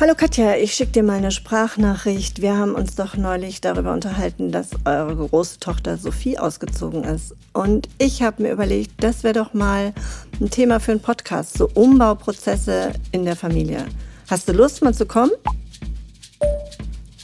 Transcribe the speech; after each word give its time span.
Hallo 0.00 0.14
Katja, 0.14 0.56
ich 0.56 0.72
schicke 0.72 0.92
dir 0.92 1.02
mal 1.02 1.18
eine 1.18 1.30
Sprachnachricht. 1.30 2.40
Wir 2.40 2.56
haben 2.56 2.74
uns 2.74 2.94
doch 2.94 3.18
neulich 3.18 3.60
darüber 3.60 3.92
unterhalten, 3.92 4.50
dass 4.50 4.70
eure 4.86 5.14
große 5.14 5.60
Tochter 5.60 5.98
Sophie 5.98 6.38
ausgezogen 6.38 7.04
ist. 7.04 7.34
Und 7.52 7.86
ich 7.98 8.22
habe 8.22 8.42
mir 8.42 8.52
überlegt, 8.52 9.04
das 9.04 9.24
wäre 9.24 9.34
doch 9.34 9.52
mal 9.52 9.92
ein 10.40 10.48
Thema 10.48 10.80
für 10.80 10.92
einen 10.92 11.02
Podcast, 11.02 11.58
so 11.58 11.68
Umbauprozesse 11.74 12.94
in 13.12 13.26
der 13.26 13.36
Familie. 13.36 13.84
Hast 14.30 14.48
du 14.48 14.52
Lust, 14.52 14.82
mal 14.82 14.94
zu 14.94 15.04
kommen? 15.04 15.32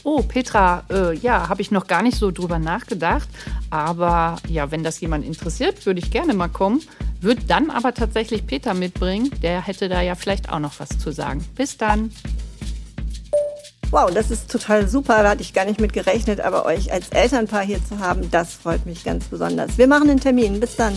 Oh, 0.03 0.21
Petra, 0.21 0.83
äh, 0.91 1.15
ja, 1.17 1.49
habe 1.49 1.63
ich 1.63 1.71
noch 1.71 1.87
gar 1.87 2.03
nicht 2.03 2.19
so 2.19 2.29
drüber 2.29 2.59
nachgedacht. 2.59 3.27
Aber 3.71 4.35
ja, 4.47 4.69
wenn 4.69 4.83
das 4.83 4.99
jemand 4.99 5.25
interessiert, 5.25 5.83
würde 5.87 5.99
ich 5.99 6.11
gerne 6.11 6.35
mal 6.35 6.47
kommen. 6.47 6.83
Würde 7.21 7.41
dann 7.47 7.71
aber 7.71 7.95
tatsächlich 7.95 8.45
Peter 8.45 8.75
mitbringen. 8.75 9.31
Der 9.41 9.65
hätte 9.65 9.89
da 9.89 10.01
ja 10.01 10.13
vielleicht 10.13 10.49
auch 10.49 10.59
noch 10.59 10.79
was 10.79 10.89
zu 10.99 11.11
sagen. 11.11 11.43
Bis 11.55 11.75
dann. 11.75 12.11
Wow, 13.89 14.11
das 14.13 14.31
ist 14.31 14.51
total 14.51 14.87
super. 14.87 15.23
Da 15.23 15.29
hatte 15.29 15.41
ich 15.41 15.53
gar 15.53 15.65
nicht 15.65 15.79
mit 15.79 15.93
gerechnet, 15.93 16.41
aber 16.41 16.65
euch 16.65 16.91
als 16.91 17.09
Elternpaar 17.09 17.63
hier 17.63 17.83
zu 17.83 17.99
haben, 17.99 18.29
das 18.31 18.53
freut 18.53 18.85
mich 18.85 19.03
ganz 19.03 19.25
besonders. 19.25 19.77
Wir 19.77 19.87
machen 19.87 20.09
einen 20.09 20.19
Termin. 20.19 20.59
Bis 20.59 20.75
dann. 20.75 20.93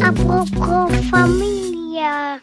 Apropos 0.00 0.90
Familie. 1.10 2.40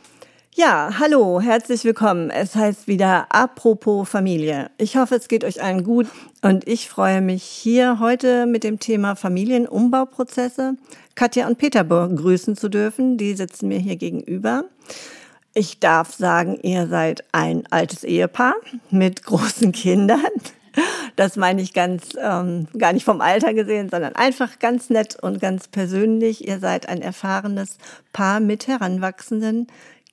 Ja, 0.62 0.92
hallo, 1.00 1.42
herzlich 1.42 1.84
willkommen. 1.86 2.30
Es 2.30 2.54
heißt 2.56 2.88
wieder 2.88 3.26
Apropos 3.32 4.08
Familie. 4.08 4.70
Ich 4.78 4.96
hoffe, 4.96 5.16
es 5.16 5.28
geht 5.28 5.44
euch 5.44 5.64
allen 5.64 5.84
gut 5.84 6.06
und 6.44 6.68
ich 6.68 6.88
freue 6.88 7.20
mich 7.20 7.42
hier 7.42 7.98
heute 8.00 8.46
mit 8.46 8.64
dem 8.64 8.80
Thema 8.80 9.16
Familienumbauprozesse 9.16 10.76
Katja 11.16 11.48
und 11.48 11.58
Peter 11.58 11.84
begrüßen 11.84 12.56
zu 12.56 12.70
dürfen. 12.70 13.18
Die 13.18 13.34
sitzen 13.34 13.70
mir 13.70 13.80
hier 13.80 13.96
gegenüber. 13.96 14.66
Ich 15.56 15.80
darf 15.80 16.14
sagen, 16.14 16.60
ihr 16.62 16.88
seid 16.88 17.24
ein 17.32 17.64
altes 17.72 18.04
Ehepaar 18.04 18.54
mit 18.92 19.24
großen 19.24 19.72
Kindern. 19.72 20.20
Das 21.16 21.38
meine 21.38 21.64
ich 21.64 21.74
ganz 21.74 22.10
ähm, 22.22 22.68
gar 22.78 22.94
nicht 22.94 23.04
vom 23.04 23.20
Alter 23.20 23.56
gesehen, 23.56 23.90
sondern 23.90 24.16
einfach 24.16 24.60
ganz 24.60 24.92
nett 24.92 25.18
und 25.22 25.42
ganz 25.42 25.68
persönlich. 25.68 26.48
Ihr 26.48 26.60
seid 26.60 26.88
ein 26.88 27.02
erfahrenes 27.02 27.80
Paar 28.14 28.40
mit 28.40 28.68
heranwachsenden 28.68 29.66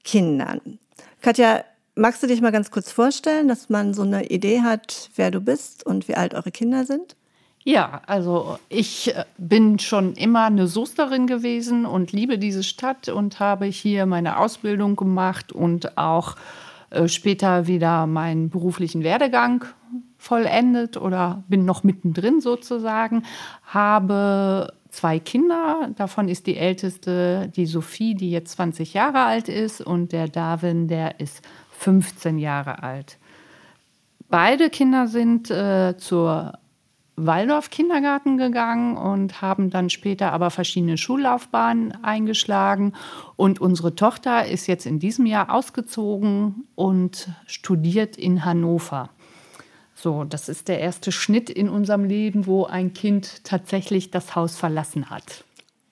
Kindern. 0.09 0.78
Katja, 1.20 1.64
magst 1.95 2.23
du 2.23 2.27
dich 2.27 2.41
mal 2.41 2.51
ganz 2.51 2.70
kurz 2.70 2.91
vorstellen, 2.91 3.47
dass 3.47 3.69
man 3.69 3.92
so 3.92 4.01
eine 4.01 4.31
Idee 4.31 4.62
hat, 4.62 5.11
wer 5.17 5.31
du 5.31 5.42
bist 5.42 5.84
und 5.84 6.09
wie 6.09 6.15
alt 6.15 6.33
eure 6.33 6.50
Kinder 6.50 6.87
sind? 6.87 7.15
Ja, 7.62 8.00
also 8.06 8.59
ich 8.70 9.15
äh, 9.15 9.27
bin 9.37 9.78
schon 9.78 10.15
immer 10.15 10.47
eine 10.47 10.67
Soesterin 10.67 11.27
gewesen 11.27 11.84
und 11.84 12.12
liebe 12.12 12.39
diese 12.39 12.62
Stadt 12.62 13.11
und 13.11 13.39
habe 13.39 13.67
hier 13.67 14.06
meine 14.06 14.39
Ausbildung 14.39 14.97
gemacht 14.97 15.53
und 15.53 15.98
auch 15.98 16.37
äh, 16.89 17.06
später 17.09 17.67
wieder 17.67 18.06
meinen 18.06 18.48
beruflichen 18.48 19.05
Werdegang 19.05 19.67
vollendet 20.17 20.97
oder 20.97 21.45
bin 21.48 21.67
noch 21.67 21.84
mittendrin 21.84 22.41
sozusagen, 22.41 23.25
habe 23.67 24.72
zwei 24.91 25.19
Kinder. 25.19 25.91
Davon 25.97 26.28
ist 26.28 26.47
die 26.47 26.56
älteste 26.56 27.50
die 27.55 27.67
Sophie, 27.67 28.14
die 28.14 28.31
jetzt 28.31 28.53
20 28.53 28.94
Jahre 28.94 29.20
alt 29.20 29.48
ist 29.48 29.81
und 29.81 30.12
der 30.12 30.28
Darwin, 30.28 30.89
der 30.89 31.20
ist 31.20 31.42
15 31.72 32.39
Jahre 32.39 32.83
alt. 32.83 33.19
Beide 34.28 34.69
Kinder 34.70 35.09
sind 35.09 35.50
äh, 35.50 35.97
zur 35.97 36.59
Waldorf-Kindergarten 37.16 38.39
gegangen 38.39 38.97
und 38.97 39.42
haben 39.42 39.70
dann 39.70 39.91
später 39.91 40.33
aber 40.33 40.50
verschiedene 40.50 40.97
Schullaufbahnen 40.97 42.05
eingeschlagen. 42.05 42.94
Und 43.36 43.61
unsere 43.61 43.94
Tochter 43.94 44.47
ist 44.47 44.66
jetzt 44.66 44.86
in 44.86 44.98
diesem 44.98 45.27
Jahr 45.27 45.53
ausgezogen 45.53 46.69
und 46.75 47.28
studiert 47.47 48.16
in 48.16 48.44
Hannover. 48.44 49.10
So, 50.00 50.25
das 50.25 50.48
ist 50.48 50.69
der 50.69 50.78
erste 50.81 51.10
Schnitt 51.10 51.50
in 51.50 51.69
unserem 51.69 52.04
Leben, 52.04 52.47
wo 52.47 52.64
ein 52.64 52.94
Kind 52.94 53.44
tatsächlich 53.44 54.10
das 54.10 54.36
Haus 54.36 54.56
verlassen 54.56 55.10
hat. 55.10 55.44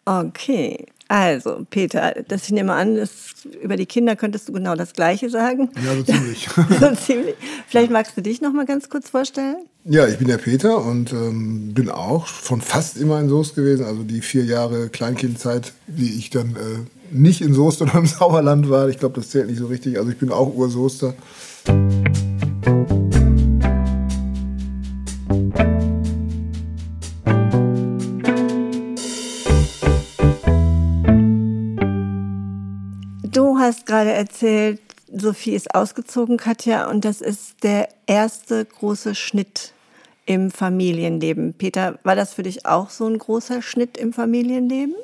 Okay, 0.04 0.86
also, 1.08 1.64
Peter, 1.70 2.14
das 2.26 2.44
ich 2.44 2.50
nehme 2.50 2.72
an, 2.72 2.96
das, 2.96 3.34
über 3.62 3.76
die 3.76 3.86
Kinder 3.86 4.16
könntest 4.16 4.48
du 4.48 4.52
genau 4.52 4.74
das 4.74 4.92
Gleiche 4.92 5.30
sagen. 5.30 5.70
Ja, 5.84 5.94
so 5.94 6.02
ziemlich. 6.12 6.48
so 6.80 6.94
ziemlich. 6.94 7.36
Vielleicht 7.68 7.92
magst 7.92 8.16
du 8.16 8.22
dich 8.22 8.40
noch 8.40 8.52
mal 8.52 8.66
ganz 8.66 8.88
kurz 8.88 9.10
vorstellen? 9.10 9.56
Ja, 9.84 10.08
ich 10.08 10.18
bin 10.18 10.26
der 10.26 10.38
Peter 10.38 10.84
und 10.84 11.12
ähm, 11.12 11.74
bin 11.74 11.90
auch 11.90 12.26
schon 12.26 12.60
fast 12.60 12.96
immer 12.96 13.20
in 13.20 13.28
Soest 13.28 13.54
gewesen. 13.54 13.86
Also 13.86 14.02
die 14.02 14.20
vier 14.20 14.44
Jahre 14.44 14.88
Kleinkindzeit, 14.88 15.74
die 15.86 16.18
ich 16.18 16.30
dann 16.30 16.56
äh, 16.56 17.14
nicht 17.16 17.40
in 17.40 17.54
Soest 17.54 17.82
oder 17.82 17.94
im 17.94 18.06
Sauerland 18.06 18.68
war, 18.68 18.88
ich 18.88 18.98
glaube, 18.98 19.20
das 19.20 19.30
zählt 19.30 19.48
nicht 19.48 19.58
so 19.58 19.66
richtig. 19.66 19.98
Also 19.98 20.10
ich 20.10 20.18
bin 20.18 20.32
auch 20.32 20.52
Ursoester. 20.56 21.14
hast 21.68 23.05
erzählt, 34.36 34.80
Sophie 35.14 35.54
ist 35.54 35.74
ausgezogen, 35.74 36.36
Katja, 36.36 36.90
und 36.90 37.04
das 37.04 37.20
ist 37.20 37.62
der 37.62 37.88
erste 38.06 38.64
große 38.64 39.14
Schnitt 39.14 39.72
im 40.26 40.50
Familienleben. 40.50 41.54
Peter, 41.54 41.98
war 42.02 42.16
das 42.16 42.34
für 42.34 42.42
dich 42.42 42.66
auch 42.66 42.90
so 42.90 43.06
ein 43.06 43.16
großer 43.16 43.62
Schnitt 43.62 43.96
im 43.96 44.12
Familienleben? 44.12 44.94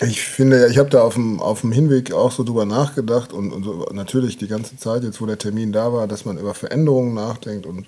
Ich 0.00 0.22
finde, 0.22 0.68
ich 0.68 0.78
habe 0.78 0.90
da 0.90 1.02
auf 1.02 1.14
dem, 1.14 1.40
auf 1.40 1.62
dem 1.62 1.72
Hinweg 1.72 2.12
auch 2.12 2.30
so 2.30 2.44
drüber 2.44 2.66
nachgedacht 2.66 3.32
und, 3.32 3.50
und 3.50 3.64
so 3.64 3.88
natürlich 3.92 4.36
die 4.36 4.46
ganze 4.46 4.76
Zeit, 4.76 5.02
jetzt 5.02 5.20
wo 5.20 5.26
der 5.26 5.38
Termin 5.38 5.72
da 5.72 5.92
war, 5.92 6.06
dass 6.06 6.24
man 6.24 6.38
über 6.38 6.54
Veränderungen 6.54 7.14
nachdenkt 7.14 7.66
und 7.66 7.86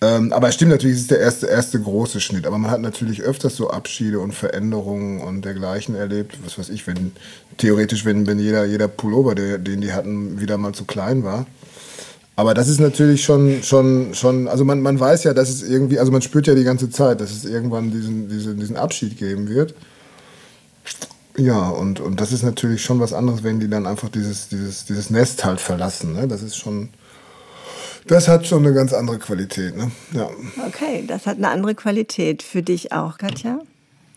ähm, 0.00 0.32
aber 0.32 0.48
es 0.48 0.54
stimmt 0.54 0.70
natürlich, 0.70 0.96
es 0.96 1.02
ist 1.02 1.10
der 1.10 1.20
erste, 1.20 1.46
erste 1.46 1.80
große 1.80 2.20
Schnitt. 2.20 2.46
Aber 2.46 2.58
man 2.58 2.70
hat 2.70 2.80
natürlich 2.80 3.22
öfters 3.22 3.56
so 3.56 3.70
Abschiede 3.70 4.20
und 4.20 4.32
Veränderungen 4.32 5.20
und 5.20 5.44
dergleichen 5.44 5.96
erlebt. 5.96 6.38
Was 6.44 6.58
weiß 6.58 6.68
ich, 6.68 6.86
wenn 6.86 7.12
theoretisch, 7.56 8.04
wenn, 8.04 8.26
wenn 8.26 8.38
jeder, 8.38 8.64
jeder 8.64 8.86
Pullover, 8.86 9.34
der, 9.34 9.58
den 9.58 9.80
die 9.80 9.92
hatten, 9.92 10.40
wieder 10.40 10.56
mal 10.56 10.72
zu 10.72 10.84
klein 10.84 11.24
war. 11.24 11.46
Aber 12.36 12.54
das 12.54 12.68
ist 12.68 12.78
natürlich 12.78 13.24
schon, 13.24 13.64
schon, 13.64 14.14
schon, 14.14 14.46
also 14.46 14.64
man, 14.64 14.80
man 14.80 15.00
weiß 15.00 15.24
ja, 15.24 15.34
dass 15.34 15.48
es 15.48 15.64
irgendwie, 15.64 15.98
also 15.98 16.12
man 16.12 16.22
spürt 16.22 16.46
ja 16.46 16.54
die 16.54 16.62
ganze 16.62 16.88
Zeit, 16.88 17.20
dass 17.20 17.32
es 17.32 17.44
irgendwann 17.44 17.90
diesen, 17.90 18.28
diesen, 18.28 18.60
diesen 18.60 18.76
Abschied 18.76 19.18
geben 19.18 19.48
wird. 19.48 19.74
Ja, 21.36 21.70
und, 21.70 21.98
und 21.98 22.20
das 22.20 22.30
ist 22.30 22.44
natürlich 22.44 22.82
schon 22.84 23.00
was 23.00 23.12
anderes, 23.12 23.42
wenn 23.42 23.58
die 23.58 23.68
dann 23.68 23.88
einfach 23.88 24.08
dieses, 24.08 24.48
dieses, 24.48 24.84
dieses 24.84 25.10
Nest 25.10 25.44
halt 25.44 25.60
verlassen. 25.60 26.12
Ne? 26.12 26.28
Das 26.28 26.42
ist 26.42 26.56
schon, 26.56 26.90
das 28.08 28.28
hat 28.28 28.46
schon 28.46 28.64
eine 28.64 28.74
ganz 28.74 28.92
andere 28.92 29.18
Qualität, 29.18 29.76
ne? 29.76 29.90
Ja. 30.12 30.28
Okay, 30.66 31.04
das 31.06 31.26
hat 31.26 31.36
eine 31.36 31.48
andere 31.48 31.74
Qualität. 31.74 32.42
Für 32.42 32.62
dich 32.62 32.92
auch, 32.92 33.18
Katja? 33.18 33.60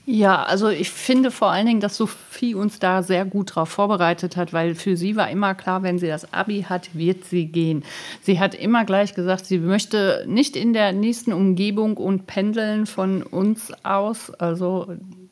Ja, 0.05 0.43
also 0.43 0.69
ich 0.69 0.89
finde 0.89 1.29
vor 1.29 1.51
allen 1.51 1.67
Dingen, 1.67 1.79
dass 1.79 1.95
Sophie 1.95 2.55
uns 2.55 2.79
da 2.79 3.03
sehr 3.03 3.23
gut 3.23 3.51
darauf 3.51 3.69
vorbereitet 3.69 4.35
hat, 4.35 4.51
weil 4.51 4.73
für 4.73 4.97
sie 4.97 5.15
war 5.15 5.29
immer 5.29 5.53
klar, 5.53 5.83
wenn 5.83 5.99
sie 5.99 6.07
das 6.07 6.33
Abi 6.33 6.65
hat, 6.67 6.89
wird 6.95 7.23
sie 7.25 7.45
gehen. 7.45 7.83
Sie 8.21 8.39
hat 8.39 8.55
immer 8.55 8.83
gleich 8.83 9.13
gesagt, 9.13 9.45
sie 9.45 9.59
möchte 9.59 10.25
nicht 10.27 10.55
in 10.55 10.73
der 10.73 10.91
nächsten 10.91 11.33
Umgebung 11.33 11.97
und 11.97 12.25
pendeln 12.25 12.87
von 12.87 13.21
uns 13.21 13.71
aus, 13.83 14.31
also 14.31 14.87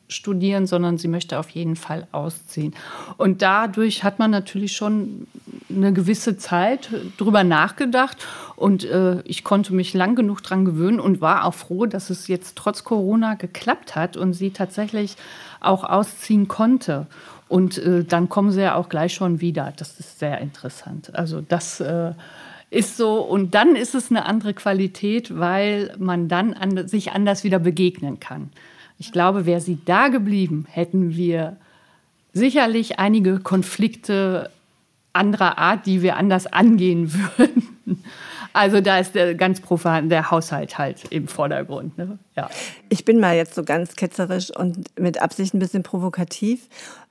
studieren, 0.08 0.66
sondern 0.66 0.98
sie 0.98 1.08
möchte 1.08 1.38
auf 1.38 1.50
jeden 1.50 1.76
Fall 1.76 2.06
ausziehen. 2.12 2.74
Und 3.16 3.42
dadurch 3.42 4.04
hat 4.04 4.18
man 4.18 4.30
natürlich 4.30 4.72
schon 4.72 5.26
eine 5.74 5.92
gewisse 5.92 6.36
Zeit 6.36 6.90
drüber 7.16 7.44
nachgedacht 7.44 8.26
und 8.56 8.84
äh, 8.84 9.20
ich 9.22 9.44
konnte 9.44 9.74
mich 9.74 9.94
lang 9.94 10.14
genug 10.14 10.42
dran 10.42 10.64
gewöhnen 10.64 11.00
und 11.00 11.20
war 11.20 11.44
auch 11.44 11.54
froh, 11.54 11.86
dass 11.86 12.10
es 12.10 12.28
jetzt 12.28 12.56
trotz 12.56 12.84
Corona 12.84 13.34
geklappt 13.34 13.96
hat 13.96 14.16
und 14.16 14.32
sie 14.34 14.50
tatsächlich 14.50 15.16
auch 15.60 15.84
ausziehen 15.84 16.48
konnte. 16.48 17.06
Und 17.48 17.78
äh, 17.78 18.04
dann 18.04 18.28
kommen 18.28 18.52
sie 18.52 18.62
ja 18.62 18.74
auch 18.74 18.88
gleich 18.88 19.14
schon 19.14 19.40
wieder. 19.40 19.72
Das 19.76 19.98
ist 19.98 20.18
sehr 20.18 20.38
interessant. 20.38 21.14
Also 21.14 21.40
das 21.40 21.80
äh, 21.80 22.12
ist 22.70 22.96
so 22.96 23.20
und 23.20 23.54
dann 23.54 23.76
ist 23.76 23.94
es 23.94 24.10
eine 24.10 24.24
andere 24.24 24.54
Qualität, 24.54 25.38
weil 25.38 25.94
man 25.98 26.28
dann 26.28 26.54
an, 26.54 26.86
sich 26.86 27.12
anders 27.12 27.44
wieder 27.44 27.58
begegnen 27.58 28.20
kann. 28.20 28.50
Ich 28.98 29.12
glaube, 29.12 29.46
wäre 29.46 29.60
sie 29.60 29.78
da 29.84 30.08
geblieben, 30.08 30.66
hätten 30.70 31.16
wir 31.16 31.56
sicherlich 32.32 32.98
einige 32.98 33.40
Konflikte 33.40 34.50
anderer 35.12 35.58
Art, 35.58 35.86
die 35.86 36.02
wir 36.02 36.16
anders 36.16 36.46
angehen 36.46 37.12
würden. 37.36 38.04
Also 38.52 38.80
da 38.80 38.98
ist 38.98 39.14
der 39.14 39.34
ganz 39.34 39.60
profan 39.60 40.08
der 40.08 40.30
Haushalt 40.30 40.76
halt 40.76 41.04
im 41.10 41.28
Vordergrund. 41.28 41.96
Ne? 41.98 42.18
Ja. 42.36 42.50
Ich 42.88 43.04
bin 43.04 43.20
mal 43.20 43.36
jetzt 43.36 43.54
so 43.54 43.62
ganz 43.62 43.94
ketzerisch 43.94 44.50
und 44.56 44.98
mit 44.98 45.22
Absicht 45.22 45.54
ein 45.54 45.60
bisschen 45.60 45.82
provokativ. 45.82 46.68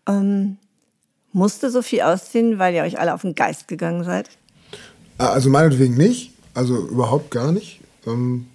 Ähm, 0.08 0.58
musste 1.32 1.70
Sophie 1.70 2.04
ausziehen, 2.04 2.60
weil 2.60 2.74
ihr 2.74 2.84
euch 2.84 3.00
alle 3.00 3.14
auf 3.14 3.22
den 3.22 3.36
Geist 3.36 3.68
gegangen 3.68 4.04
seid? 4.04 4.30
Ah, 5.18 5.28
also 5.28 5.50
meinetwegen 5.50 5.96
nicht. 5.96 6.34
Also 6.54 6.88
überhaupt 6.88 7.32
gar 7.32 7.52
nicht. 7.52 7.80
Ähm, 8.06 8.48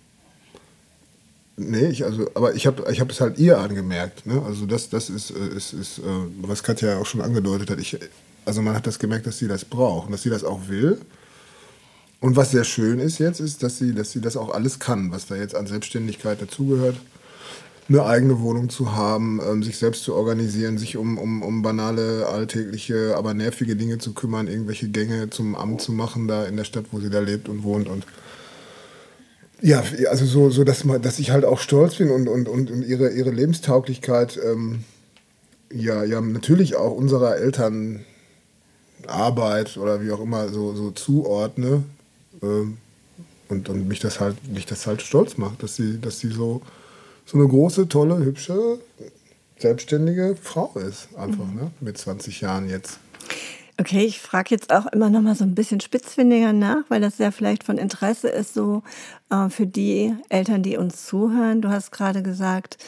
Nee, 1.57 1.87
ich, 1.87 2.05
also, 2.05 2.29
aber 2.35 2.55
ich 2.55 2.67
habe 2.67 2.85
ich 2.91 3.01
hab 3.01 3.11
es 3.11 3.21
halt 3.21 3.39
ihr 3.39 3.59
angemerkt. 3.59 4.27
Ne? 4.27 4.43
Also 4.45 4.67
das, 4.67 4.89
das 4.91 5.09
ist, 5.09 5.31
äh, 5.31 5.57
ist, 5.57 5.73
ist, 5.73 5.99
äh, 5.99 6.03
was 6.43 6.65
Katja 6.65 6.99
auch 6.99 7.07
schon 7.07 7.21
angedeutet 7.21 7.71
hat. 7.71 7.79
Ich, 7.79 7.97
also 8.45 8.63
man 8.63 8.75
hat 8.75 8.87
das 8.87 8.99
gemerkt, 8.99 9.27
dass 9.27 9.39
sie 9.39 9.49
das 9.49 9.65
braucht 9.65 10.07
und 10.07 10.13
dass 10.13 10.23
sie 10.23 10.31
das 10.31 10.45
auch 10.45 10.69
will. 10.69 10.99
Und 12.21 12.37
was 12.37 12.53
sehr 12.53 12.65
schön 12.65 13.01
ist 13.01 13.19
jetzt, 13.19 13.41
ist, 13.41 13.63
dass 13.63 13.79
sie, 13.79 13.95
dass 13.95 14.13
sie 14.13 14.21
das 14.21 14.37
auch 14.37 14.51
alles 14.51 14.79
kann, 14.79 15.11
was 15.11 15.27
da 15.27 15.37
jetzt 15.37 15.55
an 15.55 15.67
Selbstständigkeit 15.67 16.41
dazugehört. 16.41 16.97
Eine 17.87 18.07
eigene 18.07 18.41
Wohnung 18.41 18.71
zu 18.71 18.95
haben, 18.95 19.41
ähm, 19.47 19.63
sich 19.63 19.77
selbst 19.77 20.05
zu 20.05 20.15
organisieren, 20.15 20.79
sich 20.79 20.97
um, 20.97 21.19
um, 21.19 21.43
um 21.43 21.61
banale, 21.61 22.27
alltägliche, 22.27 23.15
aber 23.15 23.35
nervige 23.35 23.77
Dinge 23.77 23.99
zu 23.99 24.15
kümmern, 24.15 24.49
irgendwelche 24.49 24.89
Gänge 24.89 25.29
zum 25.29 25.55
Amt 25.55 25.83
zu 25.83 25.93
machen, 25.93 26.27
da 26.27 26.47
in 26.47 26.57
der 26.57 26.65
Stadt, 26.65 26.87
wo 26.93 27.01
sie 27.01 27.11
da 27.11 27.21
lebt 27.21 27.47
und 27.47 27.63
wohnt. 27.63 27.89
Und 27.89 28.07
ja, 29.61 29.83
also 30.09 30.25
so, 30.25 30.49
so 30.49 30.65
dass, 30.65 30.85
man, 30.85 31.03
dass 31.03 31.19
ich 31.19 31.31
halt 31.31 31.45
auch 31.45 31.59
stolz 31.59 31.97
bin 31.97 32.11
und, 32.11 32.27
und, 32.27 32.49
und, 32.49 32.71
und 32.71 32.87
ihre, 32.87 33.11
ihre 33.11 33.31
Lebenstauglichkeit 33.31 34.41
ähm, 34.43 34.85
ja, 35.71 36.05
ja 36.05 36.21
natürlich 36.21 36.77
auch 36.77 36.93
unserer 36.93 37.37
Eltern 37.37 38.05
Arbeit 39.09 39.77
oder 39.77 40.03
wie 40.03 40.11
auch 40.13 40.21
immer 40.21 40.49
so, 40.49 40.75
so 40.75 40.91
zuordne 40.91 41.83
ähm, 42.43 42.79
und, 43.49 43.69
und 43.69 43.89
mich 43.89 44.01
das 44.01 44.21
halt 44.21 44.37
mich 44.49 44.67
das 44.67 44.87
halt 44.87 45.03
stolz 45.03 45.37
macht, 45.37 45.63
dass 45.63 45.77
sie, 45.77 46.01
dass 46.01 46.21
sie 46.21 46.29
so, 46.29 46.63
so 47.27 47.39
eine 47.39 47.47
große, 47.49 47.89
tolle, 47.89 48.19
hübsche, 48.25 48.79
selbstständige 49.59 50.37
Frau 50.41 50.73
ist, 50.75 51.09
einfach, 51.17 51.47
mhm. 51.47 51.55
ne? 51.55 51.71
Mit 51.81 51.99
20 51.99 52.41
Jahren 52.41 52.69
jetzt. 52.69 52.99
Okay, 53.79 54.05
ich 54.05 54.21
frage 54.21 54.51
jetzt 54.51 54.73
auch 54.73 54.87
immer 54.87 55.11
noch 55.11 55.21
mal 55.21 55.35
so 55.35 55.45
ein 55.45 55.55
bisschen 55.55 55.81
spitzfindiger 55.81 56.53
nach, 56.53 56.85
weil 56.89 57.01
das 57.01 57.19
ja 57.19 57.31
vielleicht 57.31 57.65
von 57.65 57.77
Interesse 57.77 58.29
ist, 58.29 58.55
so 58.55 58.83
äh, 59.31 59.49
für 59.49 59.67
die 59.67 60.15
Eltern, 60.29 60.63
die 60.63 60.77
uns 60.77 61.07
zuhören. 61.07 61.61
Du 61.61 61.71
hast 61.71 61.91
gerade 61.91 62.23
gesagt, 62.23 62.79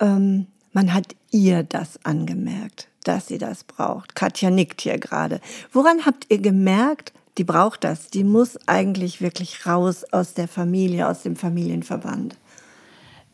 ähm, 0.00 0.46
man 0.72 0.94
hat 0.94 1.14
ihr 1.30 1.62
das 1.62 2.04
angemerkt 2.04 2.88
dass 3.04 3.28
sie 3.28 3.38
das 3.38 3.64
braucht. 3.64 4.14
Katja 4.14 4.50
nickt 4.50 4.80
hier 4.80 4.98
gerade. 4.98 5.40
Woran 5.72 6.06
habt 6.06 6.26
ihr 6.28 6.38
gemerkt, 6.38 7.12
die 7.38 7.44
braucht 7.44 7.84
das? 7.84 8.08
Die 8.08 8.24
muss 8.24 8.58
eigentlich 8.66 9.20
wirklich 9.20 9.66
raus 9.66 10.04
aus 10.12 10.34
der 10.34 10.48
Familie, 10.48 11.08
aus 11.08 11.22
dem 11.22 11.36
Familienverband. 11.36 12.36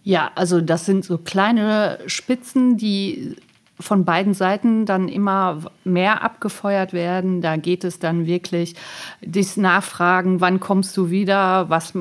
Ja, 0.04 0.30
also 0.36 0.60
das 0.60 0.86
sind 0.86 1.04
so 1.04 1.18
kleine 1.18 1.98
Spitzen, 2.06 2.76
die 2.76 3.36
von 3.80 4.04
beiden 4.04 4.34
Seiten 4.34 4.86
dann 4.86 5.08
immer 5.08 5.60
mehr 5.84 6.22
abgefeuert 6.22 6.92
werden. 6.92 7.40
Da 7.40 7.56
geht 7.56 7.84
es 7.84 7.98
dann 7.98 8.26
wirklich 8.26 8.74
das 9.20 9.56
Nachfragen, 9.56 10.40
wann 10.40 10.58
kommst 10.60 10.96
du 10.96 11.10
wieder, 11.10 11.70
was 11.70 11.92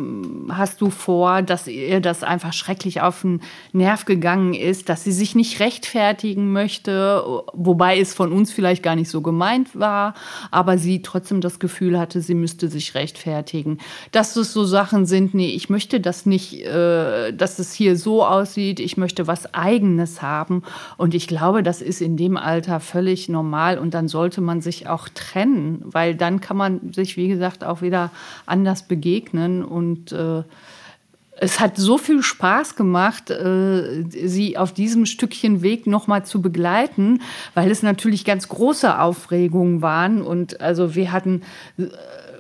hast 0.50 0.82
du 0.82 0.90
vor, 0.90 1.42
dass 1.42 1.68
ihr 1.68 2.02
das 2.02 2.24
einfach 2.24 2.54
schrecklich 2.54 3.02
auf 3.02 3.22
den 3.22 3.42
Nerv 3.74 4.06
gegangen 4.06 4.54
ist, 4.54 4.90
dass 4.90 5.04
sie 5.04 5.12
sich 5.12 5.36
nicht 5.36 5.60
rechtfertigen 5.60 6.52
möchte, 6.52 7.24
wobei 7.54 8.00
es 8.00 8.14
von 8.14 8.32
uns 8.32 8.52
vielleicht 8.52 8.82
gar 8.82 8.96
nicht 8.96 9.10
so 9.10 9.22
gemeint 9.22 9.78
war, 9.78 10.16
aber 10.52 10.78
sie 10.78 11.02
trotzdem 11.02 11.42
das 11.42 11.60
Gefühl 11.60 12.00
hatte, 12.00 12.22
sie 12.22 12.36
müsste 12.36 12.70
sich 12.70 12.96
rechtfertigen. 12.96 13.78
Dass 14.12 14.36
es 14.36 14.52
so 14.52 14.66
Sachen 14.66 15.06
sind, 15.06 15.34
nee, 15.34 15.50
ich 15.50 15.70
möchte 15.70 16.00
das 16.00 16.26
nicht, 16.26 16.66
äh, 16.66 17.34
dass 17.34 17.60
es 17.60 17.74
hier 17.74 17.96
so 17.96 18.26
aussieht, 18.26 18.80
ich 18.80 18.98
möchte 18.98 19.28
was 19.28 19.54
eigenes 19.54 20.22
haben 20.22 20.64
und 20.98 21.14
ich 21.14 21.28
glaube, 21.28 21.64
das 21.68 21.82
ist 21.82 22.00
in 22.02 22.16
dem 22.16 22.38
Alter 22.38 22.80
völlig 22.80 23.28
normal 23.28 23.78
und 23.78 23.94
dann 23.94 24.08
sollte 24.08 24.40
man 24.40 24.62
sich 24.62 24.88
auch 24.88 25.10
trennen, 25.10 25.82
weil 25.84 26.16
dann 26.16 26.40
kann 26.40 26.56
man 26.56 26.94
sich, 26.94 27.18
wie 27.18 27.28
gesagt, 27.28 27.66
auch 27.66 27.82
wieder 27.82 28.10
anders 28.46 28.84
begegnen 28.84 29.66
und 29.66 30.14
äh, 30.14 30.44
es 31.40 31.60
hat 31.60 31.76
so 31.76 31.98
viel 31.98 32.24
Spaß 32.24 32.78
gemacht, 32.78 33.32
äh, 33.32 34.06
sie 34.10 34.58
auf 34.58 34.72
diesem 34.72 35.06
Stückchen 35.06 35.62
Weg 35.62 35.88
nochmal 35.88 36.26
zu 36.26 36.42
begleiten, 36.42 37.22
weil 37.54 37.70
es 37.70 37.84
natürlich 37.84 38.24
ganz 38.24 38.48
große 38.48 38.98
Aufregungen 38.98 39.82
waren. 39.82 40.22
Und 40.22 40.62
also 40.62 40.96
wir 40.96 41.12
hatten 41.12 41.42
äh, 41.78 41.88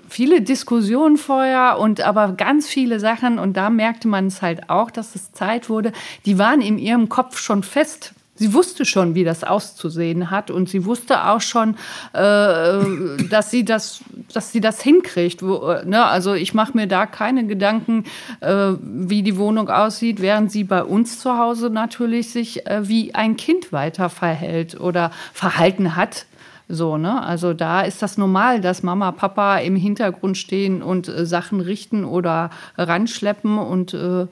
viele 0.07 0.41
Diskussionen 0.41 1.18
vorher 1.18 1.80
und 1.80 2.00
aber 2.00 2.31
ganz 2.31 2.65
viele 2.68 3.01
Sachen. 3.01 3.39
Und 3.39 3.57
da 3.57 3.69
merkte 3.69 4.07
man 4.07 4.27
es 4.27 4.41
halt 4.41 4.69
auch, 4.69 4.89
dass 4.89 5.15
es 5.15 5.33
Zeit 5.33 5.69
wurde. 5.69 5.91
Die 6.25 6.39
waren 6.39 6.62
in 6.62 6.80
ihrem 6.80 7.09
Kopf 7.09 7.38
schon 7.38 7.62
fest 7.62 8.13
Sie 8.37 8.53
wusste 8.53 8.85
schon, 8.85 9.15
wie 9.15 9.23
das 9.23 9.43
auszusehen 9.43 10.29
hat 10.29 10.51
und 10.51 10.69
sie 10.69 10.85
wusste 10.85 11.25
auch 11.25 11.41
schon, 11.41 11.75
äh, 12.13 13.27
dass 13.29 13.49
sie 13.49 13.65
das, 13.65 14.01
dass 14.31 14.51
sie 14.51 14.61
das 14.61 14.81
hinkriegt. 14.81 15.41
Wo, 15.41 15.73
ne? 15.85 16.05
Also 16.05 16.33
ich 16.33 16.53
mache 16.53 16.77
mir 16.77 16.87
da 16.87 17.05
keine 17.07 17.47
Gedanken, 17.47 18.05
äh, 18.41 18.73
wie 18.81 19.23
die 19.23 19.37
Wohnung 19.37 19.69
aussieht, 19.69 20.21
während 20.21 20.51
sie 20.51 20.63
bei 20.63 20.83
uns 20.83 21.19
zu 21.19 21.37
Hause 21.37 21.69
natürlich 21.71 22.31
sich 22.31 22.67
äh, 22.67 22.87
wie 22.87 23.15
ein 23.15 23.37
Kind 23.37 23.73
weiter 23.73 24.09
verhält 24.09 24.79
oder 24.79 25.11
verhalten 25.33 25.95
hat. 25.95 26.27
So, 26.69 26.97
ne? 26.97 27.23
Also 27.23 27.53
da 27.53 27.81
ist 27.81 28.01
das 28.01 28.17
normal, 28.17 28.61
dass 28.61 28.83
Mama, 28.83 29.11
Papa 29.13 29.57
im 29.57 29.75
Hintergrund 29.75 30.37
stehen 30.37 30.83
und 30.83 31.07
äh, 31.07 31.25
Sachen 31.25 31.61
richten 31.61 32.03
oder 32.03 32.49
ranschleppen 32.77 33.57
und 33.57 33.93
äh, 33.93 34.27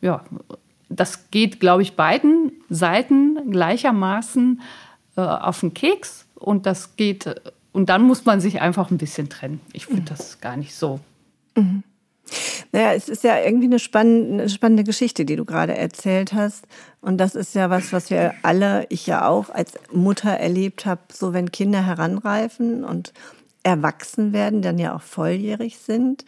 ja, 0.00 0.24
das 0.96 1.30
geht, 1.30 1.60
glaube 1.60 1.82
ich, 1.82 1.96
beiden 1.96 2.52
Seiten 2.68 3.50
gleichermaßen 3.50 4.60
äh, 5.16 5.20
auf 5.20 5.60
den 5.60 5.74
Keks 5.74 6.26
und 6.34 6.66
das 6.66 6.96
geht, 6.96 7.40
und 7.72 7.88
dann 7.88 8.02
muss 8.02 8.24
man 8.24 8.40
sich 8.40 8.60
einfach 8.60 8.90
ein 8.90 8.98
bisschen 8.98 9.28
trennen. 9.28 9.60
Ich 9.72 9.86
finde 9.86 10.02
mhm. 10.02 10.06
das 10.06 10.40
gar 10.40 10.56
nicht 10.56 10.74
so. 10.74 11.00
Mhm. 11.56 11.82
Naja, 12.72 12.94
es 12.94 13.08
ist 13.08 13.22
ja 13.22 13.38
irgendwie 13.38 13.66
eine 13.66 13.78
spannende, 13.78 14.48
spannende 14.48 14.84
Geschichte, 14.84 15.24
die 15.24 15.36
du 15.36 15.44
gerade 15.44 15.76
erzählt 15.76 16.32
hast. 16.32 16.66
Und 17.00 17.18
das 17.18 17.34
ist 17.34 17.54
ja 17.54 17.70
was, 17.70 17.92
was 17.92 18.10
wir 18.10 18.34
alle, 18.42 18.86
ich 18.88 19.06
ja 19.06 19.28
auch 19.28 19.50
als 19.50 19.74
Mutter 19.92 20.30
erlebt 20.30 20.86
habe, 20.86 21.02
so 21.12 21.32
wenn 21.32 21.52
Kinder 21.52 21.84
heranreifen 21.84 22.84
und 22.84 23.12
erwachsen 23.62 24.32
werden, 24.32 24.62
dann 24.62 24.78
ja 24.78 24.94
auch 24.96 25.02
volljährig 25.02 25.78
sind, 25.78 26.24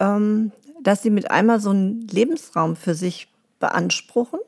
ähm, 0.00 0.52
dass 0.82 1.02
sie 1.02 1.10
mit 1.10 1.30
einmal 1.30 1.60
so 1.60 1.70
einen 1.70 2.06
Lebensraum 2.08 2.76
für 2.76 2.94
sich 2.94 3.28
beanspruchen, 3.60 4.40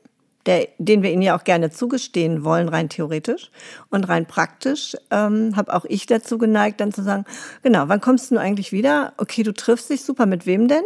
der, 0.47 0.69
den 0.79 1.03
wir 1.03 1.13
ihnen 1.13 1.23
ja 1.23 1.37
auch 1.37 1.45
gerne 1.45 1.71
zugestehen 1.71 2.45
wollen, 2.45 2.69
rein 2.69 2.89
theoretisch. 2.89 3.51
Und 3.91 4.09
rein 4.09 4.27
praktisch 4.27 4.97
ähm, 5.11 5.57
habe 5.57 5.75
auch 5.75 5.85
ich 5.85 6.07
dazu 6.07 6.39
geneigt, 6.39 6.81
dann 6.81 6.93
zu 6.93 7.03
sagen, 7.03 7.25
genau, 7.63 7.89
wann 7.89 8.01
kommst 8.01 8.31
du 8.31 8.39
eigentlich 8.39 8.73
wieder? 8.73 9.13
Okay, 9.19 9.43
du 9.43 9.53
triffst 9.53 9.91
dich 9.91 10.03
super, 10.03 10.27
mit 10.27 10.47
wem 10.47 10.69
denn? 10.69 10.85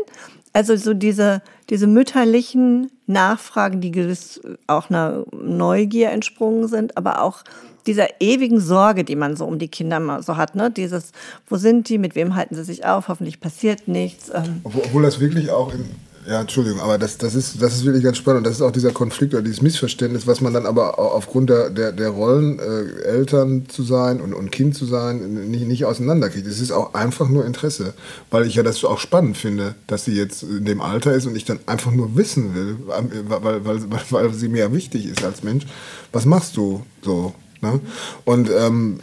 Also 0.52 0.76
so 0.76 0.94
diese, 0.94 1.42
diese 1.68 1.86
mütterlichen 1.86 2.90
Nachfragen, 3.06 3.80
die 3.80 3.90
gewiss 3.90 4.40
auch 4.66 4.88
einer 4.88 5.24
Neugier 5.32 6.10
entsprungen 6.10 6.68
sind, 6.68 6.96
aber 6.96 7.22
auch 7.22 7.42
dieser 7.86 8.20
ewigen 8.20 8.60
Sorge, 8.60 9.04
die 9.04 9.16
man 9.16 9.36
so 9.36 9.44
um 9.44 9.58
die 9.58 9.68
Kinder 9.68 10.00
mal 10.00 10.22
so 10.22 10.36
hat, 10.36 10.54
ne? 10.54 10.70
Dieses, 10.70 11.12
wo 11.48 11.56
sind 11.56 11.88
die, 11.88 11.98
mit 11.98 12.14
wem 12.14 12.34
halten 12.34 12.54
sie 12.54 12.64
sich 12.64 12.84
auf, 12.86 13.08
hoffentlich 13.08 13.40
passiert 13.40 13.88
nichts. 13.88 14.30
Ähm. 14.32 14.60
Obwohl 14.64 15.02
das 15.02 15.20
wirklich 15.20 15.50
auch 15.50 15.72
in, 15.74 15.84
ja, 16.26 16.40
Entschuldigung, 16.40 16.80
aber 16.80 16.96
das, 16.96 17.18
das, 17.18 17.34
ist, 17.34 17.60
das 17.60 17.74
ist 17.74 17.84
wirklich 17.84 18.02
ganz 18.02 18.16
spannend. 18.16 18.38
Und 18.38 18.44
das 18.44 18.54
ist 18.54 18.62
auch 18.62 18.70
dieser 18.70 18.92
Konflikt 18.92 19.34
oder 19.34 19.42
dieses 19.42 19.60
Missverständnis, 19.60 20.26
was 20.26 20.40
man 20.40 20.54
dann 20.54 20.64
aber 20.64 20.98
aufgrund 20.98 21.50
der, 21.50 21.68
der, 21.68 21.92
der 21.92 22.08
Rollen, 22.08 22.58
äh, 22.58 23.02
Eltern 23.02 23.68
zu 23.68 23.82
sein 23.82 24.20
und, 24.20 24.32
und 24.32 24.50
Kind 24.50 24.74
zu 24.74 24.86
sein, 24.86 25.50
nicht, 25.50 25.66
nicht 25.66 25.84
auseinanderkriegt. 25.84 26.46
Es 26.46 26.60
ist 26.60 26.72
auch 26.72 26.94
einfach 26.94 27.28
nur 27.28 27.44
Interesse. 27.44 27.92
Weil 28.30 28.46
ich 28.46 28.54
ja 28.54 28.62
das 28.62 28.82
auch 28.84 28.98
spannend 28.98 29.36
finde, 29.36 29.74
dass 29.86 30.06
sie 30.06 30.14
jetzt 30.14 30.42
in 30.42 30.64
dem 30.64 30.80
Alter 30.80 31.12
ist 31.12 31.26
und 31.26 31.36
ich 31.36 31.44
dann 31.44 31.58
einfach 31.66 31.92
nur 31.92 32.16
wissen 32.16 32.54
will, 32.54 32.78
weil, 32.86 33.64
weil, 33.64 33.64
weil, 33.90 34.00
weil 34.10 34.34
sie 34.34 34.48
mir 34.48 34.72
wichtig 34.72 35.06
ist 35.06 35.24
als 35.24 35.42
Mensch. 35.42 35.66
Was 36.12 36.24
machst 36.24 36.56
du 36.56 36.82
so? 37.02 37.34
Ne? 37.60 37.80
Und 38.24 38.50
ähm, 38.50 38.98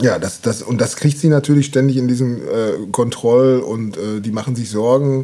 ja, 0.00 0.18
das, 0.18 0.40
das, 0.40 0.62
und 0.62 0.80
das 0.80 0.96
kriegt 0.96 1.18
sie 1.18 1.28
natürlich 1.28 1.66
ständig 1.66 1.96
in 1.96 2.08
diesem 2.08 2.38
äh, 2.38 2.86
Kontroll 2.90 3.60
und 3.60 3.96
äh, 3.96 4.20
die 4.20 4.32
machen 4.32 4.56
sich 4.56 4.68
Sorgen 4.70 5.22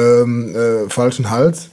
ähm, 0.00 0.54
äh, 0.54 0.88
falschen 0.88 1.30
Hals. 1.30 1.70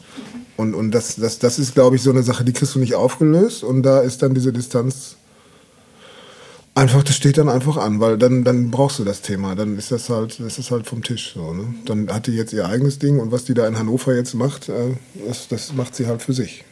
Und, 0.57 0.73
und 0.73 0.91
das, 0.91 1.15
das, 1.15 1.39
das 1.39 1.59
ist, 1.59 1.75
glaube 1.75 1.95
ich, 1.95 2.01
so 2.01 2.09
eine 2.09 2.23
Sache, 2.23 2.43
die 2.43 2.53
kriegst 2.53 2.75
du 2.75 2.79
nicht 2.79 2.95
aufgelöst. 2.95 3.63
Und 3.63 3.83
da 3.83 3.99
ist 4.01 4.21
dann 4.23 4.33
diese 4.33 4.51
Distanz 4.51 5.17
einfach, 6.77 7.03
das 7.03 7.15
steht 7.15 7.37
dann 7.37 7.49
einfach 7.49 7.77
an, 7.77 7.99
weil 7.99 8.17
dann, 8.17 8.43
dann 8.43 8.71
brauchst 8.71 8.99
du 8.99 9.03
das 9.03 9.21
Thema. 9.21 9.55
Dann 9.55 9.77
ist 9.77 9.91
das 9.91 10.09
halt, 10.09 10.39
das 10.39 10.57
ist 10.57 10.71
halt 10.71 10.87
vom 10.87 11.03
Tisch. 11.03 11.33
So, 11.33 11.53
ne? 11.53 11.73
Dann 11.85 12.09
hat 12.11 12.27
die 12.27 12.31
jetzt 12.31 12.53
ihr 12.53 12.67
eigenes 12.67 12.99
Ding 12.99 13.19
und 13.19 13.31
was 13.31 13.45
die 13.45 13.53
da 13.53 13.67
in 13.67 13.77
Hannover 13.77 14.15
jetzt 14.15 14.33
macht, 14.33 14.69
äh, 14.69 14.95
das, 15.27 15.47
das 15.47 15.73
macht 15.73 15.95
sie 15.95 16.07
halt 16.07 16.21
für 16.21 16.33
sich. 16.33 16.63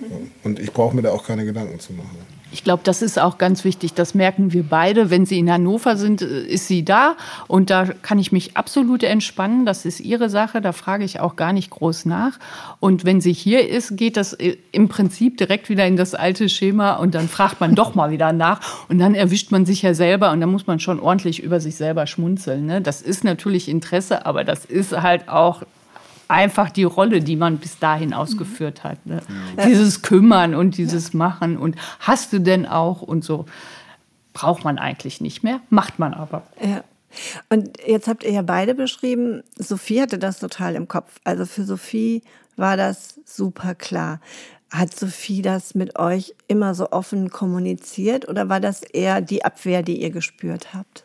Und 0.44 0.60
ich 0.60 0.72
brauche 0.72 0.96
mir 0.96 1.02
da 1.02 1.12
auch 1.12 1.26
keine 1.26 1.46
Gedanken 1.46 1.80
zu 1.80 1.94
machen. 1.94 2.18
Ich 2.52 2.64
glaube, 2.64 2.84
das 2.84 3.02
ist 3.02 3.20
auch 3.20 3.38
ganz 3.38 3.64
wichtig. 3.64 3.94
Das 3.94 4.14
merken 4.14 4.54
wir 4.54 4.64
beide. 4.64 5.10
Wenn 5.10 5.26
sie 5.26 5.40
in 5.40 5.52
Hannover 5.52 5.98
sind, 5.98 6.22
äh, 6.22 6.46
ist 6.46 6.68
sie 6.68 6.86
da. 6.86 7.16
Und 7.48 7.70
da 7.70 7.86
kann 7.86 8.20
ich 8.20 8.32
mich 8.32 8.56
absolut 8.56 9.04
entspannen. 9.04 9.66
Das 9.66 9.86
ist 9.86 10.00
ihre 10.00 10.30
Sache. 10.30 10.62
Da 10.62 10.72
frage 10.72 11.04
ich 11.04 11.20
auch 11.20 11.36
gar 11.36 11.54
nicht 11.54 11.70
groß 11.70 12.06
nach. 12.06 12.40
Und 12.80 13.04
wenn 13.04 13.20
sie 13.20 13.34
hier 13.34 13.68
ist, 13.68 13.98
geht 13.98 14.16
das 14.16 14.34
äh, 14.34 14.58
im 14.72 14.88
Prinzip 14.88 15.38
direkt 15.38 15.70
wieder 15.70 15.86
in 15.86 15.98
das 15.98 16.16
alte 16.16 16.48
Schema. 16.48 16.94
Und 16.94 17.16
dann 17.16 17.28
fragt 17.28 17.60
man 17.60 17.76
doch 17.76 17.96
mal 17.96 18.12
wieder 18.12 18.32
nach. 18.32 18.62
Und 18.90 19.00
dann 19.00 19.16
erwischt 19.16 19.52
man 19.52 19.66
sich 19.66 19.82
ja 19.82 19.94
selber. 19.94 20.32
Und 20.32 20.40
dann 20.40 20.52
muss 20.52 20.68
man 20.68 20.80
schon 20.80 21.00
ordentlich 21.00 21.42
über 21.42 21.60
sich 21.60 21.76
selber 21.76 22.08
schmunzeln. 22.08 22.66
Ne? 22.66 22.82
Das 22.82 23.02
ist 23.02 23.24
natürlich 23.24 23.68
Interesse, 23.68 24.26
aber 24.26 24.44
das 24.44 24.66
ist 24.66 25.02
halt 25.02 25.30
auch 25.30 25.64
einfach 26.28 26.70
die 26.70 26.84
Rolle, 26.84 27.22
die 27.22 27.36
man 27.36 27.58
bis 27.58 27.80
dahin 27.80 28.14
ausgeführt 28.14 28.84
hat. 28.84 29.06
Ne? 29.06 29.22
Ja. 29.58 29.66
Dieses 29.66 30.02
Kümmern 30.02 30.56
und 30.56 30.78
dieses 30.78 31.14
ja. 31.14 31.18
Machen 31.18 31.58
und 31.58 31.76
hast 32.00 32.34
du 32.34 32.40
denn 32.40 32.66
auch 32.66 33.02
und 33.02 33.24
so. 33.24 33.46
Braucht 34.34 34.66
man 34.66 34.78
eigentlich 34.78 35.22
nicht 35.22 35.44
mehr, 35.44 35.62
macht 35.70 35.98
man 35.98 36.14
aber. 36.14 36.44
Ja. 36.62 36.84
Und 37.50 37.80
jetzt 37.88 38.10
habt 38.10 38.24
ihr 38.24 38.32
ja 38.32 38.42
beide 38.42 38.76
beschrieben, 38.76 39.44
Sophie 39.58 40.02
hatte 40.02 40.20
das 40.20 40.40
total 40.40 40.76
im 40.76 40.90
Kopf. 40.90 41.20
Also 41.24 41.46
für 41.46 41.64
Sophie 41.64 42.22
war 42.58 42.76
das 42.76 43.20
super 43.26 43.76
klar. 43.76 44.20
Hat 44.70 44.94
Sophie 44.94 45.42
das 45.42 45.76
mit 45.76 45.98
euch 45.98 46.36
immer 46.48 46.76
so 46.76 46.92
offen 46.92 47.30
kommuniziert 47.30 48.28
oder 48.28 48.50
war 48.50 48.60
das 48.60 48.82
eher 48.84 49.22
die 49.22 49.46
Abwehr, 49.46 49.84
die 49.84 50.02
ihr 50.02 50.10
gespürt 50.10 50.74
habt? 50.74 51.05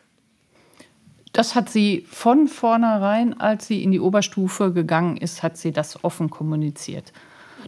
Das 1.33 1.55
hat 1.55 1.69
sie 1.69 2.05
von 2.09 2.47
vornherein, 2.47 3.39
als 3.39 3.67
sie 3.67 3.83
in 3.83 3.91
die 3.91 3.99
Oberstufe 3.99 4.73
gegangen 4.73 5.17
ist, 5.17 5.43
hat 5.43 5.57
sie 5.57 5.71
das 5.71 6.03
offen 6.03 6.29
kommuniziert. 6.29 7.13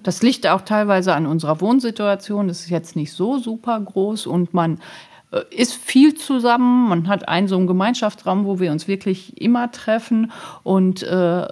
Das 0.02 0.22
liegt 0.22 0.48
auch 0.48 0.62
teilweise 0.62 1.14
an 1.14 1.26
unserer 1.26 1.62
Wohnsituation. 1.62 2.48
Das 2.48 2.62
ist 2.62 2.70
jetzt 2.70 2.96
nicht 2.96 3.14
so 3.14 3.38
super 3.38 3.80
groß 3.80 4.28
und 4.28 4.54
man 4.54 4.80
äh, 5.32 5.42
ist 5.50 5.74
viel 5.74 6.16
zusammen. 6.16 6.90
Man 6.90 7.08
hat 7.08 7.28
einen 7.30 7.48
so 7.48 7.56
einen 7.56 7.68
Gemeinschaftsraum, 7.68 8.46
wo 8.46 8.60
wir 8.60 8.72
uns 8.72 8.88
wirklich 8.88 9.40
immer 9.42 9.72
treffen 9.72 10.32
und 10.64 11.04
äh, 11.04 11.48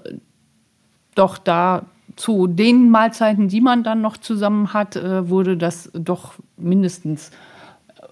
doch 1.15 1.37
da 1.37 1.85
zu 2.15 2.47
den 2.47 2.89
Mahlzeiten, 2.89 3.47
die 3.47 3.61
man 3.61 3.83
dann 3.83 4.01
noch 4.01 4.17
zusammen 4.17 4.73
hat, 4.73 4.95
äh, 4.95 5.29
wurde 5.29 5.55
das 5.55 5.91
doch 5.93 6.33
mindestens 6.57 7.31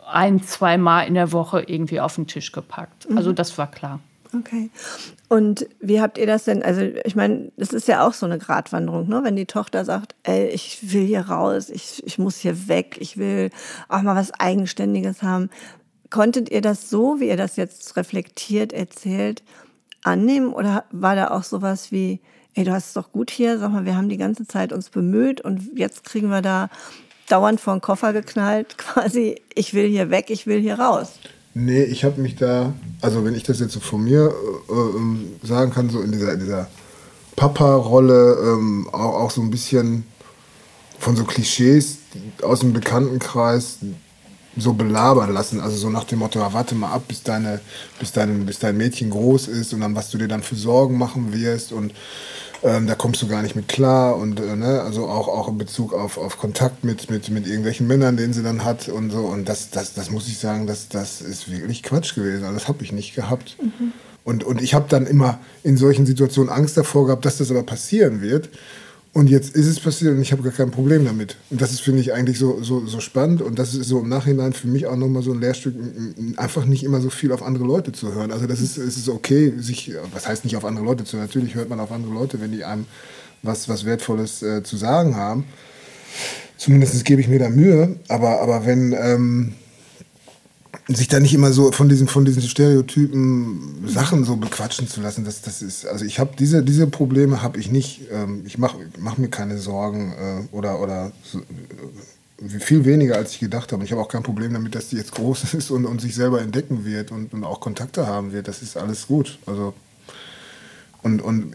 ein, 0.10 0.44
zwei 0.44 0.78
Mal 0.78 1.04
in 1.04 1.13
der 1.13 1.32
Woche 1.32 1.63
irgendwie 1.66 2.00
auf 2.00 2.16
den 2.16 2.28
Tisch 2.28 2.51
gepackt. 2.51 3.10
Mhm. 3.10 3.18
Also 3.18 3.34
das 3.34 3.58
war 3.58 3.70
klar. 3.70 4.00
Okay. 4.38 4.70
Und 5.28 5.68
wie 5.80 6.01
habt 6.01 6.18
ihr 6.18 6.28
das 6.28 6.44
denn? 6.44 6.62
Also 6.62 6.82
ich 6.82 7.16
meine, 7.16 7.51
das 7.58 7.70
ist 7.74 7.88
ja 7.88 8.06
auch 8.06 8.13
so 8.13 8.25
eine 8.25 8.38
Gratwanderung, 8.38 9.08
ne? 9.08 9.22
wenn 9.24 9.36
die 9.36 9.48
Tochter 9.48 9.86
sagt, 9.86 10.16
ey, 10.24 10.48
ich 10.50 10.94
will 10.94 11.06
hier 11.06 11.22
raus, 11.22 11.70
ich, 11.70 12.06
ich 12.06 12.20
muss 12.20 12.38
hier 12.38 12.68
weg, 12.68 12.98
ich 13.00 13.18
will 13.18 13.50
auch 13.88 14.01
mal 14.04 14.16
was 14.16 14.32
Eigenständiges 14.32 15.24
haben. 15.24 15.50
Konntet 16.12 16.50
ihr 16.50 16.62
das 16.62 16.89
so, 16.89 17.20
wie 17.20 17.28
ihr 17.28 17.38
das 17.38 17.56
jetzt 17.56 17.96
reflektiert 17.98 18.72
erzählt, 18.72 19.44
annehmen? 20.04 20.54
Oder 20.54 20.86
war 20.92 21.16
da 21.16 21.32
auch 21.32 21.44
sowas 21.44 21.92
wie, 21.92 22.20
ey, 22.54 22.63
du 22.63 22.72
hast 22.72 22.88
es 22.88 22.94
doch 22.94 23.12
gut 23.12 23.32
hier, 23.32 23.58
sag 23.58 23.72
mal, 23.72 23.86
wir 23.86 23.96
haben 23.96 24.10
die 24.10 24.18
ganze 24.18 24.46
Zeit 24.46 24.74
uns 24.74 24.89
bemüht 24.89 25.42
und 25.42 25.78
jetzt 25.78 26.04
kriegen 26.04 26.30
wir 26.30 26.42
da 26.42 26.70
dauernd 27.32 27.62
vor 27.62 27.76
den 27.76 27.82
Koffer 27.82 28.14
geknallt, 28.14 28.78
quasi, 28.78 29.42
ich 29.56 29.74
will 29.74 29.88
hier 29.88 30.10
weg, 30.10 30.30
ich 30.30 30.48
will 30.48 30.60
hier 30.60 30.80
raus. 30.80 31.14
Nee, 31.54 31.84
ich 31.84 32.04
habe 32.04 32.22
mich 32.22 32.36
da, 32.36 32.74
also 33.02 33.26
wenn 33.26 33.36
ich 33.36 33.44
das 33.44 33.60
jetzt 33.60 33.74
so 33.74 33.80
von 33.80 34.04
mir 34.04 34.34
äh, 34.70 34.72
ähm, 34.74 35.36
sagen 35.44 35.72
kann, 35.72 35.90
so 35.90 36.02
in 36.02 36.12
dieser, 36.12 36.38
dieser 36.38 36.68
Papa-Rolle 37.36 38.38
ähm, 38.42 38.88
auch, 38.92 39.22
auch 39.22 39.32
so 39.32 39.42
ein 39.42 39.50
bisschen 39.50 40.06
von 41.00 41.16
so 41.16 41.24
Klischees 41.24 41.98
aus 42.44 42.60
dem 42.60 42.74
Bekanntenkreis 42.74 43.78
so 44.60 44.74
belabern 44.74 45.34
lassen. 45.34 45.60
Also 45.60 45.78
so 45.78 45.89
nach 45.89 46.04
dem 46.04 46.20
Motto, 46.20 46.39
warte 46.39 46.75
mal 46.75 46.92
ab, 46.92 47.04
bis, 47.08 47.24
deine, 47.24 47.60
bis, 48.00 48.12
dein, 48.12 48.46
bis 48.46 48.60
dein 48.60 48.78
Mädchen 48.78 49.10
groß 49.10 49.48
ist 49.48 49.74
und 49.74 49.82
dann 49.82 49.96
was 49.96 50.10
du 50.10 50.18
dir 50.18 50.28
dann 50.28 50.44
für 50.44 50.56
Sorgen 50.56 50.98
machen 50.98 51.34
wirst 51.34 51.72
und 51.72 51.94
ähm, 52.62 52.88
da 52.88 52.96
kommst 52.96 53.22
du 53.22 53.28
gar 53.28 53.42
nicht 53.42 53.56
mit 53.56 53.70
klar 53.70 54.18
und 54.18 54.39
äh, 54.39 54.56
ne, 54.56 54.82
also 54.82 55.08
auch, 55.08 55.28
auch 55.30 55.48
in 55.48 55.58
Bezug 55.58 55.94
auf, 55.94 56.18
auf 56.18 56.38
Kontakt 56.38 56.84
mit, 56.84 57.10
mit, 57.10 57.30
mit 57.30 57.48
irgendwelchen 57.48 57.88
Männern, 57.88 58.18
den 58.18 58.34
sie 58.34 58.44
dann 58.44 58.66
hat 58.66 58.89
und 58.89 59.12
so. 59.12 59.20
Und 59.20 59.48
das, 59.48 59.70
das, 59.70 59.94
das 59.94 60.10
muss 60.10 60.28
ich 60.28 60.39
sagen, 60.39 60.68
das, 60.68 60.89
das 60.89 61.22
ist 61.22 61.50
wirklich 61.50 61.84
Quatsch 61.84 62.16
gewesen. 62.16 62.44
Also 62.44 62.56
das 62.56 62.68
habe 62.68 62.84
ich 62.84 62.92
nicht 62.92 63.16
gehabt. 63.16 63.56
Mhm. 63.62 63.94
Und, 64.25 64.44
und 64.44 64.62
ich 64.62 64.74
habe 64.74 64.86
dann 64.89 65.08
immer 65.08 65.39
in 65.63 65.78
solchen 65.78 66.06
Situationen 66.06 66.51
Angst 66.51 66.75
davor 66.75 67.06
gehabt, 67.06 67.24
dass 67.24 67.38
das 67.38 67.50
aber 67.50 67.63
passieren 67.63 68.22
wird. 68.22 68.50
Und 69.12 69.28
jetzt 69.28 69.56
ist 69.56 69.66
es 69.66 69.80
passiert 69.80 70.13
und 70.13 70.22
ich 70.22 70.32
habe 70.32 70.44
gar 70.44 70.51
kein 70.51 70.70
Problem 70.70 71.04
damit. 71.04 71.36
Und 71.50 71.62
das 71.62 71.72
ist, 71.72 71.82
finde 71.82 72.00
ich, 72.00 72.13
eigentlich 72.13 72.38
so, 72.38 72.62
so, 72.62 72.86
so 72.86 73.00
spannend. 73.00 73.42
Und 73.42 73.58
das 73.58 73.74
ist 73.74 73.88
so 73.88 74.00
im 74.00 74.10
Nachhinein 74.10 74.54
für 74.54 74.68
mich 74.68 74.86
auch 74.86 74.96
nochmal 74.96 75.24
so 75.24 75.34
ein 75.34 75.39
Lehrstück, 75.39 75.74
einfach 76.38 76.66
nicht 76.66 76.84
immer 76.84 77.01
so 77.01 77.10
viel 77.10 77.32
auf 77.32 77.42
andere 77.42 77.66
Leute 77.66 77.92
zu 77.92 78.13
hören. 78.13 78.32
Also 78.32 78.46
das 78.46 78.62
ist, 78.62 78.78
es 78.78 78.98
ist 78.98 79.10
okay, 79.10 79.54
sich, 79.58 79.94
was 80.13 80.28
heißt 80.28 80.44
nicht 80.44 80.56
auf 80.56 80.63
andere 80.63 80.86
Leute 80.86 81.06
zu 81.06 81.18
hören? 81.18 81.25
Natürlich 81.25 81.56
hört 81.56 81.70
man 81.70 81.80
auf 81.80 81.92
andere 81.92 82.13
Leute, 82.13 82.39
wenn 82.39 82.51
die 82.51 82.63
einem 82.63 82.86
was, 83.42 83.68
was 83.68 83.84
Wertvolles 83.84 84.44
äh, 84.44 84.63
zu 84.63 84.78
sagen 84.78 85.16
haben. 85.16 85.46
Zumindest 86.58 87.04
gebe 87.04 87.20
ich 87.22 87.28
mir 87.28 87.39
da 87.39 87.50
Mühe. 87.50 87.96
Aber, 88.10 88.42
aber 88.42 88.66
wenn... 88.66 88.94
Ähm, 88.94 89.54
sich 90.96 91.08
da 91.08 91.19
nicht 91.19 91.34
immer 91.34 91.51
so 91.51 91.72
von 91.72 91.89
diesen, 91.89 92.08
von 92.08 92.25
diesen 92.25 92.41
Stereotypen 92.41 93.86
Sachen 93.86 94.24
so 94.24 94.36
bequatschen 94.36 94.88
zu 94.88 95.01
lassen, 95.01 95.24
das, 95.24 95.41
das 95.41 95.62
ist, 95.62 95.86
also 95.86 96.05
ich 96.05 96.19
habe 96.19 96.31
diese, 96.38 96.63
diese 96.63 96.88
Probleme 96.88 97.41
habe 97.41 97.60
ich 97.60 97.72
nicht. 97.72 98.01
Ähm, 98.12 98.43
ich 98.46 98.58
mache 98.58 98.77
mach 98.98 99.17
mir 99.17 99.29
keine 99.29 99.58
Sorgen 99.58 100.13
äh, 100.13 100.55
oder, 100.55 100.81
oder 100.81 101.12
so, 101.24 101.39
äh, 101.39 102.60
viel 102.60 102.86
weniger, 102.86 103.15
als 103.15 103.34
ich 103.34 103.39
gedacht 103.39 103.72
habe. 103.72 103.84
Ich 103.84 103.91
habe 103.91 104.01
auch 104.01 104.08
kein 104.08 104.24
Problem 104.24 104.53
damit, 104.53 104.74
dass 104.74 104.89
die 104.89 104.98
jetzt 104.98 105.13
groß 105.13 105.53
ist 105.53 105.69
und, 105.69 105.86
und 105.86 106.01
sich 106.01 106.15
selber 106.15 106.41
entdecken 106.41 106.86
wird 106.86 107.12
und, 107.12 107.34
und 107.34 107.43
auch 107.43 107.60
Kontakte 107.60 108.08
haben 108.08 108.31
wird. 108.31 108.48
Das 108.48 108.62
ist 108.62 108.75
alles 108.75 109.08
gut. 109.08 109.38
Also, 109.46 109.74
und, 111.03 111.22
und 111.22 111.53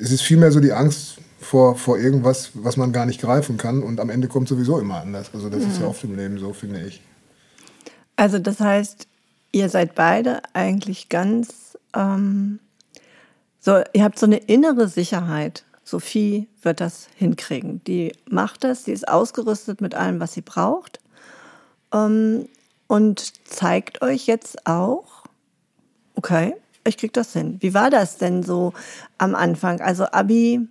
es 0.00 0.10
ist 0.10 0.22
vielmehr 0.22 0.50
so 0.52 0.60
die 0.60 0.72
Angst 0.72 1.18
vor, 1.40 1.76
vor 1.76 1.98
irgendwas, 1.98 2.50
was 2.54 2.76
man 2.76 2.92
gar 2.92 3.06
nicht 3.06 3.20
greifen 3.20 3.56
kann 3.56 3.82
und 3.82 4.00
am 4.00 4.10
Ende 4.10 4.28
kommt 4.28 4.48
sowieso 4.48 4.78
immer 4.78 5.00
anders. 5.00 5.30
Also 5.32 5.48
das 5.48 5.62
mhm. 5.62 5.70
ist 5.70 5.80
ja 5.80 5.86
oft 5.86 6.02
im 6.04 6.16
Leben 6.16 6.38
so, 6.38 6.52
finde 6.52 6.80
ich. 6.86 7.00
Also 8.16 8.38
das 8.38 8.60
heißt, 8.60 9.06
ihr 9.52 9.68
seid 9.68 9.94
beide 9.94 10.42
eigentlich 10.52 11.08
ganz, 11.08 11.78
ähm, 11.94 12.58
so, 13.60 13.82
ihr 13.92 14.04
habt 14.04 14.18
so 14.18 14.26
eine 14.26 14.38
innere 14.38 14.88
Sicherheit. 14.88 15.64
Sophie 15.84 16.48
wird 16.62 16.80
das 16.80 17.08
hinkriegen. 17.16 17.82
Die 17.84 18.12
macht 18.28 18.64
das, 18.64 18.84
sie 18.84 18.92
ist 18.92 19.08
ausgerüstet 19.08 19.80
mit 19.80 19.94
allem, 19.94 20.20
was 20.20 20.32
sie 20.32 20.40
braucht 20.40 21.00
ähm, 21.92 22.48
und 22.86 23.48
zeigt 23.48 24.02
euch 24.02 24.26
jetzt 24.26 24.66
auch, 24.66 25.24
okay, 26.14 26.54
ich 26.84 26.96
krieg 26.96 27.12
das 27.12 27.32
hin. 27.32 27.58
Wie 27.60 27.74
war 27.74 27.90
das 27.90 28.18
denn 28.18 28.42
so 28.42 28.72
am 29.18 29.34
Anfang? 29.34 29.80
Also 29.80 30.06
Abi, 30.06 30.68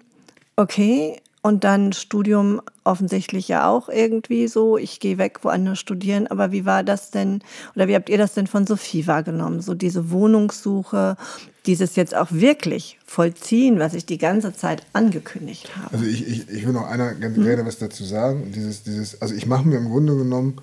okay, 0.55 1.21
und 1.41 1.63
dann 1.63 1.91
Studium 1.91 2.61
offensichtlich 2.83 3.47
ja 3.47 3.67
auch 3.67 3.89
irgendwie 3.89 4.47
so. 4.47 4.77
Ich 4.77 4.99
gehe 4.99 5.17
weg, 5.17 5.39
woanders 5.43 5.79
studieren. 5.79 6.27
Aber 6.27 6.51
wie 6.51 6.65
war 6.65 6.83
das 6.83 7.09
denn, 7.09 7.41
oder 7.75 7.87
wie 7.87 7.95
habt 7.95 8.09
ihr 8.09 8.17
das 8.17 8.33
denn 8.33 8.47
von 8.47 8.67
Sophie 8.67 9.07
wahrgenommen? 9.07 9.61
So 9.61 9.73
diese 9.73 10.11
Wohnungssuche, 10.11 11.17
dieses 11.65 11.95
jetzt 11.95 12.15
auch 12.15 12.31
wirklich 12.31 12.99
vollziehen, 13.05 13.79
was 13.79 13.93
ich 13.93 14.05
die 14.05 14.19
ganze 14.19 14.53
Zeit 14.53 14.85
angekündigt 14.93 15.75
habe. 15.77 15.93
Also 15.93 16.05
ich, 16.05 16.27
ich, 16.27 16.49
ich 16.49 16.65
will 16.65 16.73
noch 16.73 16.87
einer 16.87 17.13
ganz 17.15 17.37
hm. 17.37 17.43
gerne 17.43 17.65
was 17.65 17.79
dazu 17.79 18.03
sagen. 18.03 18.51
Dieses, 18.53 18.83
dieses, 18.83 19.21
also 19.21 19.33
ich 19.33 19.47
mache 19.47 19.67
mir 19.67 19.77
im 19.77 19.89
Grunde 19.89 20.15
genommen 20.15 20.61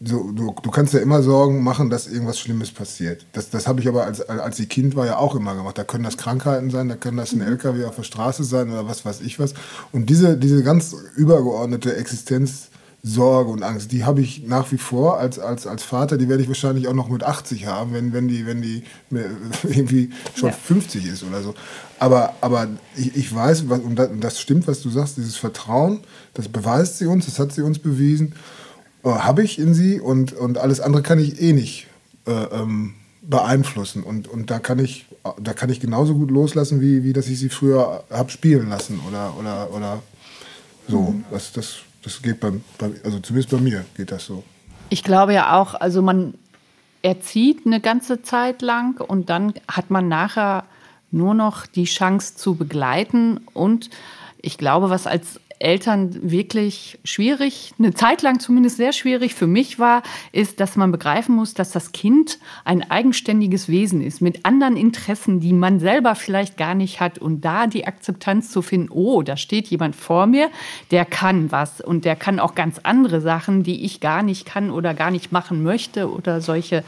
Du, 0.00 0.32
du, 0.32 0.52
du, 0.60 0.70
kannst 0.72 0.94
ja 0.94 1.00
immer 1.00 1.22
Sorgen 1.22 1.62
machen, 1.62 1.90
dass 1.90 2.08
irgendwas 2.08 2.40
Schlimmes 2.40 2.72
passiert. 2.72 3.24
Das, 3.32 3.50
das 3.50 3.68
habe 3.68 3.80
ich 3.80 3.86
aber 3.86 4.04
als, 4.04 4.20
als 4.20 4.58
ich 4.58 4.68
Kind 4.68 4.96
war 4.96 5.06
ja 5.06 5.16
auch 5.16 5.36
immer 5.36 5.54
gemacht. 5.54 5.78
Da 5.78 5.84
können 5.84 6.02
das 6.02 6.16
Krankheiten 6.16 6.70
sein, 6.70 6.88
da 6.88 6.96
können 6.96 7.18
das 7.18 7.32
ein 7.32 7.38
mhm. 7.38 7.46
LKW 7.46 7.84
auf 7.84 7.94
der 7.94 8.02
Straße 8.02 8.42
sein 8.42 8.68
oder 8.70 8.88
was 8.88 9.04
weiß 9.04 9.20
ich 9.20 9.38
was. 9.38 9.54
Und 9.92 10.10
diese, 10.10 10.36
diese 10.36 10.64
ganz 10.64 10.96
übergeordnete 11.14 11.94
Existenzsorge 11.94 13.48
und 13.48 13.62
Angst, 13.62 13.92
die 13.92 14.04
habe 14.04 14.22
ich 14.22 14.44
nach 14.44 14.72
wie 14.72 14.78
vor 14.78 15.18
als, 15.18 15.38
als, 15.38 15.68
als 15.68 15.84
Vater, 15.84 16.18
die 16.18 16.28
werde 16.28 16.42
ich 16.42 16.48
wahrscheinlich 16.48 16.88
auch 16.88 16.94
noch 16.94 17.08
mit 17.08 17.22
80 17.22 17.66
haben, 17.66 17.92
wenn, 17.92 18.12
wenn 18.12 18.26
die, 18.26 18.46
wenn 18.46 18.62
die 18.62 18.82
irgendwie 19.62 20.10
schon 20.34 20.48
ja. 20.48 20.56
50 20.56 21.06
ist 21.06 21.22
oder 21.22 21.42
so. 21.42 21.54
Aber, 22.00 22.34
aber 22.40 22.66
ich, 22.96 23.14
ich 23.14 23.32
weiß, 23.32 23.68
was, 23.68 23.78
und 23.78 24.00
das 24.18 24.40
stimmt, 24.40 24.66
was 24.66 24.82
du 24.82 24.90
sagst, 24.90 25.16
dieses 25.16 25.36
Vertrauen, 25.36 26.00
das 26.34 26.48
beweist 26.48 26.98
sie 26.98 27.06
uns, 27.06 27.26
das 27.26 27.38
hat 27.38 27.52
sie 27.52 27.62
uns 27.62 27.78
bewiesen. 27.78 28.34
Äh, 29.04 29.08
habe 29.08 29.42
ich 29.42 29.58
in 29.58 29.74
sie 29.74 30.00
und, 30.00 30.32
und 30.32 30.58
alles 30.58 30.80
andere 30.80 31.02
kann 31.02 31.18
ich 31.18 31.40
eh 31.40 31.52
nicht 31.52 31.86
äh, 32.26 32.32
ähm, 32.32 32.94
beeinflussen. 33.22 34.02
Und, 34.02 34.28
und 34.28 34.50
da, 34.50 34.58
kann 34.58 34.78
ich, 34.78 35.06
da 35.38 35.52
kann 35.52 35.70
ich 35.70 35.80
genauso 35.80 36.14
gut 36.14 36.30
loslassen, 36.30 36.80
wie, 36.80 37.04
wie 37.04 37.12
dass 37.12 37.28
ich 37.28 37.38
sie 37.38 37.48
früher 37.48 38.04
habe 38.10 38.30
spielen 38.30 38.68
lassen 38.68 39.00
oder, 39.08 39.34
oder, 39.38 39.72
oder 39.72 40.02
so. 40.88 41.00
Mhm. 41.00 41.24
Das, 41.30 41.52
das, 41.52 41.78
das 42.02 42.20
geht 42.22 42.40
beim, 42.40 42.62
bei, 42.78 42.90
also 43.04 43.20
zumindest 43.20 43.50
bei 43.50 43.60
mir 43.60 43.84
geht 43.96 44.12
das 44.12 44.26
so. 44.26 44.42
Ich 44.88 45.04
glaube 45.04 45.32
ja 45.32 45.60
auch, 45.60 45.74
also 45.74 46.02
man 46.02 46.34
erzieht 47.02 47.64
eine 47.64 47.80
ganze 47.80 48.22
Zeit 48.22 48.60
lang 48.60 49.00
und 49.00 49.30
dann 49.30 49.54
hat 49.68 49.90
man 49.90 50.08
nachher 50.08 50.64
nur 51.10 51.34
noch 51.34 51.66
die 51.66 51.84
Chance 51.84 52.36
zu 52.36 52.54
begleiten 52.54 53.40
und 53.54 53.90
ich 54.42 54.58
glaube, 54.58 54.90
was 54.90 55.06
als 55.06 55.40
Eltern 55.60 56.30
wirklich 56.30 56.98
schwierig, 57.04 57.74
eine 57.78 57.92
Zeit 57.92 58.22
lang 58.22 58.40
zumindest 58.40 58.78
sehr 58.78 58.92
schwierig 58.92 59.34
für 59.34 59.46
mich 59.46 59.78
war, 59.78 60.02
ist, 60.32 60.58
dass 60.58 60.74
man 60.74 60.90
begreifen 60.90 61.34
muss, 61.34 61.52
dass 61.52 61.70
das 61.70 61.92
Kind 61.92 62.38
ein 62.64 62.90
eigenständiges 62.90 63.68
Wesen 63.68 64.00
ist 64.00 64.22
mit 64.22 64.46
anderen 64.46 64.76
Interessen, 64.76 65.38
die 65.38 65.52
man 65.52 65.78
selber 65.78 66.14
vielleicht 66.14 66.56
gar 66.56 66.74
nicht 66.74 67.00
hat. 67.00 67.18
Und 67.18 67.44
da 67.44 67.66
die 67.66 67.86
Akzeptanz 67.86 68.50
zu 68.50 68.62
finden, 68.62 68.88
oh, 68.90 69.20
da 69.22 69.36
steht 69.36 69.68
jemand 69.68 69.94
vor 69.94 70.26
mir, 70.26 70.50
der 70.90 71.04
kann 71.04 71.52
was 71.52 71.82
und 71.82 72.06
der 72.06 72.16
kann 72.16 72.40
auch 72.40 72.54
ganz 72.54 72.80
andere 72.82 73.20
Sachen, 73.20 73.62
die 73.62 73.84
ich 73.84 74.00
gar 74.00 74.22
nicht 74.22 74.46
kann 74.46 74.70
oder 74.70 74.94
gar 74.94 75.10
nicht 75.10 75.30
machen 75.30 75.62
möchte 75.62 76.10
oder 76.10 76.40
solche 76.40 76.84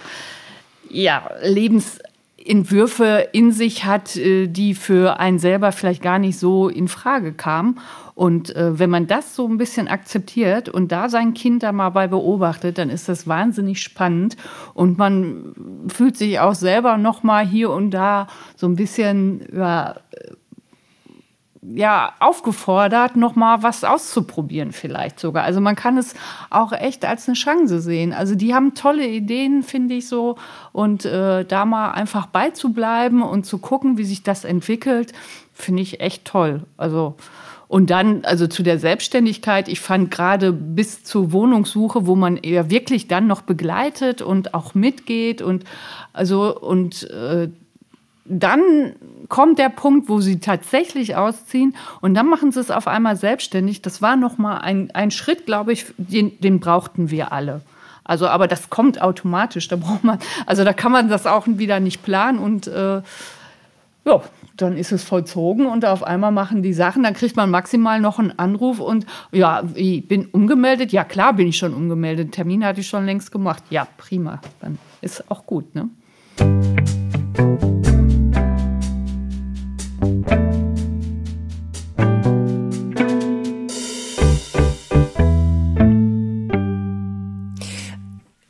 ja, 0.89 1.31
Lebens 1.43 1.99
Entwürfe 2.45 3.29
in 3.33 3.53
sich 3.53 3.85
hat, 3.85 4.17
äh, 4.17 4.47
die 4.47 4.75
für 4.75 5.21
einen 5.21 5.39
selber 5.39 5.73
vielleicht 5.73 6.03
gar 6.03 6.19
nicht 6.19 6.39
so 6.39 6.69
in 6.69 6.89
Frage 6.89 7.33
kamen. 7.33 7.79
Und 8.15 8.55
äh, 8.55 8.79
wenn 8.79 8.91
man 8.91 9.07
das 9.07 9.35
so 9.35 9.47
ein 9.49 9.59
bisschen 9.59 9.89
akzeptiert 9.89 10.69
und 10.69 10.93
da 10.93 11.09
sein 11.09 11.35
Kind 11.35 11.63
da 11.63 11.73
mal 11.73 11.91
bei 11.91 12.07
beobachtet, 12.07 12.79
dann 12.79 12.91
ist 12.91 13.09
das 13.09 13.27
wahnsinnig 13.27 13.83
spannend 13.83 14.37
und 14.75 14.99
man 14.99 15.55
fühlt 15.89 16.17
sich 16.17 16.39
auch 16.39 16.55
selber 16.55 16.99
noch 16.99 17.23
mal 17.23 17.47
hier 17.47 17.71
und 17.71 17.91
da 17.91 18.27
so 18.57 18.67
ein 18.67 18.77
bisschen 18.77 19.47
ja, 19.55 19.97
ja, 21.63 22.13
aufgefordert, 22.19 23.15
noch 23.15 23.37
mal 23.37 23.63
was 23.63 23.85
auszuprobieren 23.85 24.73
vielleicht 24.73 25.21
sogar. 25.21 25.45
Also 25.45 25.61
man 25.61 25.77
kann 25.77 25.97
es 25.97 26.15
auch 26.51 26.73
echt 26.73 27.05
als 27.05 27.29
eine 27.29 27.37
Chance 27.37 27.81
sehen. 27.81 28.13
Also 28.13 28.35
die 28.35 28.53
haben 28.53 28.75
tolle 28.75 29.07
Ideen, 29.07 29.63
finde 29.63 29.95
ich 29.95 30.09
so. 30.09 30.37
Und 30.73 31.05
äh, 31.05 31.45
da 31.45 31.65
mal 31.65 31.93
einfach 31.93 32.27
beizubleiben 32.27 33.23
und 33.23 33.47
zu 33.47 33.59
gucken, 33.59 33.97
wie 33.97 34.05
sich 34.05 34.25
das 34.25 34.45
entwickelt, 34.45 35.13
finde 35.55 35.83
ich 35.83 36.01
echt 36.01 36.25
toll. 36.25 36.65
Also 36.77 37.15
und 37.73 37.89
dann, 37.89 38.27
also 38.27 38.49
zu 38.49 38.63
der 38.63 38.79
Selbstständigkeit, 38.79 39.67
ich 39.67 39.81
fand 39.81 40.11
gerade 40.11 40.53
bis 40.53 41.05
zur 41.05 41.33
Wohnungssuche, 41.33 42.07
wo 42.07 42.15
man 42.17 42.37
eher 42.37 42.69
wirklich 42.69 43.09
dann 43.09 43.27
noch 43.27 43.41
begleitet 43.41 44.21
und 44.21 44.53
auch 44.53 44.75
mitgeht 44.75 45.41
und 45.41 45.65
also 46.13 46.55
und 46.55 47.09
äh, 47.11 47.49
dann 48.27 48.93
kommt 49.31 49.59
der 49.59 49.71
Punkt, 49.71 50.11
wo 50.11 50.21
sie 50.21 50.39
tatsächlich 50.39 51.17
ausziehen 51.17 51.75
und 52.03 52.13
dann 52.13 52.27
machen 52.27 52.53
sie 52.53 52.61
es 52.61 52.71
auf 52.71 52.87
einmal 52.87 53.17
selbstständig. 53.17 53.81
Das 53.81 54.03
war 54.03 54.17
noch 54.17 54.37
mal 54.37 54.59
ein, 54.59 54.91
ein 54.91 55.11
Schritt, 55.11 55.47
glaube 55.47 55.73
ich, 55.73 55.87
den, 55.97 56.39
den 56.41 56.61
brauchten 56.61 57.11
wir 57.11 57.33
alle. 57.33 57.63
Also, 58.05 58.29
aber 58.29 58.49
das 58.49 58.69
kommt 58.69 59.01
automatisch. 59.01 59.69
Da 59.69 59.77
braucht 59.77 60.05
man, 60.05 60.19
also 60.45 60.63
da 60.63 60.75
kann 60.75 60.93
man 60.93 61.09
das 61.09 61.27
auch 61.27 61.47
wieder 61.47 61.81
nicht 61.81 62.03
planen 62.03 62.39
und 62.39 62.67
äh, 62.67 63.01
ja, 64.05 64.23
dann 64.57 64.77
ist 64.77 64.93
es 64.93 65.05
vollzogen 65.05 65.67
und 65.67 65.85
auf 65.85 66.03
einmal 66.03 66.33
machen 66.33 66.63
die 66.63 66.73
Sachen. 66.73 67.03
Dann 67.05 67.15
kriegt 67.15 67.37
man 67.37 67.51
maximal 67.51 68.01
noch 68.01 68.19
einen 68.19 68.39
Anruf 68.39 68.81
und 68.81 69.07
ja, 69.31 69.63
ich 69.75 70.07
bin 70.09 70.27
umgemeldet. 70.27 70.93
Ja, 70.93 71.05
klar 71.05 71.35
bin 71.35 71.47
ich 71.47 71.57
schon 71.57 71.75
umgemeldet. 71.75 72.33
Termin 72.33 72.65
hatte 72.65 72.81
ich 72.81 72.89
schon 72.89 73.07
längst 73.07 73.31
gemacht. 73.31 73.63
Ja, 73.71 73.87
prima. 73.97 74.41
Dann 74.61 74.79
ist 75.01 75.31
auch 75.31 75.47
gut, 75.47 75.75
ne? 75.75 75.89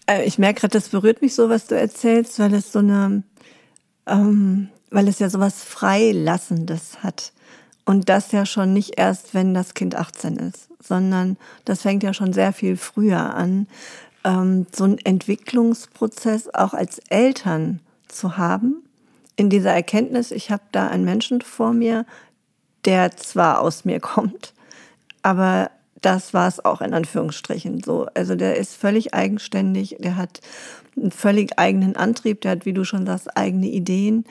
Äh, 0.06 0.25
ich 0.25 0.38
merke 0.38 0.61
gerade, 0.61 0.73
das 0.73 0.88
berührt 0.88 1.23
mich 1.23 1.35
so, 1.35 1.49
was 1.49 1.66
du 1.66 1.78
erzählst, 1.78 2.38
weil 2.38 2.54
es 2.54 2.73
so 2.73 2.80
eine, 2.80 3.23
ähm, 4.06 4.68
weil 4.92 5.08
es 5.08 5.18
ja 5.18 5.28
so 5.28 5.40
was 5.40 5.62
Freilassendes 5.64 7.02
hat. 7.02 7.32
Und 7.84 8.08
das 8.08 8.30
ja 8.30 8.46
schon 8.46 8.72
nicht 8.72 8.99
erst, 8.99 9.34
wenn 9.34 9.54
das 9.54 9.75
Kind 9.75 9.96
18 9.96 10.37
ist, 10.37 10.68
sondern 10.80 11.37
das 11.64 11.82
fängt 11.82 12.02
ja 12.02 12.14
schon 12.14 12.32
sehr 12.32 12.52
viel 12.52 12.76
früher 12.76 13.34
an, 13.34 13.66
ähm, 14.25 14.66
so 14.72 14.84
einen 14.84 14.99
Entwicklungsprozess 14.99 16.54
auch 16.54 16.75
als 16.75 17.00
Eltern 17.08 17.80
zu 18.06 18.37
haben, 18.37 18.76
in 19.37 19.50
dieser 19.50 19.72
Erkenntnis, 19.72 20.30
ich 20.30 20.50
habe 20.50 20.62
da 20.72 20.88
einen 20.88 21.04
Menschen 21.04 21.40
vor 21.40 21.72
mir, 21.72 22.04
der 22.84 23.16
zwar 23.16 23.61
aus 23.61 23.84
mir 23.84 23.99
kommt, 24.00 24.54
aber 25.22 25.70
das 26.00 26.34
war 26.34 26.49
es 26.49 26.64
auch 26.64 26.80
in 26.80 26.94
Anführungsstrichen 26.94 27.82
so. 27.82 28.08
Also 28.14 28.34
der 28.34 28.56
ist 28.56 28.75
völlig 28.75 29.14
eigenständig, 29.14 29.96
der 30.00 30.16
hat 30.16 30.40
einen 30.96 31.12
völlig 31.12 31.58
eigenen 31.58 31.96
Antrieb, 31.96 32.40
der 32.40 32.52
hat, 32.52 32.66
wie 32.66 32.72
du 32.72 32.84
schon 32.84 33.06
sagst, 33.06 33.37
eigene 33.37 33.68
Ideen 33.68 34.25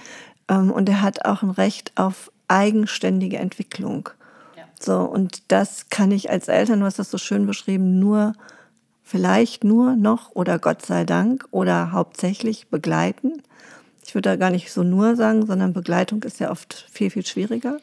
und 0.57 0.89
er 0.89 1.01
hat 1.01 1.25
auch 1.25 1.43
ein 1.43 1.49
Recht 1.51 1.91
auf 1.95 2.31
eigenständige 2.47 3.37
Entwicklung. 3.37 4.09
Ja. 4.55 4.63
So, 4.79 4.99
und 4.99 5.51
das 5.51 5.89
kann 5.89 6.11
ich 6.11 6.29
als 6.29 6.47
Eltern, 6.47 6.81
du 6.81 6.85
hast 6.85 6.99
das 6.99 7.11
so 7.11 7.17
schön 7.17 7.45
beschrieben, 7.45 7.99
nur, 7.99 8.33
vielleicht 9.03 9.63
nur 9.63 9.95
noch 9.95 10.31
oder 10.35 10.59
Gott 10.59 10.85
sei 10.85 11.05
Dank 11.05 11.47
oder 11.51 11.91
hauptsächlich 11.91 12.67
begleiten. 12.67 13.41
Ich 14.05 14.15
würde 14.15 14.29
da 14.29 14.35
gar 14.35 14.49
nicht 14.49 14.71
so 14.71 14.83
nur 14.83 15.15
sagen, 15.15 15.45
sondern 15.45 15.73
Begleitung 15.73 16.23
ist 16.23 16.39
ja 16.39 16.51
oft 16.51 16.87
viel, 16.91 17.09
viel 17.09 17.25
schwieriger 17.25 17.77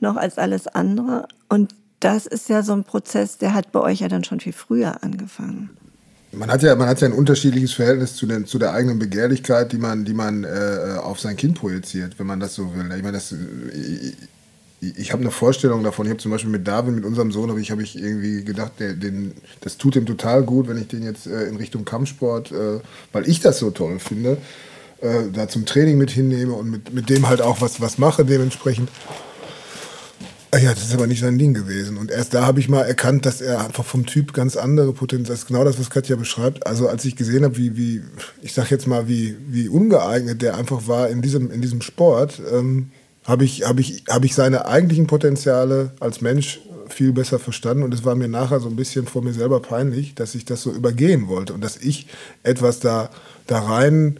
noch 0.00 0.16
als 0.16 0.38
alles 0.38 0.66
andere. 0.68 1.28
Und 1.48 1.74
das 2.00 2.26
ist 2.26 2.48
ja 2.48 2.62
so 2.62 2.72
ein 2.72 2.84
Prozess, 2.84 3.38
der 3.38 3.54
hat 3.54 3.72
bei 3.72 3.80
euch 3.80 4.00
ja 4.00 4.08
dann 4.08 4.24
schon 4.24 4.40
viel 4.40 4.52
früher 4.52 5.02
angefangen. 5.02 5.70
Man 6.32 6.50
hat 6.50 6.62
ja, 6.62 6.76
man 6.76 6.88
hat 6.88 7.00
ja 7.00 7.08
ein 7.08 7.14
unterschiedliches 7.14 7.72
Verhältnis 7.72 8.14
zu, 8.14 8.26
den, 8.26 8.46
zu 8.46 8.58
der 8.58 8.74
eigenen 8.74 8.98
Begehrlichkeit, 8.98 9.72
die 9.72 9.78
man, 9.78 10.04
die 10.04 10.12
man 10.12 10.44
äh, 10.44 10.98
auf 10.98 11.20
sein 11.20 11.36
Kind 11.36 11.58
projiziert, 11.58 12.18
wenn 12.18 12.26
man 12.26 12.38
das 12.38 12.54
so 12.54 12.74
will. 12.74 12.84
Ich 12.94 13.02
meine, 13.02 13.12
das, 13.12 13.32
ich, 13.72 14.14
ich 14.80 15.12
habe 15.12 15.22
eine 15.22 15.30
Vorstellung 15.30 15.82
davon. 15.82 16.06
Ich 16.06 16.10
habe 16.10 16.20
zum 16.20 16.30
Beispiel 16.30 16.50
mit 16.50 16.68
David, 16.68 16.94
mit 16.94 17.04
unserem 17.04 17.32
Sohn, 17.32 17.48
habe 17.48 17.60
ich, 17.60 17.70
hab 17.70 17.80
ich 17.80 17.96
irgendwie 17.96 18.44
gedacht, 18.44 18.72
der, 18.78 18.92
den, 18.92 19.32
das 19.60 19.78
tut 19.78 19.96
ihm 19.96 20.04
total 20.04 20.42
gut, 20.42 20.68
wenn 20.68 20.78
ich 20.78 20.88
den 20.88 21.02
jetzt 21.02 21.26
äh, 21.26 21.44
in 21.44 21.56
Richtung 21.56 21.84
Kampfsport, 21.84 22.52
äh, 22.52 22.80
weil 23.12 23.28
ich 23.28 23.40
das 23.40 23.58
so 23.58 23.70
toll 23.70 23.98
finde, 23.98 24.36
äh, 25.00 25.30
da 25.32 25.48
zum 25.48 25.64
Training 25.64 25.96
mit 25.96 26.10
hinnehme 26.10 26.52
und 26.52 26.70
mit, 26.70 26.92
mit 26.92 27.08
dem 27.08 27.28
halt 27.28 27.40
auch 27.40 27.60
was, 27.60 27.80
was 27.80 27.98
mache 27.98 28.24
dementsprechend. 28.24 28.90
Ah 30.50 30.56
ja, 30.56 30.72
das 30.72 30.84
ist 30.84 30.94
aber 30.94 31.06
nicht 31.06 31.20
sein 31.20 31.38
Ding 31.38 31.52
gewesen. 31.52 31.98
Und 31.98 32.10
erst 32.10 32.32
da 32.32 32.46
habe 32.46 32.58
ich 32.58 32.70
mal 32.70 32.82
erkannt, 32.82 33.26
dass 33.26 33.42
er 33.42 33.66
einfach 33.66 33.84
vom 33.84 34.06
Typ 34.06 34.32
ganz 34.32 34.56
andere 34.56 34.94
Potenzial, 34.94 35.34
ist 35.34 35.46
genau 35.46 35.62
das, 35.62 35.78
was 35.78 35.90
Katja 35.90 36.16
beschreibt. 36.16 36.66
Also 36.66 36.88
als 36.88 37.04
ich 37.04 37.16
gesehen 37.16 37.44
habe, 37.44 37.58
wie, 37.58 37.76
wie, 37.76 38.02
ich 38.40 38.54
sag 38.54 38.70
jetzt 38.70 38.86
mal, 38.86 39.08
wie, 39.08 39.36
wie 39.46 39.68
ungeeignet 39.68 40.40
der 40.40 40.56
einfach 40.56 40.86
war 40.86 41.10
in 41.10 41.20
diesem, 41.20 41.50
in 41.50 41.60
diesem 41.60 41.82
Sport, 41.82 42.40
ähm, 42.50 42.90
habe 43.24 43.44
ich, 43.44 43.64
hab 43.64 43.78
ich, 43.78 44.04
hab 44.08 44.24
ich 44.24 44.34
seine 44.34 44.64
eigentlichen 44.64 45.06
Potenziale 45.06 45.92
als 46.00 46.22
Mensch 46.22 46.60
viel 46.88 47.12
besser 47.12 47.38
verstanden. 47.38 47.82
Und 47.82 47.92
es 47.92 48.06
war 48.06 48.14
mir 48.14 48.28
nachher 48.28 48.60
so 48.60 48.70
ein 48.70 48.76
bisschen 48.76 49.06
vor 49.06 49.22
mir 49.22 49.34
selber 49.34 49.60
peinlich, 49.60 50.14
dass 50.14 50.34
ich 50.34 50.46
das 50.46 50.62
so 50.62 50.72
übergehen 50.72 51.28
wollte 51.28 51.52
und 51.52 51.62
dass 51.62 51.76
ich 51.76 52.06
etwas 52.42 52.80
da, 52.80 53.10
da 53.46 53.58
rein 53.60 54.18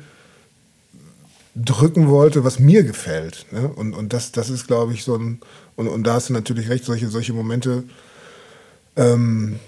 drücken 1.56 2.08
wollte, 2.08 2.44
was 2.44 2.58
mir 2.58 2.84
gefällt. 2.84 3.46
Ne? 3.50 3.68
Und, 3.68 3.94
und 3.94 4.12
das, 4.12 4.30
das 4.32 4.50
ist, 4.50 4.66
glaube 4.66 4.92
ich, 4.92 5.04
so 5.04 5.16
ein, 5.16 5.40
und, 5.78 5.86
und 5.86 6.02
da 6.02 6.14
hast 6.14 6.28
du 6.28 6.32
natürlich 6.32 6.68
recht, 6.68 6.84
solche, 6.84 7.08
solche 7.08 7.32
Momente 7.32 7.84
ähm, 8.96 9.60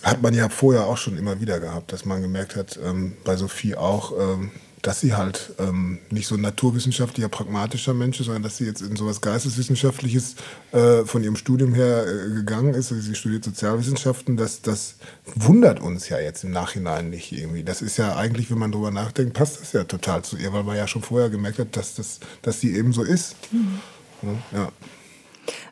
hat 0.00 0.22
man 0.22 0.32
ja 0.32 0.48
vorher 0.48 0.86
auch 0.86 0.96
schon 0.96 1.18
immer 1.18 1.40
wieder 1.40 1.58
gehabt, 1.58 1.92
dass 1.92 2.04
man 2.04 2.22
gemerkt 2.22 2.54
hat, 2.54 2.78
ähm, 2.84 3.14
bei 3.24 3.34
Sophie 3.34 3.74
auch, 3.74 4.12
ähm, 4.16 4.52
dass 4.82 5.00
sie 5.00 5.14
halt 5.14 5.54
ähm, 5.58 5.98
nicht 6.10 6.28
so 6.28 6.36
ein 6.36 6.42
naturwissenschaftlicher, 6.42 7.28
pragmatischer 7.28 7.94
Mensch 7.94 8.20
ist, 8.20 8.26
sondern 8.26 8.44
dass 8.44 8.58
sie 8.58 8.64
jetzt 8.64 8.80
in 8.80 8.94
sowas 8.94 9.20
Geisteswissenschaftliches 9.20 10.36
äh, 10.70 11.04
von 11.04 11.24
ihrem 11.24 11.34
Studium 11.34 11.74
her 11.74 12.06
äh, 12.06 12.32
gegangen 12.32 12.72
ist. 12.72 12.92
Also 12.92 13.02
sie 13.02 13.16
studiert 13.16 13.42
Sozialwissenschaften. 13.42 14.36
Das, 14.36 14.62
das 14.62 14.94
wundert 15.34 15.80
uns 15.80 16.08
ja 16.08 16.20
jetzt 16.20 16.44
im 16.44 16.52
Nachhinein 16.52 17.10
nicht 17.10 17.32
irgendwie. 17.32 17.64
Das 17.64 17.82
ist 17.82 17.96
ja 17.96 18.14
eigentlich, 18.14 18.52
wenn 18.52 18.58
man 18.58 18.70
drüber 18.70 18.92
nachdenkt, 18.92 19.34
passt 19.34 19.60
das 19.60 19.72
ja 19.72 19.82
total 19.82 20.22
zu 20.22 20.36
ihr, 20.36 20.52
weil 20.52 20.62
man 20.62 20.76
ja 20.76 20.86
schon 20.86 21.02
vorher 21.02 21.28
gemerkt 21.28 21.58
hat, 21.58 21.76
dass, 21.76 21.96
das, 21.96 22.20
dass 22.42 22.60
sie 22.60 22.76
eben 22.76 22.92
so 22.92 23.02
ist. 23.02 23.34
Mhm. 23.50 23.80
Ja. 24.52 24.70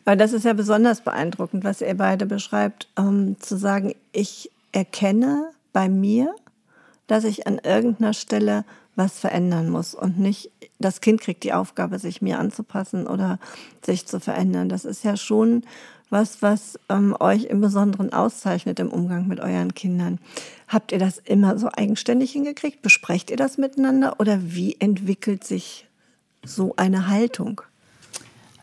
Weil 0.05 0.17
das 0.17 0.33
ist 0.33 0.45
ja 0.45 0.53
besonders 0.53 1.01
beeindruckend, 1.01 1.65
was 1.65 1.81
ihr 1.81 1.95
beide 1.95 2.27
beschreibt, 2.27 2.89
ähm, 2.99 3.37
zu 3.41 3.57
sagen, 3.57 3.95
ich 4.13 4.51
erkenne 4.73 5.51
bei 5.73 5.89
mir, 5.89 6.35
dass 7.07 7.25
ich 7.25 7.47
an 7.47 7.59
irgendeiner 7.59 8.13
Stelle 8.13 8.65
was 8.97 9.19
verändern 9.19 9.71
muss 9.71 9.95
und 9.95 10.19
nicht 10.19 10.51
das 10.79 11.01
Kind 11.01 11.21
kriegt 11.21 11.43
die 11.43 11.53
Aufgabe, 11.53 11.99
sich 11.99 12.23
mir 12.23 12.39
anzupassen 12.39 13.07
oder 13.07 13.39
sich 13.85 14.07
zu 14.07 14.21
verändern. 14.21 14.69
Das 14.69 14.85
ist 14.85 15.05
ja 15.05 15.17
schon 15.17 15.65
was, 16.11 16.43
was 16.43 16.79
ähm, 16.89 17.17
euch 17.19 17.45
im 17.45 17.61
Besonderen 17.61 18.13
auszeichnet 18.13 18.79
im 18.79 18.91
Umgang 18.91 19.27
mit 19.27 19.41
euren 19.41 19.75
Kindern. 19.75 20.19
Habt 20.69 20.93
ihr 20.93 20.99
das 20.99 21.19
immer 21.19 21.59
so 21.59 21.69
eigenständig 21.73 22.33
hingekriegt? 22.33 22.83
Besprecht 22.83 23.31
ihr 23.31 23.37
das 23.37 23.59
miteinander 23.59 24.21
oder 24.21 24.39
wie 24.41 24.77
entwickelt 24.79 25.45
sich 25.45 25.89
so 26.45 26.75
eine 26.77 27.09
Haltung? 27.09 27.63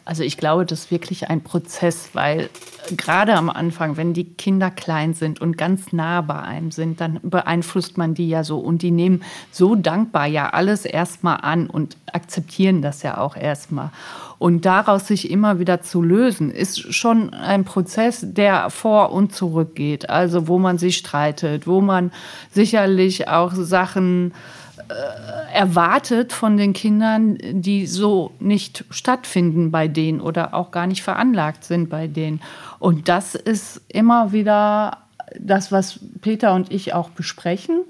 Also 0.03 0.23
ich 0.23 0.37
glaube, 0.37 0.65
das 0.65 0.81
ist 0.81 0.91
wirklich 0.91 1.29
ein 1.29 1.41
Prozess, 1.41 2.09
weil 2.13 2.49
gerade 2.97 3.35
am 3.35 3.49
Anfang, 3.49 3.97
wenn 3.97 4.13
die 4.13 4.25
Kinder 4.25 4.71
klein 4.71 5.13
sind 5.13 5.39
und 5.39 5.57
ganz 5.57 5.93
nah 5.93 6.21
bei 6.21 6.39
einem 6.39 6.71
sind, 6.71 6.99
dann 6.99 7.19
beeinflusst 7.21 7.97
man 7.97 8.13
die 8.13 8.27
ja 8.27 8.43
so 8.43 8.57
und 8.57 8.81
die 8.81 8.91
nehmen 8.91 9.23
so 9.51 9.75
dankbar 9.75 10.25
ja 10.25 10.49
alles 10.49 10.85
erstmal 10.85 11.37
an 11.41 11.67
und 11.67 11.97
akzeptieren 12.11 12.81
das 12.81 13.03
ja 13.03 13.19
auch 13.19 13.35
erstmal. 13.35 13.91
Und 14.39 14.65
daraus 14.65 15.05
sich 15.05 15.29
immer 15.29 15.59
wieder 15.59 15.81
zu 15.81 16.01
lösen, 16.01 16.49
ist 16.49 16.93
schon 16.93 17.31
ein 17.35 17.63
Prozess, 17.63 18.21
der 18.23 18.71
vor 18.71 19.11
und 19.11 19.35
zurück 19.35 19.75
geht. 19.75 20.09
Also 20.09 20.47
wo 20.47 20.57
man 20.57 20.79
sich 20.79 20.97
streitet, 20.97 21.67
wo 21.67 21.79
man 21.79 22.11
sicherlich 22.51 23.27
auch 23.27 23.53
Sachen 23.53 24.31
äh, 24.31 24.33
erwartet 25.53 26.33
von 26.33 26.57
den 26.57 26.73
Kindern, 26.73 27.37
die 27.41 27.85
so 27.85 28.31
nicht 28.39 28.85
stattfinden 28.89 29.71
bei 29.71 29.87
denen 29.87 30.21
oder 30.21 30.53
auch 30.53 30.71
gar 30.71 30.87
nicht 30.87 31.03
veranlagt 31.03 31.63
sind 31.63 31.89
bei 31.89 32.07
denen. 32.07 32.41
Und 32.79 33.09
das 33.09 33.35
ist 33.35 33.81
immer 33.89 34.31
wieder 34.31 34.97
das, 35.39 35.71
was 35.71 35.99
Peter 36.21 36.53
und 36.53 36.71
ich 36.71 36.93
auch 36.93 37.09
besprechen 37.09 37.81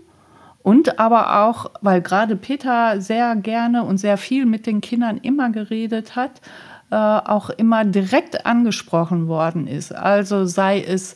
Und 0.63 0.99
aber 0.99 1.43
auch, 1.43 1.71
weil 1.81 2.01
gerade 2.01 2.35
Peter 2.35 3.01
sehr 3.01 3.35
gerne 3.35 3.83
und 3.83 3.97
sehr 3.97 4.17
viel 4.17 4.45
mit 4.45 4.67
den 4.67 4.81
Kindern 4.81 5.17
immer 5.17 5.49
geredet 5.49 6.15
hat, 6.15 6.41
äh, 6.91 6.95
auch 6.95 7.49
immer 7.49 7.83
direkt 7.83 8.45
angesprochen 8.45 9.27
worden 9.27 9.65
ist. 9.67 9.93
Also 9.95 10.45
sei 10.45 10.81
es 10.81 11.15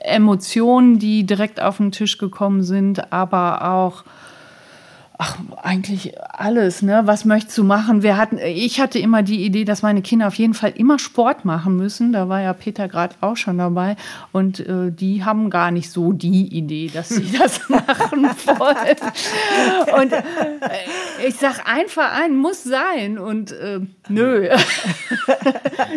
Emotionen, 0.00 0.98
die 0.98 1.24
direkt 1.24 1.60
auf 1.60 1.78
den 1.78 1.92
Tisch 1.92 2.18
gekommen 2.18 2.62
sind, 2.62 3.12
aber 3.12 3.68
auch 3.72 4.04
ach, 5.16 5.38
eigentlich 5.62 6.14
alles, 6.18 6.82
ne? 6.82 7.02
Was 7.04 7.24
möchtest 7.24 7.56
du 7.56 7.64
machen? 7.64 8.02
Wir 8.02 8.16
hatten, 8.16 8.38
ich 8.38 8.80
hatte 8.80 8.98
immer 8.98 9.22
die 9.22 9.44
Idee, 9.44 9.64
dass 9.64 9.82
meine 9.82 10.02
Kinder 10.02 10.26
auf 10.26 10.34
jeden 10.34 10.54
Fall 10.54 10.72
immer 10.76 10.98
Sport 10.98 11.44
machen 11.44 11.76
müssen. 11.76 12.12
Da 12.12 12.28
war 12.28 12.40
ja 12.40 12.52
Peter 12.52 12.88
gerade 12.88 13.14
auch 13.20 13.36
schon 13.36 13.58
dabei. 13.58 13.96
Und 14.32 14.60
äh, 14.60 14.90
die 14.90 15.24
haben 15.24 15.50
gar 15.50 15.70
nicht 15.70 15.90
so 15.90 16.12
die 16.12 16.56
Idee, 16.56 16.90
dass 16.92 17.10
sie 17.10 17.30
das 17.38 17.68
machen 17.68 18.24
wollen. 18.24 20.00
Und 20.02 20.12
äh, 20.12 20.22
ich 21.26 21.36
sag, 21.36 21.62
ein 21.64 21.86
Verein 21.86 22.36
muss 22.36 22.64
sein. 22.64 23.18
Und 23.18 23.52
äh, 23.52 23.80
nö. 24.08 24.48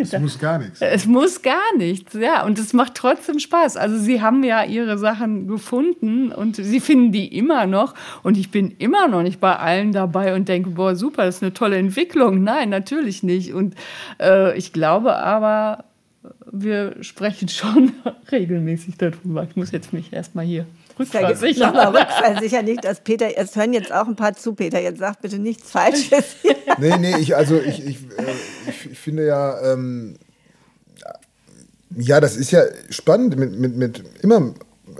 Es 0.00 0.16
muss 0.18 0.38
gar 0.38 0.58
nichts. 0.58 0.80
Es 0.80 1.06
muss 1.06 1.42
gar 1.42 1.76
nichts, 1.76 2.14
ja. 2.14 2.44
Und 2.44 2.58
es 2.58 2.72
macht 2.72 2.94
trotzdem 2.94 3.40
Spaß. 3.40 3.76
Also 3.76 3.98
sie 3.98 4.22
haben 4.22 4.44
ja 4.44 4.62
ihre 4.62 4.96
Sachen 4.96 5.48
gefunden 5.48 6.30
und 6.30 6.56
sie 6.56 6.80
finden 6.80 7.10
die 7.10 7.36
immer 7.36 7.66
noch. 7.66 7.94
Und 8.22 8.36
ich 8.36 8.50
bin 8.50 8.70
immer 8.78 9.07
noch 9.08 9.22
nicht 9.22 9.40
bei 9.40 9.56
allen 9.56 9.92
dabei 9.92 10.34
und 10.34 10.48
denke, 10.48 10.70
boah, 10.70 10.94
super, 10.94 11.24
das 11.24 11.36
ist 11.36 11.42
eine 11.42 11.52
tolle 11.52 11.76
Entwicklung. 11.76 12.42
Nein, 12.42 12.68
natürlich 12.68 13.22
nicht. 13.22 13.52
Und 13.52 13.74
äh, 14.20 14.56
ich 14.56 14.72
glaube 14.72 15.16
aber, 15.16 15.84
wir 16.50 16.96
sprechen 17.02 17.48
schon 17.48 17.92
regelmäßig 18.32 18.96
darüber. 18.98 19.44
Ich 19.48 19.56
muss 19.56 19.70
jetzt 19.70 19.92
mich 19.92 20.12
erstmal 20.12 20.44
hier 20.44 20.66
rückversichern. 20.98 21.76
Rückversichern, 21.76 22.64
nicht, 22.64 22.84
dass 22.84 23.00
Peter, 23.00 23.28
es 23.36 23.54
hören 23.56 23.72
jetzt 23.72 23.92
auch 23.92 24.06
ein 24.06 24.16
paar 24.16 24.34
zu, 24.34 24.54
Peter, 24.54 24.80
jetzt 24.80 24.98
sagt 24.98 25.22
bitte 25.22 25.38
nichts 25.38 25.70
Falsches. 25.70 26.36
nee, 26.78 26.96
nee, 26.98 27.16
ich, 27.18 27.36
also 27.36 27.58
ich, 27.58 27.84
ich, 27.84 27.96
äh, 28.18 28.32
ich, 28.68 28.92
ich 28.92 28.98
finde 28.98 29.26
ja, 29.26 29.72
ähm, 29.72 30.16
ja, 31.96 32.20
das 32.20 32.36
ist 32.36 32.50
ja 32.50 32.62
spannend 32.90 33.36
mit, 33.36 33.58
mit, 33.58 33.76
mit 33.76 34.04
immer 34.22 34.54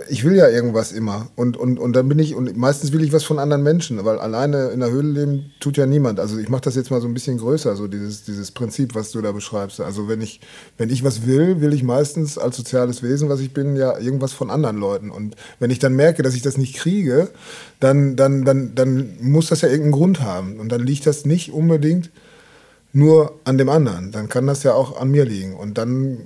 ich 0.07 0.23
will 0.23 0.35
ja 0.35 0.47
irgendwas 0.47 0.91
immer. 0.91 1.27
Und, 1.35 1.57
und, 1.57 1.79
und 1.79 1.93
dann 1.93 2.07
bin 2.07 2.19
ich, 2.19 2.35
und 2.35 2.55
meistens 2.55 2.91
will 2.93 3.03
ich 3.03 3.11
was 3.11 3.23
von 3.23 3.39
anderen 3.39 3.63
Menschen, 3.63 4.03
weil 4.05 4.19
alleine 4.19 4.69
in 4.69 4.79
der 4.79 4.91
Höhle 4.91 5.09
leben 5.09 5.51
tut 5.59 5.77
ja 5.77 5.85
niemand. 5.85 6.19
Also 6.19 6.37
ich 6.37 6.49
mache 6.49 6.61
das 6.61 6.75
jetzt 6.75 6.91
mal 6.91 7.01
so 7.01 7.07
ein 7.07 7.13
bisschen 7.13 7.37
größer, 7.37 7.75
so 7.75 7.87
dieses, 7.87 8.23
dieses 8.23 8.51
Prinzip, 8.51 8.95
was 8.95 9.11
du 9.11 9.21
da 9.21 9.31
beschreibst. 9.31 9.81
Also 9.81 10.07
wenn 10.07 10.21
ich, 10.21 10.41
wenn 10.77 10.89
ich 10.89 11.03
was 11.03 11.25
will, 11.25 11.61
will 11.61 11.73
ich 11.73 11.83
meistens 11.83 12.37
als 12.37 12.57
soziales 12.57 13.03
Wesen, 13.03 13.29
was 13.29 13.39
ich 13.39 13.53
bin, 13.53 13.75
ja 13.75 13.97
irgendwas 13.97 14.31
von 14.31 14.49
anderen 14.49 14.77
Leuten. 14.77 15.11
Und 15.11 15.35
wenn 15.59 15.71
ich 15.71 15.79
dann 15.79 15.95
merke, 15.95 16.23
dass 16.23 16.35
ich 16.35 16.41
das 16.41 16.57
nicht 16.57 16.75
kriege, 16.75 17.29
dann, 17.79 18.15
dann, 18.15 18.45
dann, 18.45 18.75
dann 18.75 19.17
muss 19.21 19.47
das 19.47 19.61
ja 19.61 19.69
irgendeinen 19.69 19.93
Grund 19.93 20.21
haben. 20.21 20.59
Und 20.59 20.71
dann 20.71 20.81
liegt 20.81 21.05
das 21.07 21.25
nicht 21.25 21.51
unbedingt 21.51 22.11
nur 22.93 23.39
an 23.43 23.57
dem 23.57 23.69
anderen. 23.69 24.11
Dann 24.11 24.29
kann 24.29 24.47
das 24.47 24.63
ja 24.63 24.73
auch 24.73 24.99
an 24.99 25.09
mir 25.09 25.25
liegen. 25.25 25.55
Und 25.55 25.77
dann, 25.77 26.19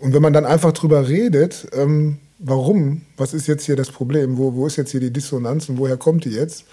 und 0.00 0.14
wenn 0.14 0.22
man 0.22 0.32
dann 0.32 0.46
einfach 0.46 0.72
drüber 0.72 1.08
redet, 1.08 1.68
ähm, 1.72 2.18
warum, 2.42 3.02
was 3.16 3.34
ist 3.34 3.46
jetzt 3.46 3.64
hier 3.64 3.76
das 3.76 3.90
Problem, 3.90 4.36
wo, 4.36 4.54
wo 4.54 4.66
ist 4.66 4.76
jetzt 4.76 4.90
hier 4.90 5.00
die 5.00 5.12
Dissonanz 5.12 5.68
und 5.68 5.78
woher 5.78 5.96
kommt 5.96 6.24
die 6.24 6.30
jetzt, 6.30 6.64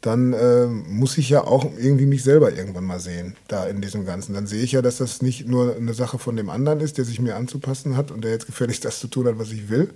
dann 0.00 0.32
äh, 0.32 0.66
muss 0.66 1.18
ich 1.18 1.30
ja 1.30 1.44
auch 1.44 1.64
irgendwie 1.78 2.06
mich 2.06 2.22
selber 2.22 2.52
irgendwann 2.52 2.84
mal 2.84 3.00
sehen, 3.00 3.34
da 3.48 3.66
in 3.66 3.80
diesem 3.80 4.04
Ganzen. 4.04 4.34
Dann 4.34 4.46
sehe 4.46 4.62
ich 4.62 4.72
ja, 4.72 4.82
dass 4.82 4.98
das 4.98 5.22
nicht 5.22 5.48
nur 5.48 5.76
eine 5.76 5.94
Sache 5.94 6.18
von 6.18 6.36
dem 6.36 6.50
anderen 6.50 6.80
ist, 6.80 6.98
der 6.98 7.04
sich 7.04 7.20
mir 7.20 7.36
anzupassen 7.36 7.96
hat 7.96 8.10
und 8.10 8.24
der 8.24 8.30
jetzt 8.30 8.46
gefälligst 8.46 8.84
das 8.84 9.00
zu 9.00 9.08
tun 9.08 9.26
hat, 9.26 9.38
was 9.38 9.52
ich 9.52 9.68
will, 9.68 9.90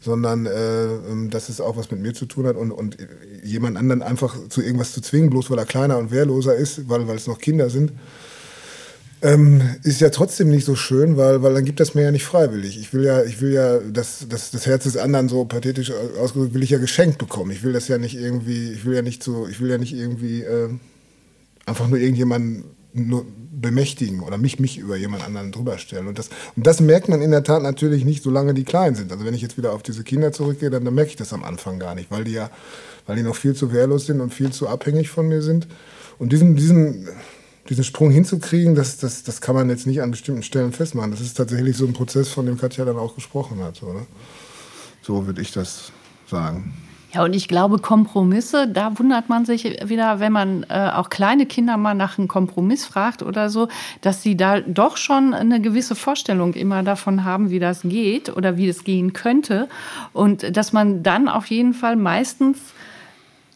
sondern 0.00 0.46
äh, 0.46 0.84
ähm, 0.84 1.30
dass 1.30 1.48
es 1.48 1.60
auch 1.60 1.76
was 1.76 1.90
mit 1.90 2.00
mir 2.00 2.14
zu 2.14 2.26
tun 2.26 2.46
hat 2.46 2.56
und, 2.56 2.70
und 2.70 2.96
jemand 3.42 3.76
anderen 3.76 4.02
einfach 4.02 4.36
zu 4.48 4.62
irgendwas 4.62 4.92
zu 4.92 5.00
zwingen, 5.00 5.30
bloß 5.30 5.50
weil 5.50 5.58
er 5.58 5.66
kleiner 5.66 5.98
und 5.98 6.10
wehrloser 6.10 6.54
ist, 6.54 6.88
weil, 6.88 7.08
weil 7.08 7.16
es 7.16 7.26
noch 7.26 7.38
Kinder 7.38 7.70
sind 7.70 7.92
ähm, 9.22 9.62
ist 9.82 10.00
ja 10.00 10.10
trotzdem 10.10 10.48
nicht 10.48 10.64
so 10.64 10.76
schön, 10.76 11.16
weil, 11.16 11.42
weil 11.42 11.54
dann 11.54 11.64
gibt 11.64 11.80
das 11.80 11.94
mir 11.94 12.02
ja 12.02 12.10
nicht 12.10 12.24
freiwillig. 12.24 12.78
Ich 12.78 12.92
will 12.92 13.04
ja, 13.04 13.22
ich 13.24 13.40
will 13.40 13.52
ja, 13.52 13.78
das, 13.78 14.26
das, 14.28 14.50
das 14.50 14.66
Herz 14.66 14.84
des 14.84 14.96
anderen 14.96 15.28
so 15.28 15.44
pathetisch 15.44 15.92
ausgedrückt, 16.20 16.54
will 16.54 16.62
ich 16.62 16.70
ja 16.70 16.78
geschenkt 16.78 17.18
bekommen. 17.18 17.50
Ich 17.50 17.62
will 17.62 17.72
das 17.72 17.88
ja 17.88 17.98
nicht 17.98 18.16
irgendwie, 18.16 18.72
ich 18.72 18.84
will 18.84 18.94
ja 18.94 19.02
nicht 19.02 19.22
so, 19.22 19.48
ich 19.48 19.60
will 19.60 19.70
ja 19.70 19.78
nicht 19.78 19.94
irgendwie 19.94 20.42
äh, 20.42 20.68
einfach 21.66 21.88
nur 21.88 21.98
irgendjemanden 21.98 22.64
nur 22.92 23.26
bemächtigen 23.60 24.20
oder 24.20 24.38
mich, 24.38 24.58
mich 24.60 24.78
über 24.78 24.96
jemand 24.96 25.24
anderen 25.24 25.52
drüber 25.52 25.78
stellen. 25.78 26.06
Und 26.06 26.18
das, 26.18 26.30
und 26.56 26.66
das 26.66 26.80
merkt 26.80 27.08
man 27.08 27.20
in 27.20 27.30
der 27.30 27.42
Tat 27.42 27.62
natürlich 27.62 28.04
nicht, 28.04 28.22
solange 28.22 28.54
die 28.54 28.64
klein 28.64 28.94
sind. 28.94 29.12
Also 29.12 29.24
wenn 29.24 29.34
ich 29.34 29.42
jetzt 29.42 29.58
wieder 29.58 29.72
auf 29.72 29.82
diese 29.82 30.04
Kinder 30.04 30.32
zurückgehe, 30.32 30.70
dann, 30.70 30.84
dann 30.84 30.94
merke 30.94 31.10
ich 31.10 31.16
das 31.16 31.32
am 31.32 31.44
Anfang 31.44 31.78
gar 31.78 31.94
nicht, 31.94 32.10
weil 32.10 32.24
die 32.24 32.32
ja, 32.32 32.50
weil 33.06 33.16
die 33.16 33.22
noch 33.22 33.36
viel 33.36 33.54
zu 33.54 33.72
wehrlos 33.72 34.06
sind 34.06 34.20
und 34.20 34.32
viel 34.32 34.50
zu 34.50 34.68
abhängig 34.68 35.10
von 35.10 35.28
mir 35.28 35.42
sind. 35.42 35.66
Und 36.18 36.32
diesen, 36.32 36.56
diesen, 36.56 37.08
diesen 37.68 37.84
Sprung 37.84 38.10
hinzukriegen, 38.10 38.74
das, 38.74 38.96
das, 38.96 39.22
das 39.22 39.40
kann 39.40 39.54
man 39.54 39.68
jetzt 39.68 39.86
nicht 39.86 40.00
an 40.00 40.10
bestimmten 40.10 40.42
Stellen 40.42 40.72
festmachen. 40.72 41.10
Das 41.10 41.20
ist 41.20 41.34
tatsächlich 41.34 41.76
so 41.76 41.86
ein 41.86 41.92
Prozess, 41.92 42.28
von 42.28 42.46
dem 42.46 42.58
Katja 42.58 42.84
dann 42.84 42.96
auch 42.96 43.14
gesprochen 43.14 43.62
hat. 43.62 43.82
Oder? 43.82 44.06
So 45.02 45.26
würde 45.26 45.42
ich 45.42 45.52
das 45.52 45.92
sagen. 46.26 46.74
Ja, 47.12 47.24
und 47.24 47.34
ich 47.34 47.48
glaube, 47.48 47.78
Kompromisse, 47.78 48.68
da 48.68 48.98
wundert 48.98 49.30
man 49.30 49.46
sich 49.46 49.64
wieder, 49.88 50.20
wenn 50.20 50.32
man 50.32 50.66
äh, 50.68 50.90
auch 50.94 51.08
kleine 51.08 51.46
Kinder 51.46 51.78
mal 51.78 51.94
nach 51.94 52.18
einem 52.18 52.28
Kompromiss 52.28 52.84
fragt 52.84 53.22
oder 53.22 53.48
so, 53.48 53.68
dass 54.02 54.22
sie 54.22 54.36
da 54.36 54.60
doch 54.60 54.98
schon 54.98 55.32
eine 55.32 55.60
gewisse 55.60 55.94
Vorstellung 55.94 56.52
immer 56.52 56.82
davon 56.82 57.24
haben, 57.24 57.48
wie 57.48 57.60
das 57.60 57.80
geht 57.82 58.34
oder 58.36 58.58
wie 58.58 58.68
es 58.68 58.84
gehen 58.84 59.14
könnte. 59.14 59.70
Und 60.12 60.54
dass 60.54 60.74
man 60.74 61.02
dann 61.02 61.28
auf 61.28 61.46
jeden 61.46 61.72
Fall 61.72 61.96
meistens 61.96 62.58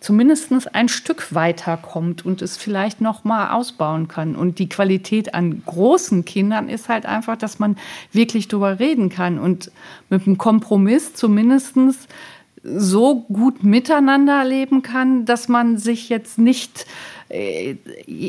zumindest 0.02 0.52
ein 0.74 0.88
Stück 0.88 1.32
weiterkommt 1.32 2.26
und 2.26 2.42
es 2.42 2.56
vielleicht 2.56 3.00
noch 3.00 3.22
mal 3.24 3.52
ausbauen 3.52 4.08
kann. 4.08 4.34
Und 4.34 4.58
die 4.58 4.68
Qualität 4.68 5.32
an 5.32 5.62
großen 5.64 6.24
Kindern 6.24 6.68
ist 6.68 6.88
halt 6.88 7.06
einfach, 7.06 7.36
dass 7.36 7.60
man 7.60 7.76
wirklich 8.12 8.48
drüber 8.48 8.80
reden 8.80 9.10
kann 9.10 9.38
und 9.38 9.70
mit 10.10 10.26
einem 10.26 10.38
Kompromiss 10.38 11.14
zumindest 11.14 11.76
so 12.64 13.20
gut 13.22 13.64
miteinander 13.64 14.44
leben 14.44 14.82
kann, 14.82 15.24
dass 15.24 15.48
man 15.48 15.78
sich 15.78 16.08
jetzt 16.08 16.38
nicht 16.38 16.86
äh, 17.28 17.76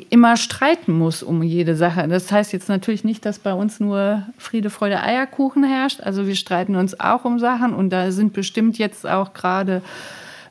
immer 0.09 0.37
streiten 0.37 0.93
muss 0.93 1.23
um 1.23 1.43
jede 1.43 1.75
Sache. 1.75 2.07
Das 2.07 2.31
heißt 2.31 2.53
jetzt 2.53 2.69
natürlich 2.69 3.03
nicht, 3.03 3.25
dass 3.25 3.39
bei 3.39 3.53
uns 3.53 3.79
nur 3.79 4.27
Friede, 4.37 4.69
Freude, 4.69 5.01
Eierkuchen 5.01 5.63
herrscht. 5.63 6.01
Also 6.01 6.25
wir 6.27 6.35
streiten 6.35 6.75
uns 6.75 6.99
auch 6.99 7.25
um 7.25 7.39
Sachen 7.39 7.73
und 7.73 7.89
da 7.89 8.11
sind 8.11 8.33
bestimmt 8.33 8.77
jetzt 8.77 9.07
auch 9.07 9.33
gerade 9.33 9.81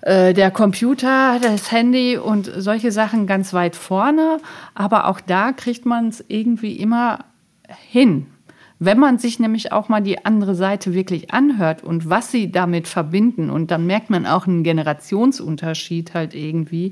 äh, 0.03 0.35
der 0.35 0.51
Computer, 0.51 1.39
das 1.41 1.73
Handy 1.73 2.19
und 2.19 2.51
solche 2.57 2.93
Sachen 2.93 3.27
ganz 3.27 3.55
weit 3.55 3.77
vorne. 3.77 4.39
Aber 4.75 5.07
auch 5.07 5.21
da 5.21 5.53
kriegt 5.53 5.87
man 5.87 6.09
es 6.09 6.25
irgendwie 6.29 6.77
immer 6.77 7.25
hin. 7.91 8.27
Wenn 8.85 8.99
man 8.99 9.19
sich 9.19 9.39
nämlich 9.39 9.71
auch 9.71 9.89
mal 9.89 10.01
die 10.01 10.25
andere 10.27 10.57
Seite 10.57 10.93
wirklich 10.93 11.33
anhört 11.33 11.85
und 11.85 12.11
was 12.11 12.33
sie 12.33 12.51
damit 12.51 12.89
verbinden, 12.89 13.49
und 13.49 13.71
dann 13.71 13.87
merkt 13.87 14.11
man 14.11 14.27
auch 14.27 14.49
einen 14.49 14.65
Generationsunterschied 14.65 16.15
halt 16.15 16.35
irgendwie. 16.35 16.91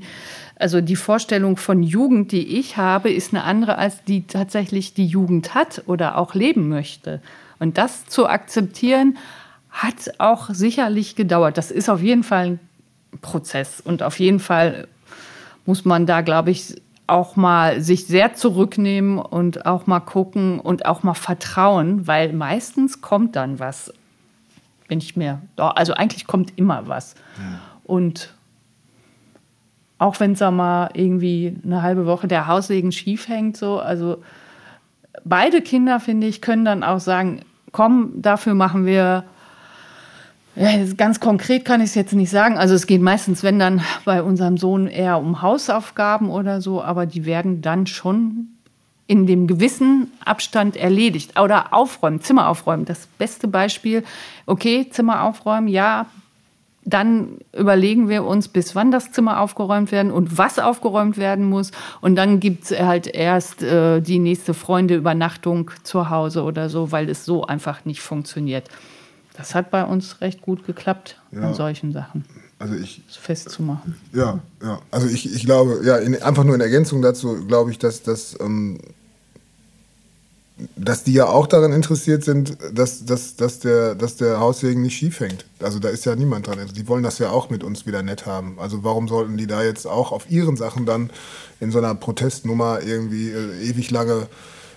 Also 0.55 0.79
die 0.79 0.95
Vorstellung 0.95 1.57
von 1.57 1.83
Jugend, 1.83 2.31
die 2.31 2.59
ich 2.59 2.77
habe, 2.77 3.11
ist 3.11 3.33
eine 3.33 3.43
andere, 3.43 3.77
als 3.77 4.05
die 4.05 4.25
tatsächlich 4.25 4.93
die 4.93 5.05
Jugend 5.05 5.53
hat 5.53 5.83
oder 5.85 6.17
auch 6.17 6.33
leben 6.33 6.69
möchte. 6.69 7.21
Und 7.59 7.77
das 7.77 8.05
zu 8.05 8.25
akzeptieren, 8.25 9.17
hat 9.69 10.13
auch 10.17 10.49
sicherlich 10.49 11.17
gedauert. 11.17 11.57
Das 11.57 11.71
ist 11.71 11.89
auf 11.89 12.01
jeden 12.01 12.23
Fall 12.23 12.45
ein 12.45 12.59
Prozess. 13.21 13.81
Und 13.81 14.03
auf 14.03 14.19
jeden 14.19 14.39
Fall 14.39 14.87
muss 15.65 15.85
man 15.85 16.05
da, 16.05 16.21
glaube 16.21 16.51
ich, 16.51 16.81
auch 17.07 17.35
mal 17.35 17.81
sich 17.81 18.07
sehr 18.07 18.33
zurücknehmen 18.35 19.19
und 19.19 19.65
auch 19.65 19.85
mal 19.85 19.99
gucken 19.99 20.59
und 20.59 20.85
auch 20.85 21.03
mal 21.03 21.13
vertrauen, 21.13 22.07
weil 22.07 22.31
meistens 22.31 23.01
kommt 23.01 23.35
dann 23.35 23.59
was. 23.59 23.93
Wenn 24.87 24.99
ich 24.99 25.15
mir, 25.15 25.41
also 25.57 25.93
eigentlich 25.93 26.25
kommt 26.25 26.57
immer 26.57 26.87
was. 26.87 27.15
Ja. 27.37 27.59
Und 27.83 28.33
auch 29.97 30.19
wenn 30.19 30.33
es 30.33 30.39
mal 30.39 30.89
irgendwie 30.93 31.55
eine 31.63 31.81
halbe 31.81 32.05
Woche 32.05 32.27
der 32.27 32.47
Haussegen 32.47 32.91
schief 32.91 33.27
hängt, 33.27 33.57
so, 33.57 33.79
also 33.79 34.23
beide 35.23 35.61
Kinder, 35.61 35.99
finde 35.99 36.27
ich, 36.27 36.41
können 36.41 36.65
dann 36.65 36.83
auch 36.83 36.99
sagen, 36.99 37.41
komm, 37.71 38.13
dafür 38.21 38.53
machen 38.53 38.85
wir 38.85 39.25
ja, 40.55 40.69
ganz 40.97 41.19
konkret 41.19 41.63
kann 41.65 41.81
ich 41.81 41.89
es 41.89 41.95
jetzt 41.95 42.13
nicht 42.13 42.29
sagen. 42.29 42.57
Also 42.57 42.75
es 42.75 42.87
geht 42.87 43.01
meistens, 43.01 43.43
wenn 43.43 43.59
dann 43.59 43.81
bei 44.05 44.21
unserem 44.21 44.57
Sohn 44.57 44.87
eher 44.87 45.19
um 45.19 45.41
Hausaufgaben 45.41 46.29
oder 46.29 46.61
so, 46.61 46.81
aber 46.83 47.05
die 47.05 47.25
werden 47.25 47.61
dann 47.61 47.87
schon 47.87 48.47
in 49.07 49.27
dem 49.27 49.47
gewissen 49.47 50.11
Abstand 50.23 50.77
erledigt. 50.77 51.39
Oder 51.39 51.73
aufräumen, 51.73 52.21
Zimmer 52.21 52.47
aufräumen. 52.47 52.85
Das 52.85 53.07
beste 53.17 53.47
Beispiel, 53.47 54.03
okay, 54.45 54.87
Zimmer 54.89 55.23
aufräumen, 55.23 55.67
ja, 55.67 56.05
dann 56.83 57.37
überlegen 57.53 58.09
wir 58.09 58.23
uns, 58.23 58.47
bis 58.47 58.75
wann 58.75 58.89
das 58.89 59.11
Zimmer 59.11 59.39
aufgeräumt 59.39 59.91
werden 59.91 60.11
und 60.11 60.37
was 60.37 60.59
aufgeräumt 60.59 61.17
werden 61.17 61.45
muss. 61.45 61.71
Und 62.01 62.15
dann 62.15 62.39
gibt 62.39 62.71
es 62.71 62.79
halt 62.79 63.07
erst 63.07 63.61
äh, 63.61 64.01
die 64.01 64.17
nächste 64.17 64.53
Freundeübernachtung 64.53 65.71
zu 65.83 66.09
Hause 66.09 66.43
oder 66.43 66.69
so, 66.69 66.91
weil 66.91 67.09
es 67.09 67.25
so 67.25 67.45
einfach 67.45 67.85
nicht 67.85 68.01
funktioniert. 68.01 68.69
Das 69.33 69.55
hat 69.55 69.71
bei 69.71 69.83
uns 69.83 70.21
recht 70.21 70.41
gut 70.41 70.65
geklappt 70.65 71.19
ja. 71.31 71.41
an 71.41 71.53
solchen 71.53 71.93
Sachen. 71.93 72.25
Also 72.59 72.75
ich, 72.75 73.01
festzumachen. 73.09 73.95
Ja, 74.13 74.39
ja. 74.61 74.79
Also 74.91 75.07
ich, 75.07 75.33
ich 75.33 75.45
glaube, 75.45 75.81
ja, 75.83 75.97
in, 75.97 76.21
einfach 76.21 76.43
nur 76.43 76.53
in 76.53 76.61
Ergänzung 76.61 77.01
dazu 77.01 77.45
glaube 77.47 77.71
ich, 77.71 77.79
dass, 77.79 78.03
dass, 78.03 78.37
ähm, 78.39 78.79
dass 80.75 81.03
die 81.03 81.13
ja 81.13 81.25
auch 81.25 81.47
daran 81.47 81.73
interessiert 81.73 82.23
sind, 82.23 82.57
dass, 82.71 83.03
dass, 83.05 83.35
dass, 83.35 83.59
der, 83.59 83.95
dass 83.95 84.17
der 84.17 84.39
Haussegen 84.39 84.83
nicht 84.83 84.95
schief 84.95 85.21
hängt. 85.21 85.45
Also 85.59 85.79
da 85.79 85.89
ist 85.89 86.05
ja 86.05 86.15
niemand 86.15 86.45
dran. 86.45 86.59
Die 86.75 86.87
wollen 86.87 87.01
das 87.01 87.17
ja 87.17 87.31
auch 87.31 87.49
mit 87.49 87.63
uns 87.63 87.87
wieder 87.87 88.03
nett 88.03 88.27
haben. 88.27 88.59
Also 88.59 88.83
warum 88.83 89.07
sollten 89.07 89.37
die 89.37 89.47
da 89.47 89.63
jetzt 89.63 89.87
auch 89.87 90.11
auf 90.11 90.29
ihren 90.29 90.55
Sachen 90.55 90.85
dann 90.85 91.09
in 91.59 91.71
so 91.71 91.79
einer 91.79 91.95
Protestnummer 91.95 92.81
irgendwie 92.83 93.31
äh, 93.31 93.69
ewig 93.69 93.89
lange 93.89 94.27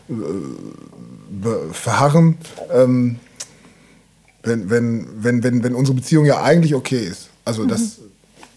äh, 0.09 0.15
verharren, 1.73 2.39
ähm, 2.73 3.19
wenn, 4.45 4.71
wenn, 4.71 5.07
wenn, 5.17 5.43
wenn, 5.43 5.65
wenn 5.65 5.75
unsere 5.75 5.97
Beziehung 5.97 6.25
ja 6.25 6.43
eigentlich 6.43 6.75
okay 6.75 7.01
ist. 7.01 7.31
Also 7.45 7.67
das, 7.67 7.99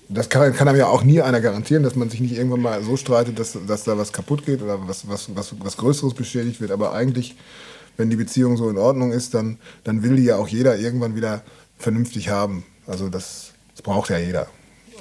das 0.10 0.30
kann, 0.30 0.54
kann 0.54 0.68
einem 0.68 0.78
ja 0.78 0.88
auch 0.88 1.04
nie 1.04 1.22
einer 1.22 1.42
garantieren, 1.42 1.84
dass 1.84 1.96
man 1.96 2.10
sich 2.10 2.20
nicht 2.20 2.38
irgendwann 2.38 2.62
mal 2.62 2.84
so 2.84 2.98
streitet, 2.98 3.40
dass, 3.40 3.58
dass 3.68 3.84
da 3.84 3.98
was 3.98 4.14
kaputt 4.14 4.46
geht 4.46 4.62
oder 4.62 4.88
was, 4.88 5.08
was, 5.08 5.36
was, 5.36 5.56
was 5.60 5.78
Größeres 5.78 6.14
beschädigt 6.14 6.62
wird. 6.62 6.72
Aber 6.72 6.94
eigentlich, 6.94 7.36
wenn 7.96 8.10
die 8.10 8.16
Beziehung 8.16 8.58
so 8.58 8.70
in 8.70 8.78
Ordnung 8.78 9.12
ist, 9.12 9.34
dann, 9.34 9.58
dann 9.84 10.04
will 10.04 10.18
die 10.18 10.24
ja 10.24 10.38
auch 10.38 10.48
jeder 10.48 10.78
irgendwann 10.78 11.16
wieder 11.16 11.42
vernünftig 11.78 12.30
haben. 12.30 12.66
Also 12.86 13.10
das, 13.10 13.54
das 13.74 13.82
braucht 13.82 14.10
ja 14.10 14.18
jeder. 14.18 14.48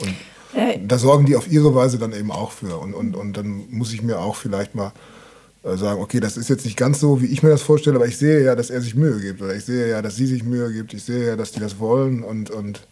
Und 0.01 0.89
da 0.89 0.99
sorgen 0.99 1.27
die 1.27 1.37
auf 1.37 1.51
ihre 1.51 1.75
Weise 1.75 1.99
dann 1.99 2.13
eben 2.13 2.31
auch 2.31 2.53
für. 2.53 2.79
Und, 2.79 2.95
und, 2.95 3.15
und 3.15 3.37
dann 3.37 3.65
muss 3.71 3.93
ich 3.93 4.03
mir 4.03 4.21
auch 4.21 4.37
vielleicht 4.37 4.75
mal 4.75 4.89
äh, 4.89 5.16
sagen, 5.75 6.01
okay, 6.01 6.21
das 6.21 6.37
ist 6.37 6.49
jetzt 6.49 6.65
nicht 6.65 6.77
ganz 6.77 7.01
so, 7.01 7.21
wie 7.21 7.27
ich 7.27 7.43
mir 7.43 7.51
das 7.51 7.63
vorstelle, 7.63 7.97
aber 7.97 8.07
ich 8.07 8.17
sehe 8.17 8.45
ja, 8.45 8.55
dass 8.55 8.71
er 8.71 8.81
sich 8.81 8.95
Mühe 8.95 9.21
gibt. 9.21 9.43
Oder 9.43 9.55
ich 9.55 9.65
sehe 9.65 9.89
ja, 9.89 10.03
dass 10.03 10.17
sie 10.17 10.27
sich 10.27 10.45
Mühe 10.45 10.73
gibt. 10.73 10.95
Ich 10.95 11.03
sehe 11.03 11.27
ja, 11.27 11.37
dass 11.37 11.53
die 11.53 11.61
das 11.61 11.79
wollen. 11.79 12.23
Und, 12.23 12.51
und 12.51 12.87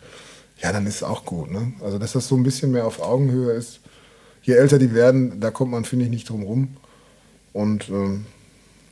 ja, 0.62 0.72
dann 0.72 0.86
ist 0.86 0.96
es 0.96 1.02
auch 1.02 1.24
gut. 1.24 1.50
Ne? 1.50 1.72
Also, 1.82 1.98
dass 1.98 2.12
das 2.12 2.26
so 2.26 2.36
ein 2.36 2.42
bisschen 2.42 2.72
mehr 2.72 2.86
auf 2.86 3.00
Augenhöhe 3.00 3.52
ist. 3.52 3.80
Je 4.42 4.54
älter 4.54 4.78
die 4.78 4.92
werden, 4.92 5.40
da 5.40 5.50
kommt 5.50 5.70
man, 5.70 5.84
finde 5.84 6.04
ich, 6.06 6.10
nicht 6.10 6.28
drum 6.28 6.42
rum. 6.42 6.76
Und 7.52 7.88
ähm, 7.88 8.26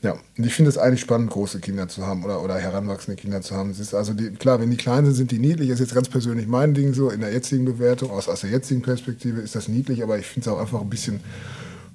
ja, 0.02 0.12
und 0.36 0.44
ich 0.44 0.54
finde 0.54 0.68
es 0.68 0.78
eigentlich 0.78 1.00
spannend, 1.00 1.30
große 1.30 1.60
Kinder 1.60 1.86
zu 1.88 2.04
haben 2.06 2.24
oder, 2.24 2.42
oder 2.42 2.58
heranwachsende 2.58 3.20
Kinder 3.20 3.40
zu 3.40 3.54
haben. 3.54 3.70
Es 3.70 3.78
ist 3.78 3.94
also 3.94 4.14
die, 4.14 4.30
klar, 4.30 4.60
wenn 4.60 4.70
die 4.70 4.76
klein 4.76 5.04
sind, 5.04 5.14
sind 5.14 5.30
die 5.30 5.38
niedlich. 5.38 5.68
Das 5.68 5.78
ist 5.78 5.86
jetzt 5.86 5.94
ganz 5.94 6.08
persönlich 6.08 6.48
mein 6.48 6.74
Ding 6.74 6.92
so. 6.92 7.10
In 7.10 7.20
der 7.20 7.32
jetzigen 7.32 7.64
Bewertung, 7.64 8.10
aus, 8.10 8.28
aus 8.28 8.40
der 8.40 8.50
jetzigen 8.50 8.82
Perspektive 8.82 9.40
ist 9.40 9.54
das 9.54 9.68
niedlich, 9.68 10.02
aber 10.02 10.18
ich 10.18 10.26
finde 10.26 10.48
es 10.48 10.54
auch 10.54 10.60
einfach 10.60 10.80
ein 10.80 10.90
bisschen, 10.90 11.20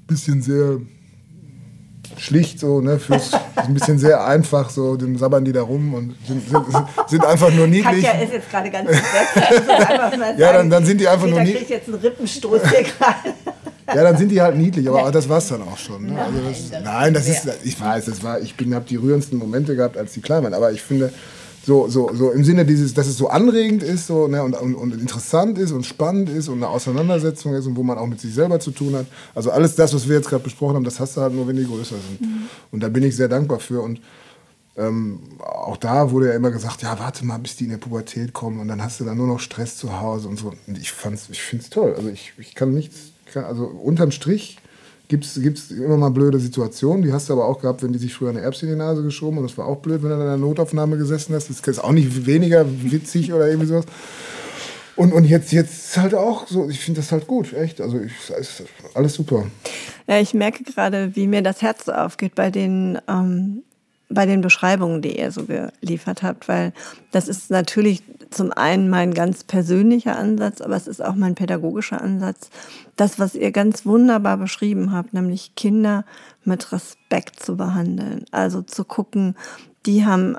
bisschen 0.08 0.42
sehr 0.42 0.80
schlicht 2.18 2.60
so, 2.60 2.82
ne, 2.82 3.00
fürs, 3.00 3.32
ein 3.56 3.74
bisschen 3.74 3.98
sehr 3.98 4.26
einfach, 4.26 4.70
so, 4.70 4.96
dann 4.96 5.18
sabbern 5.18 5.46
die 5.46 5.54
da 5.54 5.62
rum 5.62 5.94
und 5.94 6.16
sind, 6.28 6.50
sind, 6.50 6.66
sind 7.08 7.26
einfach 7.26 7.52
nur 7.52 7.68
niedlich. 7.68 8.04
Katja 8.04 8.22
ist 8.22 8.34
jetzt 8.34 8.50
gerade 8.50 8.70
ganz 8.70 8.90
weg. 8.90 9.02
ja, 10.38 10.54
dann, 10.54 10.70
dann 10.70 10.86
sind 10.86 11.00
die 11.00 11.08
einfach 11.08 11.26
Peter 11.26 11.36
nur 11.36 11.44
niedlich. 11.44 11.68
kriegt 11.68 11.70
jetzt 11.72 11.88
einen 11.88 11.98
Rippenstoß 12.00 12.62
hier 12.70 12.84
gerade. 12.84 13.34
Ja, 13.88 14.04
dann 14.04 14.18
sind 14.18 14.30
die 14.30 14.42
halt 14.42 14.58
niedlich, 14.58 14.90
aber 14.90 15.10
das 15.12 15.30
war's 15.30 15.48
dann 15.48 15.62
auch 15.62 15.78
schon. 15.78 16.08
Ne? 16.08 16.12
Nein, 16.12 16.26
also 16.46 16.72
das, 16.72 16.84
nein, 16.84 17.14
das 17.14 17.28
ist 17.30 17.38
ist, 17.46 17.66
ich 17.66 17.80
weiß, 17.80 18.06
das 18.06 18.24
war, 18.24 18.42
ich 18.42 18.56
bin, 18.56 18.74
habe 18.76 18.86
die 18.86 18.96
rührendsten 18.96 19.38
Momente 19.38 19.76
gehabt, 19.76 19.98
als 19.98 20.14
die 20.14 20.22
klein 20.22 20.44
waren, 20.44 20.54
aber 20.54 20.72
ich 20.72 20.82
finde, 20.82 21.12
so, 21.68 21.90
so, 21.90 22.10
so 22.14 22.32
im 22.32 22.46
Sinne 22.46 22.64
dieses, 22.64 22.94
dass 22.94 23.08
es 23.08 23.18
so 23.18 23.28
anregend 23.28 23.84
ist 23.84 24.08
so, 24.08 24.30
ne, 24.30 24.42
und, 24.42 24.56
und, 24.56 24.74
und 24.74 24.94
interessant 24.94 25.58
ist 25.58 25.74
und 25.74 25.86
spannend 25.86 26.30
ist 26.30 26.48
und 26.48 26.64
eine 26.64 26.70
Auseinandersetzung 26.70 27.54
ist 27.56 27.68
und 27.68 27.76
wo 27.76 27.84
man 27.84 27.98
auch 27.98 28.08
mit 28.08 28.22
sich 28.22 28.34
selber 28.34 28.58
zu 28.62 28.72
tun 28.72 28.96
hat. 28.96 29.06
Also 29.36 29.52
alles 29.52 29.76
das, 29.76 29.94
was 29.94 30.08
wir 30.08 30.16
jetzt 30.16 30.30
gerade 30.30 30.46
besprochen 30.46 30.78
haben, 30.78 30.86
das 30.86 30.98
hast 31.02 31.18
du 31.18 31.22
halt 31.22 31.34
nur, 31.34 31.46
wenn 31.46 31.58
die 31.58 31.66
größer 31.66 31.98
sind. 31.98 32.30
Und 32.72 32.82
da 32.82 32.88
bin 32.88 33.04
ich 33.04 33.18
sehr 33.18 33.28
dankbar 33.28 33.60
für. 33.60 33.82
Und 33.82 34.00
ähm, 34.78 35.20
auch 35.42 35.76
da 35.76 36.10
wurde 36.10 36.28
ja 36.28 36.36
immer 36.36 36.52
gesagt, 36.52 36.84
ja, 36.84 36.98
warte 37.00 37.26
mal, 37.26 37.38
bis 37.38 37.58
die 37.58 37.66
in 37.66 37.72
der 37.72 37.80
Pubertät 37.80 38.32
kommen 38.32 38.62
und 38.62 38.70
dann 38.70 38.82
hast 38.82 39.02
du 39.02 39.04
dann 39.04 39.18
nur 39.18 39.28
noch 39.28 39.42
Stress 39.42 39.76
zu 39.76 40.00
Hause 40.00 40.30
und 40.30 40.40
so. 40.40 40.54
Und 40.68 40.78
ich 40.78 40.94
fand's, 40.94 41.28
ich 41.30 41.42
finde 41.42 41.66
es 41.66 41.70
toll. 41.70 41.96
Also 41.98 42.08
ich, 42.08 42.32
ich 42.38 42.56
kann 42.56 42.74
nichts, 42.74 43.12
kann, 43.34 43.44
also 43.44 43.66
unterm 43.66 44.12
Strich 44.12 44.58
gibt 45.08 45.26
es 45.26 45.72
immer 45.72 45.98
mal 45.98 46.10
blöde 46.10 46.40
Situationen. 46.40 47.04
Die 47.04 47.14
hast 47.14 47.30
du 47.30 47.34
aber 47.34 47.46
auch 47.46 47.62
gehabt, 47.62 47.84
wenn 47.84 47.94
die 47.94 48.00
sich 48.00 48.14
früher 48.14 48.30
eine 48.30 48.42
Erbse 48.42 48.66
in 48.66 48.74
die 48.74 48.78
Nase 48.78 49.04
geschoben 49.04 49.38
und 49.38 49.44
das 49.44 49.58
war 49.58 49.66
auch 49.66 49.78
blöd, 49.78 50.04
wenn 50.04 50.10
du 50.10 50.16
in 50.16 50.22
einer 50.22 50.38
Notaufnahme 50.38 50.98
gesessen 50.98 51.34
hast. 51.34 51.50
Das 51.50 51.60
ist 51.60 51.80
auch 51.80 51.92
nicht 51.92 52.26
weniger 52.26 52.66
witzig 52.84 53.32
oder 53.32 53.48
irgendwie 53.48 53.68
sowas. 53.68 53.86
Und, 54.98 55.14
und 55.14 55.26
jetzt, 55.26 55.52
jetzt 55.52 55.96
halt 55.98 56.16
auch 56.16 56.48
so, 56.48 56.70
ich 56.70 56.80
finde 56.80 57.02
das 57.02 57.12
halt 57.12 57.28
gut, 57.28 57.54
echt. 57.54 57.80
Also 57.80 58.00
ich, 58.00 58.12
alles 58.96 59.14
super. 59.14 59.46
Ja, 60.08 60.20
ich 60.20 60.34
merke 60.34 60.64
gerade, 60.64 61.16
wie 61.16 61.28
mir 61.28 61.44
das 61.44 61.62
Herz 61.62 61.88
aufgeht 61.88 62.34
bei 62.34 62.50
den, 62.50 62.98
ähm, 63.08 63.64
bei 64.10 64.26
den 64.26 64.42
Beschreibungen, 64.42 65.02
die 65.02 65.18
ihr 65.18 65.32
so 65.32 65.46
geliefert 65.46 66.24
habt, 66.24 66.48
weil 66.48 66.74
das 67.12 67.28
ist 67.28 67.52
natürlich 67.52 68.04
zum 68.30 68.52
einen 68.52 68.90
mein 68.90 69.14
ganz 69.14 69.44
persönlicher 69.44 70.18
Ansatz, 70.18 70.62
aber 70.62 70.76
es 70.76 70.88
ist 70.88 71.04
auch 71.04 71.16
mein 71.16 71.36
pädagogischer 71.36 72.02
Ansatz. 72.02 72.50
Das, 72.96 73.20
was 73.20 73.36
ihr 73.36 73.52
ganz 73.52 73.86
wunderbar 73.86 74.38
beschrieben 74.38 74.92
habt, 74.92 75.14
nämlich 75.14 75.56
Kinder 75.56 76.06
mit 76.44 76.72
Respekt 76.72 77.40
zu 77.42 77.58
behandeln. 77.58 78.26
Also 78.32 78.62
zu 78.62 78.84
gucken, 78.86 79.36
die 79.86 80.06
haben 80.06 80.38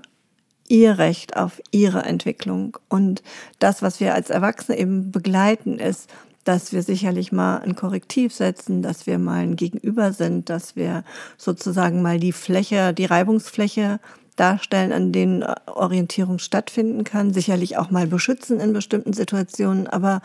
ihr 0.69 0.99
Recht 0.99 1.37
auf 1.37 1.61
ihre 1.71 2.03
Entwicklung. 2.03 2.77
Und 2.89 3.23
das, 3.59 3.83
was 3.83 4.01
wir 4.01 4.15
als 4.15 4.31
Erwachsene 4.31 4.79
eben 4.79 5.11
begleiten, 5.11 5.79
ist, 5.79 6.11
dass 6.49 6.73
wir 6.73 6.83
sicherlich 6.83 7.31
mal 7.31 7.59
ein 7.59 7.77
Korrektiv 7.77 8.33
setzen, 8.33 8.81
dass 8.81 9.07
wir 9.07 9.19
mal 9.19 9.43
ein 9.43 9.57
Gegenüber 9.57 10.15
sind, 10.15 10.49
dass 10.49 10.77
wir 10.77 11.05
sozusagen 11.37 12.01
mal 12.01 12.19
die 12.19 12.33
Fläche, 12.33 12.95
die 12.95 13.05
Reibungsfläche 13.05 14.01
darstellen, 14.37 14.93
an 14.93 15.13
denen 15.13 15.45
Orientierung 15.67 16.39
stattfinden 16.39 17.05
kann, 17.05 17.35
sicherlich 17.35 17.77
auch 17.77 17.91
mal 17.91 18.07
beschützen 18.07 18.61
in 18.61 18.73
bestimmten 18.73 19.13
Situationen, 19.13 19.89
aber 19.89 20.23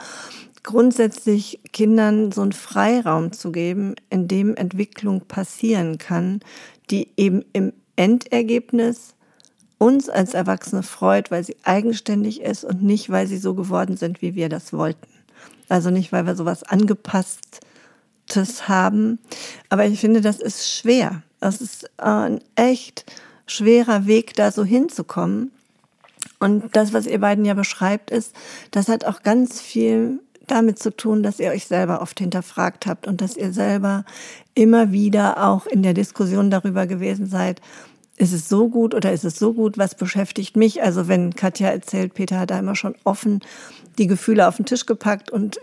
grundsätzlich 0.64 1.60
Kindern 1.74 2.32
so 2.32 2.42
einen 2.42 2.54
Freiraum 2.54 3.34
zu 3.34 3.52
geben, 3.52 3.96
in 4.10 4.30
dem 4.30 4.56
Entwicklung 4.56 5.22
passieren 5.28 5.98
kann, 5.98 6.40
die 6.90 7.10
eben 7.18 7.44
im 7.52 7.74
Endergebnis 7.98 9.16
uns 9.78 10.08
als 10.08 10.34
Erwachsene 10.34 10.84
freut, 10.84 11.32
weil 11.32 11.44
sie 11.44 11.58
eigenständig 11.64 12.40
ist 12.40 12.64
und 12.64 12.82
nicht, 12.82 13.10
weil 13.10 13.28
sie 13.28 13.38
so 13.38 13.56
geworden 13.56 13.98
sind, 13.98 14.22
wie 14.22 14.36
wir 14.36 14.48
das 14.48 14.72
wollten. 14.72 15.14
Also 15.69 15.89
nicht, 15.89 16.12
weil 16.12 16.26
wir 16.26 16.36
sowas 16.36 16.63
angepasstes 16.63 18.67
haben. 18.67 19.19
Aber 19.69 19.86
ich 19.86 19.99
finde, 19.99 20.21
das 20.21 20.39
ist 20.39 20.71
schwer. 20.71 21.21
Das 21.39 21.62
ist 21.62 21.89
ein 21.99 22.39
echt 22.56 23.06
schwerer 23.45 24.06
Weg, 24.06 24.34
da 24.36 24.52
so 24.52 24.63
hinzukommen. 24.63 25.52
Und 26.39 26.76
das, 26.76 26.93
was 26.93 27.06
ihr 27.06 27.19
beiden 27.19 27.45
ja 27.45 27.54
beschreibt, 27.54 28.12
ist, 28.12 28.34
das 28.71 28.88
hat 28.88 29.06
auch 29.06 29.23
ganz 29.23 29.62
viel 29.62 30.19
damit 30.47 30.80
zu 30.80 30.95
tun, 30.95 31.23
dass 31.23 31.39
ihr 31.39 31.52
euch 31.52 31.67
selber 31.67 32.02
oft 32.02 32.19
hinterfragt 32.19 32.86
habt 32.86 33.08
und 33.08 33.21
dass 33.21 33.38
ihr 33.38 33.54
selber 33.54 34.04
immer 34.56 34.91
wieder 34.91 35.43
auch 35.43 35.65
in 35.65 35.84
der 35.84 35.93
Diskussion 35.93 36.52
darüber 36.52 36.86
gewesen 36.86 37.28
seid, 37.28 37.62
ist 38.17 38.34
es 38.34 38.47
so 38.47 38.69
gut 38.69 38.93
oder 38.93 39.12
ist 39.12 39.26
es 39.26 39.38
so 39.38 39.54
gut, 39.54 39.78
was 39.78 39.95
beschäftigt 39.95 40.56
mich? 40.56 40.84
Also 40.84 41.08
wenn 41.08 41.36
Katja 41.36 41.69
erzählt, 41.69 42.13
Peter 42.13 42.39
hat 42.39 42.52
da 42.52 42.60
immer 42.60 42.76
schon 42.76 42.95
offen 43.04 43.41
die 43.97 44.08
Gefühle 44.08 44.47
auf 44.47 44.58
den 44.58 44.65
Tisch 44.65 44.86
gepackt 44.86 45.32
und 45.32 45.60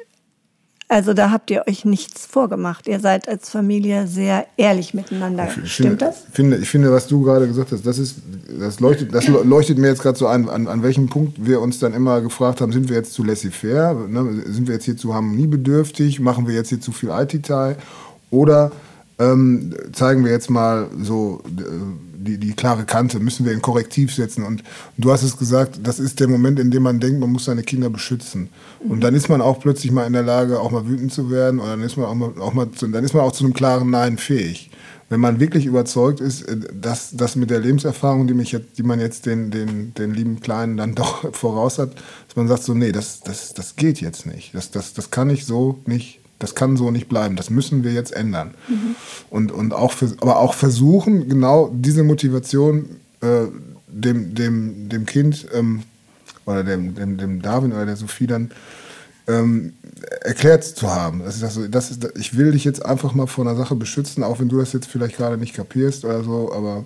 also 0.90 1.14
da 1.14 1.30
habt 1.30 1.52
ihr 1.52 1.62
euch 1.68 1.84
nichts 1.84 2.26
vorgemacht. 2.26 2.88
Ihr 2.88 2.98
seid 2.98 3.28
als 3.28 3.48
Familie 3.48 4.08
sehr 4.08 4.46
ehrlich 4.56 4.92
miteinander. 4.92 5.46
Ich 5.62 5.72
Stimmt 5.72 5.90
finde, 5.90 5.96
das? 5.96 6.24
Finde, 6.32 6.56
ich 6.56 6.68
finde, 6.68 6.90
was 6.90 7.06
du 7.06 7.22
gerade 7.22 7.46
gesagt 7.46 7.70
hast, 7.70 7.86
das, 7.86 8.00
ist, 8.00 8.16
das, 8.58 8.80
leuchtet, 8.80 9.14
das 9.14 9.28
leuchtet 9.28 9.78
mir 9.78 9.86
jetzt 9.86 10.02
gerade 10.02 10.18
so 10.18 10.26
ein, 10.26 10.48
an, 10.48 10.66
an 10.66 10.82
welchem 10.82 11.08
Punkt 11.08 11.46
wir 11.46 11.60
uns 11.60 11.78
dann 11.78 11.94
immer 11.94 12.20
gefragt 12.20 12.60
haben, 12.60 12.72
sind 12.72 12.88
wir 12.88 12.96
jetzt 12.96 13.12
zu 13.12 13.22
laissez-faire, 13.22 13.94
ne? 14.08 14.42
sind 14.46 14.66
wir 14.66 14.74
jetzt 14.74 14.84
hier 14.84 14.96
zu 14.96 15.14
harmoniebedürftig, 15.14 16.18
machen 16.18 16.48
wir 16.48 16.56
jetzt 16.56 16.70
hier 16.70 16.80
zu 16.80 16.90
viel 16.90 17.10
IT-Teil 17.10 17.76
oder 18.30 18.72
ähm, 19.20 19.72
zeigen 19.92 20.24
wir 20.24 20.32
jetzt 20.32 20.50
mal 20.50 20.88
so 21.00 21.40
äh, 21.56 21.62
die, 22.24 22.38
die 22.38 22.52
klare 22.52 22.84
Kante, 22.84 23.18
müssen 23.20 23.44
wir 23.44 23.52
ein 23.52 23.62
Korrektiv 23.62 24.14
setzen. 24.14 24.44
Und 24.44 24.62
du 24.96 25.10
hast 25.10 25.22
es 25.22 25.36
gesagt, 25.36 25.80
das 25.82 25.98
ist 25.98 26.20
der 26.20 26.28
Moment, 26.28 26.58
in 26.58 26.70
dem 26.70 26.82
man 26.82 27.00
denkt, 27.00 27.20
man 27.20 27.30
muss 27.30 27.46
seine 27.46 27.62
Kinder 27.62 27.90
beschützen. 27.90 28.50
Und 28.80 29.02
dann 29.02 29.14
ist 29.14 29.28
man 29.28 29.40
auch 29.40 29.60
plötzlich 29.60 29.92
mal 29.92 30.06
in 30.06 30.12
der 30.12 30.22
Lage, 30.22 30.60
auch 30.60 30.70
mal 30.70 30.86
wütend 30.86 31.12
zu 31.12 31.30
werden. 31.30 31.60
Oder 31.60 31.70
dann 31.70 31.82
ist 31.82 31.96
man 31.96 32.06
auch 32.06 32.14
mal, 32.14 32.32
auch 32.40 32.52
mal 32.52 32.70
zu, 32.70 32.86
dann 32.88 33.04
ist 33.04 33.14
man 33.14 33.22
auch 33.22 33.32
zu 33.32 33.44
einem 33.44 33.54
klaren 33.54 33.90
Nein 33.90 34.18
fähig. 34.18 34.70
Wenn 35.08 35.20
man 35.20 35.40
wirklich 35.40 35.66
überzeugt 35.66 36.20
ist, 36.20 36.42
äh, 36.42 36.56
dass 36.72 37.10
das 37.12 37.36
mit 37.36 37.50
der 37.50 37.60
Lebenserfahrung, 37.60 38.26
die, 38.26 38.34
mich 38.34 38.52
jetzt, 38.52 38.78
die 38.78 38.82
man 38.82 39.00
jetzt 39.00 39.26
den, 39.26 39.50
den, 39.50 39.92
den 39.94 40.14
lieben 40.14 40.40
Kleinen 40.40 40.76
dann 40.76 40.94
doch 40.96 41.34
voraus 41.34 41.78
hat, 41.78 41.94
dass 42.26 42.36
man 42.36 42.48
sagt 42.48 42.62
so, 42.62 42.74
nee, 42.74 42.92
das, 42.92 43.20
das, 43.20 43.54
das 43.54 43.76
geht 43.76 44.00
jetzt 44.00 44.26
nicht. 44.26 44.54
Das, 44.54 44.70
das, 44.70 44.94
das 44.94 45.10
kann 45.10 45.30
ich 45.30 45.46
so 45.46 45.80
nicht 45.86 46.19
das 46.40 46.56
kann 46.56 46.76
so 46.76 46.90
nicht 46.90 47.08
bleiben. 47.08 47.36
Das 47.36 47.48
müssen 47.50 47.84
wir 47.84 47.92
jetzt 47.92 48.12
ändern. 48.12 48.54
Mhm. 48.66 48.96
Und, 49.30 49.52
und 49.52 49.72
auch 49.72 49.92
für, 49.92 50.12
aber 50.20 50.40
auch 50.40 50.54
versuchen, 50.54 51.28
genau 51.28 51.70
diese 51.72 52.02
Motivation 52.02 52.96
äh, 53.20 53.46
dem, 53.86 54.34
dem, 54.34 54.88
dem 54.88 55.06
Kind 55.06 55.46
ähm, 55.54 55.84
oder 56.46 56.64
dem, 56.64 56.94
dem, 56.96 57.16
dem 57.16 57.42
Darwin 57.42 57.72
oder 57.72 57.86
der 57.86 57.96
Sophie 57.96 58.26
dann 58.26 58.50
ähm, 59.28 59.74
erklärt 60.22 60.64
zu 60.64 60.90
haben. 60.90 61.20
Das 61.24 61.36
ist 61.36 61.44
also, 61.44 61.68
das 61.68 61.90
ist, 61.90 62.08
ich 62.18 62.36
will 62.36 62.52
dich 62.52 62.64
jetzt 62.64 62.84
einfach 62.84 63.14
mal 63.14 63.26
vor 63.26 63.46
einer 63.46 63.56
Sache 63.56 63.76
beschützen, 63.76 64.24
auch 64.24 64.40
wenn 64.40 64.48
du 64.48 64.58
das 64.58 64.72
jetzt 64.72 64.88
vielleicht 64.88 65.16
gerade 65.16 65.36
nicht 65.38 65.54
kapierst 65.54 66.04
oder 66.04 66.24
so, 66.24 66.52
aber 66.52 66.84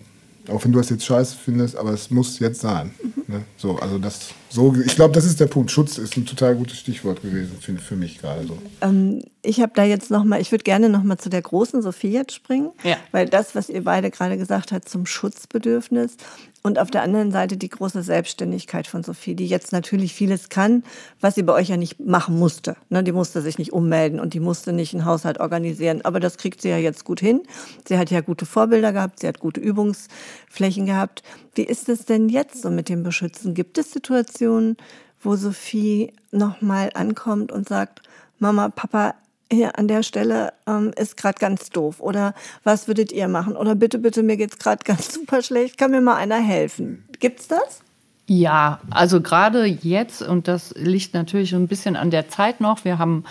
Auch 0.49 0.63
wenn 0.65 0.73
du 0.73 0.79
das 0.79 0.91
jetzt 0.91 1.05
scheiße 1.07 1.37
findest, 1.43 1.77
aber 1.77 1.93
es 1.93 2.11
muss 2.11 2.39
jetzt 2.39 2.61
sein. 2.61 2.91
Mhm. 3.03 3.35
Ne? 3.35 3.41
So, 3.57 3.79
also 3.79 3.99
das, 3.99 4.31
so, 4.55 4.73
ich 4.87 4.95
glaube, 4.95 5.13
das 5.13 5.25
ist 5.25 5.41
der 5.41 5.49
Punkt. 5.49 5.73
Schutz 5.73 5.99
ist 5.99 6.17
ein 6.17 6.27
total 6.27 6.55
gutes 6.55 6.79
Stichwort 6.79 7.23
gewesen 7.23 7.59
für, 7.61 7.77
für 7.77 7.97
mich 7.97 8.21
gerade 8.21 8.47
so. 8.47 8.57
Ähm, 8.83 9.21
ich 9.43 9.61
habe 9.61 9.73
da 9.75 9.83
jetzt 9.83 10.13
noch 10.13 10.23
mal, 10.23 10.41
ich 10.41 10.53
würde 10.53 10.63
gerne 10.63 10.89
noch 10.89 11.03
mal 11.03 11.19
zu 11.19 11.29
der 11.29 11.43
großen 11.43 11.83
Sophie 11.83 12.13
jetzt 12.13 12.33
springen, 12.33 12.71
ja. 12.85 12.97
weil 13.11 13.29
das, 13.29 13.57
was 13.57 13.69
ihr 13.69 13.83
beide 13.83 14.13
gerade 14.13 14.39
gesagt 14.39 14.71
habt 14.71 14.89
zum 14.89 15.07
Schutzbedürfnis, 15.07 16.19
und 16.67 16.79
auf 16.79 16.91
der 16.91 17.03
anderen 17.03 17.31
Seite 17.31 17.59
die 17.59 17.69
große 17.69 18.03
Selbstständigkeit 18.03 18.87
von 18.87 19.03
Sophie, 19.05 19.35
die 19.35 19.47
jetzt 19.47 19.71
natürlich 19.73 20.15
vieles 20.15 20.49
kann, 20.49 20.83
was 21.21 21.35
sie 21.35 21.43
bei 21.43 21.53
euch 21.53 21.69
ja 21.69 21.77
nicht 21.77 22.01
machen 22.01 22.39
musste. 22.39 22.75
Ne, 22.89 23.05
die 23.05 23.13
musste 23.13 23.43
sich 23.43 23.59
nicht 23.59 23.75
ummelden 23.75 24.19
und 24.19 24.33
die 24.33 24.41
musste 24.41 24.73
nicht 24.73 24.95
einen 24.95 25.05
Haushalt 25.05 25.41
organisieren. 25.41 26.01
Aber 26.07 26.21
das 26.21 26.39
kriegt 26.39 26.63
sie 26.63 26.71
ja 26.71 26.79
jetzt 26.79 27.05
gut 27.05 27.21
hin. 27.21 27.43
Sie 27.87 27.99
hat 27.99 28.11
ja 28.11 28.23
gute 28.23 28.47
Vorbilder 28.47 28.95
gehabt, 28.95 29.21
sie 29.21 29.29
hat 29.29 29.41
gute 29.41 29.61
Übungsflächen 29.61 30.87
gehabt. 30.87 31.23
Wie 31.55 31.65
ist 31.65 31.91
es 31.91 32.07
denn 32.07 32.31
jetzt 32.31 32.63
so 32.63 32.71
mit 32.71 32.89
dem 32.89 33.03
Beschützen? 33.03 33.53
Gibt 33.53 33.77
es 33.77 33.93
Situationen, 33.93 34.44
wo 35.23 35.37
Sophie 35.37 36.13
nochmal 36.31 36.91
ankommt 36.95 37.53
und 37.53 37.69
sagt, 37.69 38.03
Mama, 38.39 38.69
Papa, 38.69 39.15
hier 39.51 39.79
an 39.79 39.89
der 39.89 40.03
Stelle 40.03 40.53
ähm, 40.67 40.93
ist 40.97 41.17
gerade 41.17 41.39
ganz 41.39 41.71
doof 41.71 42.01
oder 42.01 42.35
was 42.63 42.89
würdet 42.89 43.13
ihr 43.13 43.29
machen 43.29 43.57
oder 43.57 43.75
bitte, 43.75 43.99
bitte, 43.99 44.23
mir 44.23 44.37
geht's 44.37 44.59
gerade 44.59 44.85
ganz 44.85 45.13
super 45.13 45.43
schlecht, 45.43 45.79
kann 45.79 45.91
mir 45.91 46.01
mal 46.01 46.17
einer 46.17 46.41
helfen. 46.41 47.05
Gibt's 47.21 47.49
das? 47.49 47.81
Ja, 48.27 48.81
also 48.91 49.21
gerade 49.21 49.67
jetzt, 49.67 50.23
und 50.23 50.49
das 50.49 50.75
liegt 50.77 51.13
natürlich 51.13 51.55
ein 51.55 51.69
bisschen 51.69 51.95
an 51.95 52.11
der 52.11 52.29
Zeit 52.29 52.61
noch, 52.61 52.85
wir 52.85 52.99
haben 52.99 53.25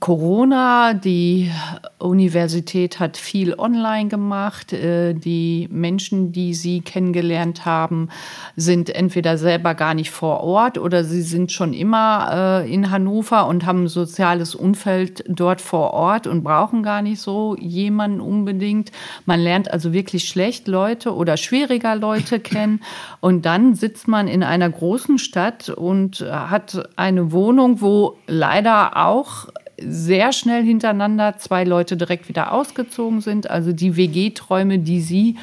Corona, 0.00 0.94
die 0.94 1.50
Universität 1.98 2.98
hat 2.98 3.16
viel 3.18 3.54
online 3.54 4.08
gemacht. 4.08 4.72
Äh, 4.72 5.12
die 5.12 5.68
Menschen, 5.70 6.32
die 6.32 6.54
sie 6.54 6.80
kennengelernt 6.80 7.66
haben, 7.66 8.08
sind 8.56 8.88
entweder 8.88 9.36
selber 9.36 9.74
gar 9.74 9.94
nicht 9.94 10.10
vor 10.10 10.40
Ort 10.40 10.78
oder 10.78 11.04
sie 11.04 11.20
sind 11.22 11.52
schon 11.52 11.74
immer 11.74 12.62
äh, 12.64 12.72
in 12.72 12.90
Hannover 12.90 13.46
und 13.46 13.66
haben 13.66 13.84
ein 13.84 13.88
soziales 13.88 14.54
Umfeld 14.54 15.24
dort 15.28 15.60
vor 15.60 15.92
Ort 15.92 16.26
und 16.26 16.42
brauchen 16.42 16.82
gar 16.82 17.02
nicht 17.02 17.20
so 17.20 17.56
jemanden 17.58 18.20
unbedingt. 18.20 18.92
Man 19.26 19.40
lernt 19.40 19.70
also 19.70 19.92
wirklich 19.92 20.26
schlecht 20.26 20.68
Leute 20.68 21.14
oder 21.14 21.36
schwieriger 21.36 21.96
Leute 21.96 22.40
kennen 22.40 22.80
und 23.20 23.44
dann 23.44 23.74
sitzt 23.74 24.08
man 24.08 24.26
in 24.26 24.42
einer 24.42 24.70
großen 24.70 25.18
Stadt 25.18 25.68
und 25.68 26.20
hat 26.20 26.88
eine 26.96 27.30
Wohnung, 27.32 27.80
wo 27.80 28.16
leider 28.26 28.96
auch 28.96 29.48
sehr 29.78 30.32
schnell 30.32 30.62
hintereinander 30.64 31.36
zwei 31.38 31.64
Leute 31.64 31.96
direkt 31.96 32.28
wieder 32.28 32.52
ausgezogen 32.52 33.20
sind. 33.20 33.50
Also 33.50 33.72
die 33.72 33.96
WG-Träume, 33.96 34.78
die 34.78 35.00
sie 35.00 35.36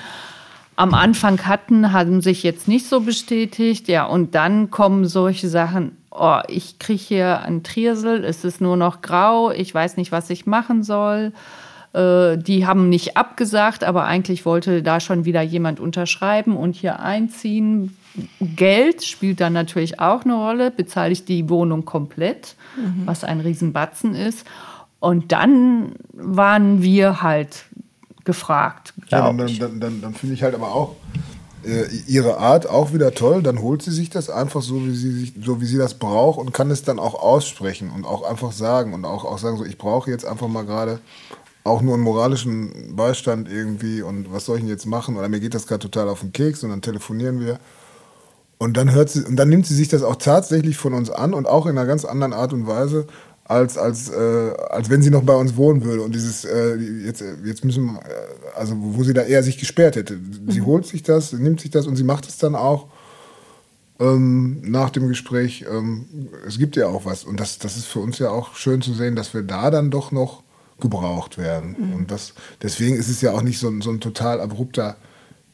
am 0.75 0.93
Anfang 0.93 1.45
hatten, 1.45 1.91
haben 1.91 2.21
sich 2.21 2.43
jetzt 2.43 2.67
nicht 2.67 2.87
so 2.87 3.01
bestätigt. 3.01 3.87
Ja, 3.87 4.05
und 4.05 4.35
dann 4.35 4.71
kommen 4.71 5.05
solche 5.05 5.49
Sachen, 5.49 5.97
oh, 6.11 6.39
ich 6.47 6.79
kriege 6.79 7.01
hier 7.01 7.41
ein 7.41 7.63
Triesel, 7.63 8.23
es 8.23 8.43
ist 8.43 8.61
nur 8.61 8.77
noch 8.77 9.01
grau, 9.01 9.51
ich 9.51 9.73
weiß 9.73 9.97
nicht, 9.97 10.11
was 10.11 10.29
ich 10.29 10.45
machen 10.45 10.83
soll. 10.83 11.33
Äh, 11.93 12.37
die 12.37 12.67
haben 12.67 12.89
nicht 12.89 13.17
abgesagt, 13.17 13.83
aber 13.83 14.05
eigentlich 14.05 14.45
wollte 14.45 14.83
da 14.83 14.99
schon 14.99 15.25
wieder 15.25 15.41
jemand 15.41 15.79
unterschreiben 15.79 16.55
und 16.55 16.75
hier 16.75 16.99
einziehen. 16.99 17.97
Geld 18.39 19.03
spielt 19.03 19.39
dann 19.39 19.53
natürlich 19.53 19.99
auch 19.99 20.23
eine 20.23 20.35
Rolle. 20.35 20.71
Bezahle 20.71 21.11
ich 21.11 21.25
die 21.25 21.49
Wohnung 21.49 21.85
komplett, 21.85 22.55
mhm. 22.75 23.03
was 23.05 23.23
ein 23.23 23.39
Riesenbatzen 23.39 24.13
ist. 24.13 24.45
Und 24.99 25.31
dann 25.31 25.93
waren 26.13 26.81
wir 26.81 27.21
halt 27.21 27.65
gefragt. 28.23 28.93
Ja, 29.07 29.25
dann, 29.25 29.37
dann, 29.37 29.57
dann, 29.57 29.79
dann, 29.79 30.01
dann 30.01 30.13
finde 30.13 30.35
ich 30.35 30.43
halt 30.43 30.53
aber 30.53 30.73
auch 30.73 30.95
äh, 31.63 31.85
ihre 32.07 32.37
Art 32.37 32.69
auch 32.69 32.93
wieder 32.93 33.13
toll. 33.13 33.41
Dann 33.41 33.61
holt 33.61 33.81
sie 33.81 33.91
sich 33.91 34.09
das 34.09 34.29
einfach 34.29 34.61
so, 34.61 34.85
wie 34.85 34.95
sie, 34.95 35.11
sich, 35.11 35.33
so, 35.41 35.61
wie 35.61 35.65
sie 35.65 35.77
das 35.77 35.95
braucht 35.95 36.39
und 36.39 36.53
kann 36.53 36.69
es 36.69 36.83
dann 36.83 36.99
auch 36.99 37.15
aussprechen 37.15 37.89
und 37.89 38.05
auch 38.05 38.23
einfach 38.23 38.51
sagen 38.51 38.93
und 38.93 39.05
auch, 39.05 39.25
auch 39.25 39.39
sagen, 39.39 39.57
so, 39.57 39.65
ich 39.65 39.77
brauche 39.77 40.11
jetzt 40.11 40.25
einfach 40.25 40.47
mal 40.47 40.65
gerade 40.65 40.99
auch 41.63 41.81
nur 41.81 41.95
einen 41.95 42.03
moralischen 42.03 42.95
Beistand 42.95 43.49
irgendwie 43.49 44.01
und 44.01 44.31
was 44.31 44.45
soll 44.45 44.57
ich 44.57 44.63
denn 44.63 44.69
jetzt 44.69 44.85
machen? 44.85 45.17
Oder 45.17 45.29
mir 45.29 45.39
geht 45.39 45.53
das 45.53 45.67
gerade 45.67 45.81
total 45.81 46.09
auf 46.09 46.21
den 46.21 46.31
Keks 46.31 46.63
und 46.63 46.69
dann 46.69 46.81
telefonieren 46.81 47.39
wir. 47.39 47.59
Und 48.57 48.75
dann 48.75 48.91
hört 48.91 49.09
sie, 49.09 49.23
und 49.23 49.37
dann 49.37 49.49
nimmt 49.49 49.65
sie 49.65 49.75
sich 49.75 49.87
das 49.87 50.03
auch 50.03 50.17
tatsächlich 50.17 50.77
von 50.77 50.93
uns 50.93 51.09
an 51.09 51.33
und 51.33 51.47
auch 51.47 51.65
in 51.65 51.77
einer 51.77 51.87
ganz 51.87 52.03
anderen 52.03 52.33
Art 52.33 52.51
und 52.51 52.67
Weise, 52.67 53.07
als, 53.45 53.77
als, 53.77 54.09
äh, 54.09 54.53
als 54.69 54.89
wenn 54.89 55.01
sie 55.01 55.09
noch 55.09 55.23
bei 55.23 55.33
uns 55.33 55.55
wohnen 55.55 55.83
würde. 55.83 56.03
Und 56.03 56.13
dieses, 56.13 56.45
äh, 56.45 56.75
jetzt, 56.75 57.23
jetzt 57.43 57.65
müssen 57.65 57.85
wir, 57.85 57.99
äh, 57.99 58.57
also 58.57 58.75
wo 58.77 59.03
sie 59.03 59.13
da 59.13 59.23
eher 59.23 59.43
sich 59.43 59.57
gesperrt 59.57 59.95
hätte. 59.95 60.19
Sie 60.47 60.61
mhm. 60.61 60.65
holt 60.65 60.85
sich 60.85 61.03
das, 61.03 61.33
nimmt 61.33 61.61
sich 61.61 61.71
das 61.71 61.87
und 61.87 61.95
sie 61.95 62.03
macht 62.03 62.27
es 62.27 62.37
dann 62.37 62.53
auch 62.53 62.87
ähm, 63.99 64.61
nach 64.61 64.89
dem 64.91 65.07
Gespräch. 65.07 65.65
Ähm, 65.69 66.05
es 66.47 66.59
gibt 66.59 66.75
ja 66.75 66.87
auch 66.87 67.05
was. 67.05 67.23
Und 67.23 67.39
das, 67.39 67.57
das 67.59 67.75
ist 67.77 67.85
für 67.85 67.99
uns 67.99 68.19
ja 68.19 68.29
auch 68.29 68.55
schön 68.55 68.81
zu 68.81 68.93
sehen, 68.93 69.15
dass 69.15 69.33
wir 69.33 69.41
da 69.41 69.71
dann 69.71 69.89
doch 69.89 70.11
noch 70.11 70.43
gebraucht 70.79 71.37
werden. 71.37 71.75
Mhm. 71.77 71.93
Und 71.93 72.11
das, 72.11 72.33
deswegen 72.61 72.95
ist 72.95 73.09
es 73.09 73.21
ja 73.21 73.31
auch 73.31 73.41
nicht 73.41 73.59
so, 73.59 73.71
so 73.81 73.91
ein 73.91 73.99
total 73.99 74.41
abrupter 74.41 74.97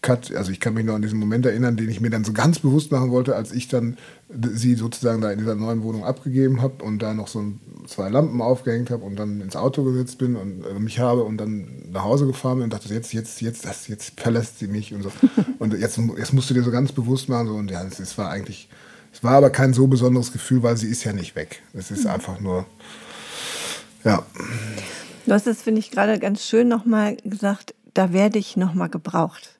Cut. 0.05 0.35
Also 0.35 0.51
ich 0.51 0.59
kann 0.59 0.75
mich 0.75 0.85
noch 0.85 0.93
an 0.93 1.01
diesen 1.01 1.19
Moment 1.19 1.45
erinnern, 1.47 1.77
den 1.77 1.89
ich 1.89 1.99
mir 1.99 2.11
dann 2.11 2.23
so 2.23 2.31
ganz 2.31 2.59
bewusst 2.59 2.91
machen 2.91 3.09
wollte, 3.09 3.35
als 3.35 3.51
ich 3.51 3.67
dann 3.67 3.97
sie 4.29 4.75
sozusagen 4.75 5.21
da 5.21 5.31
in 5.31 5.39
dieser 5.39 5.55
neuen 5.55 5.81
Wohnung 5.81 6.05
abgegeben 6.05 6.61
habe 6.61 6.83
und 6.83 6.99
da 6.99 7.13
noch 7.13 7.27
so 7.27 7.43
zwei 7.87 8.09
Lampen 8.09 8.41
aufgehängt 8.41 8.91
habe 8.91 9.03
und 9.03 9.15
dann 9.15 9.41
ins 9.41 9.55
Auto 9.55 9.83
gesetzt 9.83 10.19
bin 10.19 10.35
und 10.35 10.63
äh, 10.63 10.79
mich 10.79 10.99
habe 10.99 11.23
und 11.23 11.37
dann 11.37 11.89
nach 11.91 12.03
Hause 12.03 12.27
gefahren 12.27 12.57
bin 12.57 12.65
und 12.65 12.73
dachte, 12.73 12.93
jetzt, 12.93 13.13
jetzt, 13.13 13.41
jetzt, 13.41 13.65
das, 13.65 13.87
jetzt 13.87 14.19
verlässt 14.19 14.59
sie 14.59 14.67
mich 14.67 14.93
und 14.93 15.01
so. 15.01 15.11
und 15.59 15.73
jetzt, 15.73 15.99
jetzt 16.17 16.33
musst 16.33 16.49
du 16.49 16.53
dir 16.53 16.63
so 16.63 16.71
ganz 16.71 16.91
bewusst 16.91 17.27
machen, 17.27 17.47
so, 17.47 17.55
und 17.55 17.71
ja, 17.71 17.83
es, 17.83 17.99
es 17.99 18.17
war 18.17 18.29
eigentlich, 18.29 18.69
es 19.11 19.23
war 19.23 19.33
aber 19.33 19.49
kein 19.49 19.73
so 19.73 19.87
besonderes 19.87 20.31
Gefühl, 20.31 20.61
weil 20.61 20.77
sie 20.77 20.87
ist 20.87 21.03
ja 21.03 21.13
nicht 21.13 21.35
weg. 21.35 21.61
Es 21.73 21.89
ist 21.89 22.03
mhm. 22.03 22.11
einfach 22.11 22.39
nur, 22.39 22.65
ja. 24.03 24.23
Du 25.25 25.31
hast 25.31 25.47
es, 25.47 25.63
finde 25.63 25.79
ich, 25.79 25.89
gerade 25.89 26.19
ganz 26.19 26.45
schön 26.45 26.67
nochmal 26.67 27.17
gesagt, 27.23 27.73
da 27.95 28.13
werde 28.13 28.37
ich 28.37 28.57
nochmal 28.57 28.89
gebraucht. 28.89 29.57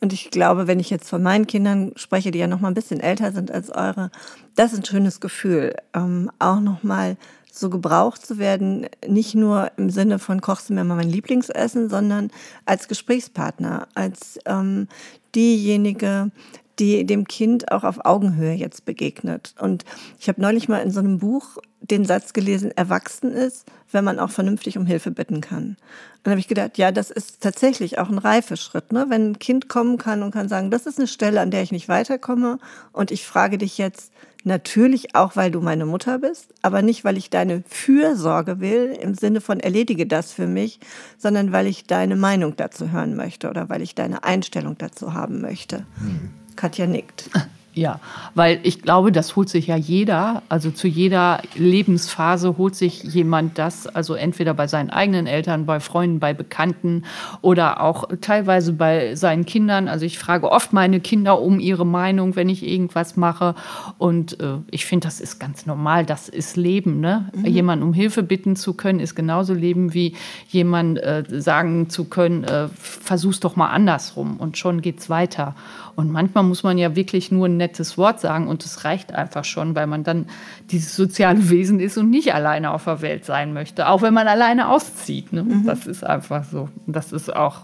Und 0.00 0.12
ich 0.12 0.30
glaube, 0.30 0.68
wenn 0.68 0.78
ich 0.78 0.90
jetzt 0.90 1.08
von 1.08 1.22
meinen 1.24 1.48
Kindern 1.48 1.92
spreche, 1.96 2.30
die 2.30 2.38
ja 2.38 2.46
noch 2.46 2.60
mal 2.60 2.68
ein 2.68 2.74
bisschen 2.74 3.00
älter 3.00 3.32
sind 3.32 3.50
als 3.50 3.70
eure, 3.70 4.12
das 4.54 4.72
ist 4.72 4.78
ein 4.78 4.84
schönes 4.84 5.18
Gefühl, 5.18 5.74
ähm, 5.92 6.30
auch 6.38 6.60
noch 6.60 6.84
mal 6.84 7.16
so 7.52 7.68
gebraucht 7.68 8.24
zu 8.24 8.38
werden, 8.38 8.86
nicht 9.08 9.34
nur 9.34 9.72
im 9.76 9.90
Sinne 9.90 10.20
von 10.20 10.40
kochst 10.40 10.70
du 10.70 10.74
mir 10.74 10.84
mal 10.84 10.94
mein 10.94 11.10
Lieblingsessen, 11.10 11.90
sondern 11.90 12.30
als 12.64 12.86
Gesprächspartner, 12.86 13.88
als 13.94 14.38
ähm, 14.46 14.86
diejenige, 15.34 16.30
die 16.78 17.04
dem 17.04 17.26
Kind 17.26 17.72
auch 17.72 17.82
auf 17.82 18.04
Augenhöhe 18.04 18.52
jetzt 18.52 18.84
begegnet. 18.84 19.56
Und 19.60 19.84
ich 20.20 20.28
habe 20.28 20.40
neulich 20.40 20.68
mal 20.68 20.78
in 20.78 20.92
so 20.92 21.00
einem 21.00 21.18
Buch 21.18 21.58
den 21.80 22.04
Satz 22.04 22.32
gelesen, 22.32 22.70
erwachsen 22.76 23.32
ist, 23.32 23.66
wenn 23.92 24.04
man 24.04 24.18
auch 24.18 24.30
vernünftig 24.30 24.76
um 24.78 24.86
Hilfe 24.86 25.10
bitten 25.10 25.40
kann. 25.40 25.62
Und 25.62 25.76
dann 26.24 26.32
habe 26.32 26.40
ich 26.40 26.48
gedacht, 26.48 26.76
ja, 26.78 26.92
das 26.92 27.10
ist 27.10 27.40
tatsächlich 27.40 27.98
auch 27.98 28.08
ein 28.08 28.18
Reifeschritt, 28.18 28.92
ne? 28.92 29.06
wenn 29.08 29.30
ein 29.30 29.38
Kind 29.38 29.68
kommen 29.68 29.98
kann 29.98 30.22
und 30.22 30.32
kann 30.32 30.48
sagen, 30.48 30.70
das 30.70 30.86
ist 30.86 30.98
eine 30.98 31.06
Stelle, 31.06 31.40
an 31.40 31.50
der 31.50 31.62
ich 31.62 31.72
nicht 31.72 31.88
weiterkomme 31.88 32.58
und 32.92 33.10
ich 33.10 33.24
frage 33.24 33.58
dich 33.58 33.78
jetzt 33.78 34.12
natürlich 34.44 35.14
auch, 35.14 35.36
weil 35.36 35.50
du 35.50 35.60
meine 35.60 35.86
Mutter 35.86 36.18
bist, 36.18 36.54
aber 36.62 36.82
nicht, 36.82 37.04
weil 37.04 37.16
ich 37.16 37.30
deine 37.30 37.62
Fürsorge 37.68 38.60
will, 38.60 38.96
im 39.00 39.14
Sinne 39.14 39.40
von 39.40 39.60
erledige 39.60 40.06
das 40.06 40.32
für 40.32 40.46
mich, 40.46 40.80
sondern 41.18 41.52
weil 41.52 41.66
ich 41.66 41.86
deine 41.86 42.16
Meinung 42.16 42.56
dazu 42.56 42.90
hören 42.90 43.14
möchte 43.16 43.48
oder 43.50 43.68
weil 43.68 43.82
ich 43.82 43.94
deine 43.94 44.24
Einstellung 44.24 44.76
dazu 44.78 45.14
haben 45.14 45.40
möchte. 45.40 45.86
Hm. 45.98 46.30
Katja 46.56 46.86
nickt. 46.86 47.30
Ja, 47.78 48.00
weil 48.34 48.58
ich 48.64 48.82
glaube, 48.82 49.12
das 49.12 49.36
holt 49.36 49.48
sich 49.48 49.68
ja 49.68 49.76
jeder, 49.76 50.42
also 50.48 50.72
zu 50.72 50.88
jeder 50.88 51.40
Lebensphase 51.54 52.58
holt 52.58 52.74
sich 52.74 53.04
jemand 53.04 53.56
das, 53.56 53.86
also 53.86 54.14
entweder 54.14 54.52
bei 54.52 54.66
seinen 54.66 54.90
eigenen 54.90 55.28
Eltern, 55.28 55.64
bei 55.64 55.78
Freunden, 55.78 56.18
bei 56.18 56.34
Bekannten 56.34 57.04
oder 57.40 57.80
auch 57.80 58.08
teilweise 58.20 58.72
bei 58.72 59.14
seinen 59.14 59.46
Kindern. 59.46 59.86
Also 59.86 60.06
ich 60.06 60.18
frage 60.18 60.50
oft 60.50 60.72
meine 60.72 60.98
Kinder 60.98 61.40
um 61.40 61.60
ihre 61.60 61.86
Meinung, 61.86 62.34
wenn 62.34 62.48
ich 62.48 62.66
irgendwas 62.66 63.16
mache. 63.16 63.54
Und 63.96 64.40
äh, 64.40 64.56
ich 64.72 64.84
finde, 64.84 65.06
das 65.06 65.20
ist 65.20 65.38
ganz 65.38 65.64
normal, 65.64 66.04
das 66.04 66.28
ist 66.28 66.56
Leben. 66.56 66.98
Ne? 66.98 67.30
Mhm. 67.32 67.46
Jemand 67.46 67.84
um 67.84 67.92
Hilfe 67.92 68.24
bitten 68.24 68.56
zu 68.56 68.74
können, 68.74 68.98
ist 68.98 69.14
genauso 69.14 69.54
Leben 69.54 69.94
wie 69.94 70.16
jemand 70.48 70.98
äh, 70.98 71.22
sagen 71.28 71.90
zu 71.90 72.06
können, 72.06 72.42
äh, 72.42 72.66
versuch's 72.76 73.38
doch 73.38 73.54
mal 73.54 73.68
andersrum 73.68 74.38
und 74.38 74.58
schon 74.58 74.80
geht's 74.80 75.08
weiter. 75.08 75.54
Und 75.98 76.12
manchmal 76.12 76.44
muss 76.44 76.62
man 76.62 76.78
ja 76.78 76.94
wirklich 76.94 77.32
nur 77.32 77.48
ein 77.48 77.56
nettes 77.56 77.98
Wort 77.98 78.20
sagen 78.20 78.46
und 78.46 78.64
es 78.64 78.84
reicht 78.84 79.12
einfach 79.12 79.44
schon, 79.44 79.74
weil 79.74 79.88
man 79.88 80.04
dann 80.04 80.26
dieses 80.70 80.94
soziale 80.94 81.50
Wesen 81.50 81.80
ist 81.80 81.98
und 81.98 82.08
nicht 82.08 82.32
alleine 82.32 82.70
auf 82.70 82.84
der 82.84 83.02
Welt 83.02 83.24
sein 83.24 83.52
möchte, 83.52 83.88
auch 83.88 84.00
wenn 84.00 84.14
man 84.14 84.28
alleine 84.28 84.68
auszieht. 84.68 85.32
Ne? 85.32 85.42
Mhm. 85.42 85.66
Das 85.66 85.88
ist 85.88 86.06
einfach 86.06 86.44
so. 86.44 86.68
Das 86.86 87.10
ist 87.10 87.34
auch 87.34 87.62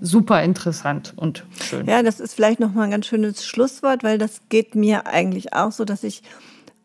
super 0.00 0.42
interessant 0.42 1.12
und 1.14 1.44
schön. 1.62 1.86
Ja, 1.86 2.02
das 2.02 2.18
ist 2.18 2.34
vielleicht 2.34 2.58
noch 2.58 2.74
mal 2.74 2.82
ein 2.82 2.90
ganz 2.90 3.06
schönes 3.06 3.46
Schlusswort, 3.46 4.02
weil 4.02 4.18
das 4.18 4.40
geht 4.48 4.74
mir 4.74 5.06
eigentlich 5.06 5.52
auch 5.52 5.70
so, 5.70 5.84
dass 5.84 6.02
ich 6.02 6.24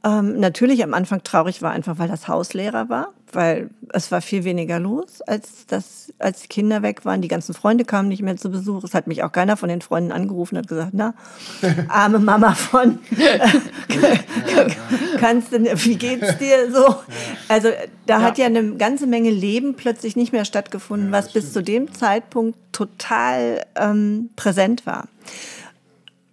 ähm, 0.06 0.39
natürlich 0.39 0.84
am 0.84 0.93
Anfang 0.93 1.24
traurig 1.24 1.64
war, 1.64 1.72
einfach 1.72 1.97
weil 1.97 2.08
das 2.08 2.28
Haus 2.28 2.53
leerer 2.53 2.89
war, 2.89 3.14
weil 3.34 3.72
es 3.91 4.12
war 4.12 4.22
viel 4.22 4.43
weniger 4.43 4.80
los, 4.80 5.24
als, 5.24 5.66
das, 5.66 6.14
als 6.20 6.43
die 6.43 6.47
Kinder 6.47 6.84
weg 6.84 7.06
waren. 7.06 7.24
Die 7.24 7.28
ganzen 7.28 7.56
Freunde 7.56 7.86
kamen 7.86 8.08
nicht 8.08 8.22
mehr 8.22 8.38
zu 8.38 8.51
Besuch. 8.51 8.84
Es 8.84 8.93
hat 8.93 9.08
mich 9.08 9.24
auch 9.24 9.32
keiner 9.32 9.58
von 9.58 9.68
den 9.68 9.82
Freunden 9.82 10.12
angerufen 10.12 10.56
und 10.56 10.62
hat 10.62 10.68
gesagt, 10.68 10.91
na, 10.93 11.16
arme 11.88 12.20
Mama 12.20 12.53
von, 12.53 12.99
kannst 15.20 15.51
du, 15.51 15.64
wie 15.64 15.95
geht's 15.95 16.38
dir 16.38 16.72
so? 16.72 16.97
Also 17.47 17.70
da 18.06 18.22
hat 18.22 18.38
ja 18.38 18.45
eine 18.45 18.76
ganze 18.76 19.08
Menge 19.08 19.32
Leben 19.32 19.74
plötzlich 19.74 20.16
nicht 20.16 20.32
mehr 20.32 20.45
stattgefunden, 20.45 21.12
was 21.12 21.34
bis 21.34 21.51
zu 21.51 21.64
dem 21.64 21.91
Zeitpunkt 21.93 22.60
total 22.72 23.66
ähm, 23.76 24.30
präsent 24.36 24.86
war. 24.86 25.08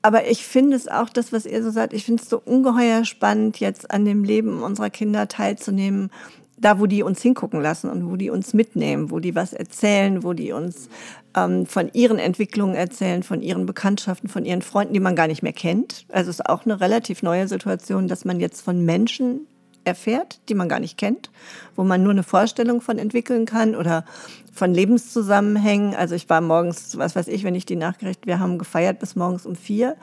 Aber 0.02 0.28
ich 0.28 0.44
finde 0.44 0.76
es 0.76 0.88
auch, 0.88 1.08
das, 1.08 1.32
was 1.32 1.46
ihr 1.46 1.62
so 1.62 1.70
sagt, 1.70 1.92
ich 1.92 2.04
finde 2.04 2.22
es 2.22 2.28
so 2.28 2.42
ungeheuer 2.44 3.04
spannend, 3.04 3.60
jetzt 3.60 3.90
an 3.92 4.04
dem 4.04 4.24
Leben 4.24 4.62
unserer 4.62 4.90
Kinder 4.90 5.28
teilzunehmen, 5.28 6.10
da 6.58 6.78
wo 6.78 6.86
die 6.86 7.02
uns 7.02 7.22
hingucken 7.22 7.60
lassen 7.60 7.90
und 7.90 8.10
wo 8.10 8.16
die 8.16 8.30
uns 8.30 8.52
mitnehmen, 8.54 9.10
wo 9.10 9.20
die 9.20 9.34
was 9.34 9.52
erzählen, 9.52 10.22
wo 10.22 10.32
die 10.32 10.52
uns 10.52 10.88
ähm, 11.36 11.66
von 11.66 11.90
ihren 11.92 12.18
Entwicklungen 12.18 12.74
erzählen, 12.74 13.22
von 13.22 13.42
ihren 13.42 13.66
Bekanntschaften, 13.66 14.28
von 14.28 14.44
ihren 14.44 14.62
Freunden, 14.62 14.94
die 14.94 15.00
man 15.00 15.16
gar 15.16 15.26
nicht 15.26 15.42
mehr 15.42 15.52
kennt. 15.52 16.04
Also 16.10 16.30
es 16.30 16.40
ist 16.40 16.48
auch 16.48 16.64
eine 16.64 16.80
relativ 16.80 17.22
neue 17.22 17.48
Situation, 17.48 18.08
dass 18.08 18.24
man 18.24 18.40
jetzt 18.40 18.60
von 18.60 18.84
Menschen 18.84 19.46
erfährt, 19.84 20.40
die 20.48 20.54
man 20.54 20.68
gar 20.68 20.80
nicht 20.80 20.98
kennt, 20.98 21.30
wo 21.76 21.84
man 21.84 22.02
nur 22.02 22.12
eine 22.12 22.22
Vorstellung 22.22 22.80
von 22.80 22.98
entwickeln 22.98 23.46
kann 23.46 23.74
oder 23.74 24.04
von 24.52 24.72
Lebenszusammenhängen. 24.72 25.94
Also 25.94 26.14
ich 26.14 26.28
war 26.28 26.40
morgens, 26.40 26.98
was 26.98 27.16
weiß 27.16 27.28
ich, 27.28 27.44
wenn 27.44 27.54
ich 27.54 27.66
die 27.66 27.76
Nachricht, 27.76 28.26
wir 28.26 28.38
haben 28.38 28.58
gefeiert 28.58 28.98
bis 28.98 29.16
morgens 29.16 29.46
um 29.46 29.56
vier. 29.56 29.96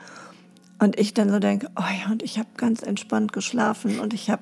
Und 0.82 0.98
ich 0.98 1.12
dann 1.12 1.30
so 1.30 1.38
denke, 1.38 1.68
oh 1.76 1.82
ja, 1.82 2.10
und 2.10 2.22
ich 2.22 2.38
habe 2.38 2.48
ganz 2.56 2.82
entspannt 2.82 3.34
geschlafen 3.34 4.00
und 4.00 4.14
ich 4.14 4.30
habe 4.30 4.40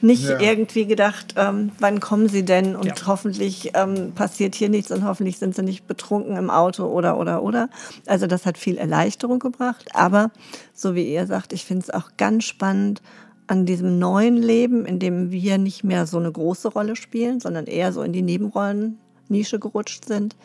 nicht 0.00 0.22
ja. 0.22 0.38
irgendwie 0.38 0.86
gedacht, 0.86 1.34
ähm, 1.36 1.72
wann 1.80 1.98
kommen 1.98 2.28
sie 2.28 2.44
denn 2.44 2.76
und 2.76 2.86
ja. 2.86 3.06
hoffentlich 3.06 3.72
ähm, 3.74 4.12
passiert 4.12 4.54
hier 4.54 4.68
nichts 4.68 4.92
und 4.92 5.02
hoffentlich 5.02 5.38
sind 5.38 5.56
sie 5.56 5.64
nicht 5.64 5.88
betrunken 5.88 6.36
im 6.36 6.48
Auto 6.48 6.84
oder 6.84 7.18
oder 7.18 7.42
oder. 7.42 7.70
Also 8.06 8.28
das 8.28 8.46
hat 8.46 8.56
viel 8.56 8.78
Erleichterung 8.78 9.40
gebracht. 9.40 9.88
Aber 9.92 10.30
so 10.74 10.94
wie 10.94 11.12
ihr 11.12 11.26
sagt, 11.26 11.52
ich 11.52 11.64
finde 11.64 11.82
es 11.82 11.90
auch 11.90 12.10
ganz 12.16 12.44
spannend, 12.44 13.02
an 13.50 13.66
diesem 13.66 13.98
neuen 13.98 14.36
Leben, 14.36 14.86
in 14.86 15.00
dem 15.00 15.32
wir 15.32 15.58
nicht 15.58 15.82
mehr 15.82 16.06
so 16.06 16.18
eine 16.18 16.30
große 16.30 16.68
Rolle 16.68 16.94
spielen, 16.94 17.40
sondern 17.40 17.66
eher 17.66 17.92
so 17.92 18.00
in 18.02 18.12
die 18.12 18.22
Nebenrollen-Nische 18.22 19.58
gerutscht 19.58 20.04
sind, 20.04 20.36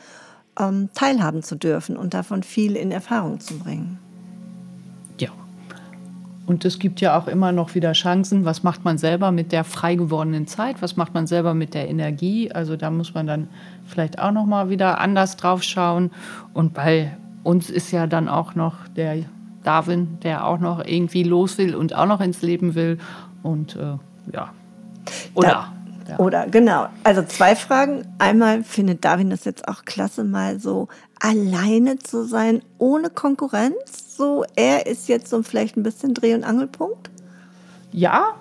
ähm, 0.60 0.89
teilhaben 0.95 1.43
zu 1.43 1.56
dürfen 1.56 1.97
und 1.97 2.16
davon 2.16 2.41
viel 2.41 2.76
in 2.76 2.91
Erfahrung 2.91 3.39
zu 3.39 3.60
bringen. 3.60 3.99
Ja. 5.20 5.30
Und 6.47 6.66
es 6.66 6.80
gibt 6.80 6.99
ja 6.99 7.16
auch 7.16 7.28
immer 7.28 7.51
noch 7.51 7.76
wieder 7.76 7.91
Chancen. 7.91 8.43
Was 8.43 8.64
macht 8.64 8.84
man 8.84 8.97
selber 8.97 9.32
mit 9.32 9.51
der 9.51 9.66
frei 9.66 9.93
gewordenen 9.93 10.47
Zeit? 10.47 10.82
Was 10.82 10.97
macht 10.97 11.14
man 11.14 11.28
selber 11.28 11.53
mit 11.53 11.76
der 11.76 11.88
Energie? 11.88 12.51
Also 12.51 12.76
da 12.76 12.89
muss 12.89 13.14
man 13.14 13.28
dann 13.28 13.49
vielleicht 13.86 14.18
auch 14.18 14.32
noch 14.32 14.47
mal 14.47 14.72
wieder 14.72 14.99
anders 14.99 15.38
drauf 15.38 15.62
schauen. 15.62 16.10
Und 16.56 16.74
bei 16.74 17.16
uns 17.43 17.70
ist 17.70 17.91
ja 17.91 18.08
dann 18.08 18.28
auch 18.28 18.56
noch 18.56 18.88
der 18.88 19.26
Darwin, 19.66 20.20
der 20.24 20.45
auch 20.45 20.59
noch 20.59 20.84
irgendwie 20.86 21.24
los 21.24 21.57
will 21.57 21.76
und 21.76 21.95
auch 21.95 22.05
noch 22.05 22.22
ins 22.22 22.41
Leben 22.41 22.76
will. 22.76 22.97
Und 23.43 23.76
äh, 23.76 23.97
ja. 24.32 24.53
Oder. 25.34 25.47
Da, 25.47 25.72
ja. 26.07 26.20
Oder, 26.20 26.47
genau. 26.47 26.88
Also 27.03 27.24
zwei 27.24 27.55
Fragen. 27.55 28.05
Einmal 28.20 28.63
findet 28.63 29.03
Darwin 29.03 29.30
das 29.30 29.43
jetzt 29.43 29.68
auch 29.68 29.86
klasse, 29.86 30.24
mal 30.24 30.59
so 30.59 30.88
alleine 31.20 31.97
zu 31.97 32.26
sein, 32.26 32.61
ohne 32.78 33.09
Konkurrenz. 33.09 34.16
So, 34.16 34.45
er 34.55 34.86
ist 34.86 35.07
jetzt 35.07 35.30
so 35.30 35.41
vielleicht 35.41 35.78
ein 35.78 35.84
bisschen 35.84 36.13
Dreh- 36.13 36.36
und 36.36 36.43
Angelpunkt. 36.43 37.09
Ja, 37.91 38.36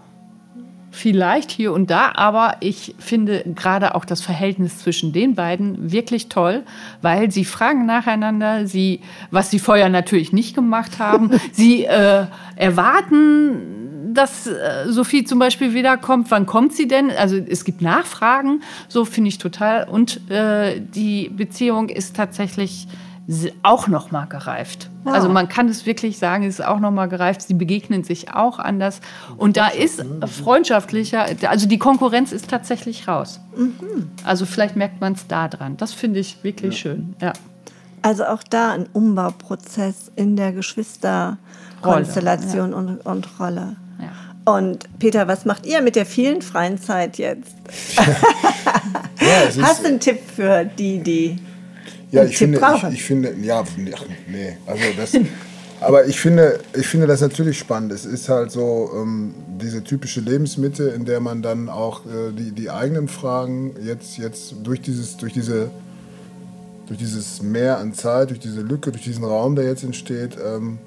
vielleicht 0.95 1.51
hier 1.51 1.73
und 1.73 1.91
da, 1.91 2.13
aber 2.15 2.57
ich 2.61 2.95
finde 2.99 3.43
gerade 3.55 3.95
auch 3.95 4.05
das 4.05 4.21
Verhältnis 4.21 4.79
zwischen 4.79 5.13
den 5.13 5.35
beiden 5.35 5.91
wirklich 5.91 6.29
toll, 6.29 6.63
weil 7.03 7.31
sie 7.33 7.45
fragen 7.45 7.85
nacheinander, 7.85 8.67
sie, 8.67 9.01
was 9.31 9.51
sie 9.51 9.59
vorher 9.59 9.89
natürlich 9.89 10.33
nicht 10.33 10.55
gemacht 10.55 11.01
haben, 11.01 11.33
sie 11.53 11.85
äh, 11.85 12.27
erwarten, 12.55 14.15
dass 14.15 14.47
äh, 14.47 14.85
Sophie 14.87 15.25
zum 15.25 15.41
Beispiel 15.41 15.75
wiederkommt. 15.75 16.31
Wann 16.31 16.47
kommt 16.47 16.73
sie 16.75 16.87
denn? 16.87 17.11
Also 17.11 17.37
es 17.37 17.65
gibt 17.65 17.83
Nachfragen, 17.83 18.63
so 18.89 19.05
finde 19.05 19.29
ich 19.29 19.39
total. 19.39 19.89
Und 19.89 20.31
äh, 20.31 20.81
die 20.81 21.29
Beziehung 21.29 21.89
ist 21.89 22.15
tatsächlich 22.15 22.87
auch 23.63 23.89
noch 23.89 24.11
mal 24.11 24.27
gereift. 24.27 24.91
Ja. 25.07 25.13
Also 25.13 25.29
man 25.29 25.49
kann 25.49 25.69
es 25.69 25.87
wirklich 25.87 26.19
sagen, 26.19 26.43
es 26.45 26.59
ist 26.59 26.65
auch 26.65 26.81
noch 26.81 26.91
mal 26.91 27.07
gereift. 27.07 27.43
Sie 27.43 27.55
begegnen 27.55 28.03
sich 28.05 28.35
auch 28.35 28.59
anders 28.59 29.01
und 29.37 29.57
da 29.57 29.69
ist 29.69 30.05
freundschaftlicher. 30.27 31.25
Also 31.49 31.67
die 31.67 31.79
Konkurrenz 31.79 32.33
ist 32.33 32.51
tatsächlich 32.51 33.09
raus. 33.09 33.41
Mhm. 33.57 34.11
Also 34.25 34.45
vielleicht 34.45 34.77
merkt 34.77 35.01
man 35.01 35.15
es 35.15 35.27
da 35.27 35.49
dran. 35.49 35.79
Das 35.79 35.95
finde 35.95 36.21
ich 36.21 36.45
wirklich 36.45 36.75
ja. 36.75 36.81
schön. 36.81 37.17
Ja. 37.21 37.33
Also 38.03 38.25
auch 38.25 38.43
da 38.43 38.73
ein 38.73 38.87
Umbauprozess 38.93 40.13
in 40.17 40.37
der 40.37 40.53
Geschwisterkonstellation 40.53 42.73
ja. 42.73 42.77
und, 42.77 42.99
und 43.07 43.41
Rolle. 43.41 43.77
Und 44.47 44.99
Peter, 44.99 45.27
was 45.27 45.47
macht 45.47 45.65
ihr 45.65 45.81
mit 45.81 45.97
der 45.97 46.05
vielen 46.05 46.43
freien 46.43 46.77
Zeit 46.77 47.17
jetzt? 47.17 47.55
Hast 49.63 49.83
du 49.83 49.89
einen 49.89 50.01
Tipp 50.01 50.19
für 50.37 50.67
die, 50.67 50.99
die 50.99 51.39
ja, 52.15 52.25
ich 52.25 52.39
finde, 52.39 52.61
ich, 52.77 52.95
ich, 52.95 53.05
finde, 53.05 53.35
ja, 53.43 53.65
nee, 54.29 54.57
also 54.67 54.85
das, 54.97 55.13
aber 55.81 56.07
ich 56.07 56.21
finde, 56.21 56.61
ich 56.75 56.87
finde 56.87 57.07
das 57.07 57.21
natürlich 57.21 57.59
spannend. 57.59 57.93
Es 57.93 58.07
ist 58.07 58.29
halt 58.29 58.51
so 58.51 58.91
ähm, 58.95 59.35
diese 59.61 59.83
typische 59.83 60.21
Lebensmitte, 60.21 60.85
in 60.85 61.05
der 61.05 61.21
man 61.21 61.43
dann 61.43 61.69
auch 61.69 62.07
äh, 62.07 62.33
die, 62.33 62.53
die 62.53 62.71
eigenen 62.71 63.09
Fragen 63.09 63.75
jetzt, 63.83 64.17
jetzt 64.17 64.55
durch 64.63 64.81
dieses, 64.81 65.17
durch 65.17 65.33
diese, 65.33 65.71
durch 66.87 66.99
dieses 66.99 67.43
Mehr 67.43 67.79
an 67.79 67.93
Zeit, 67.93 68.31
durch 68.31 68.41
diese 68.41 68.63
Lücke, 68.63 68.93
durch 68.93 69.05
diesen 69.05 69.25
Raum, 69.25 69.57
der 69.57 69.67
jetzt 69.67 69.85
entsteht, 69.85 70.37
ähm, 70.43 70.79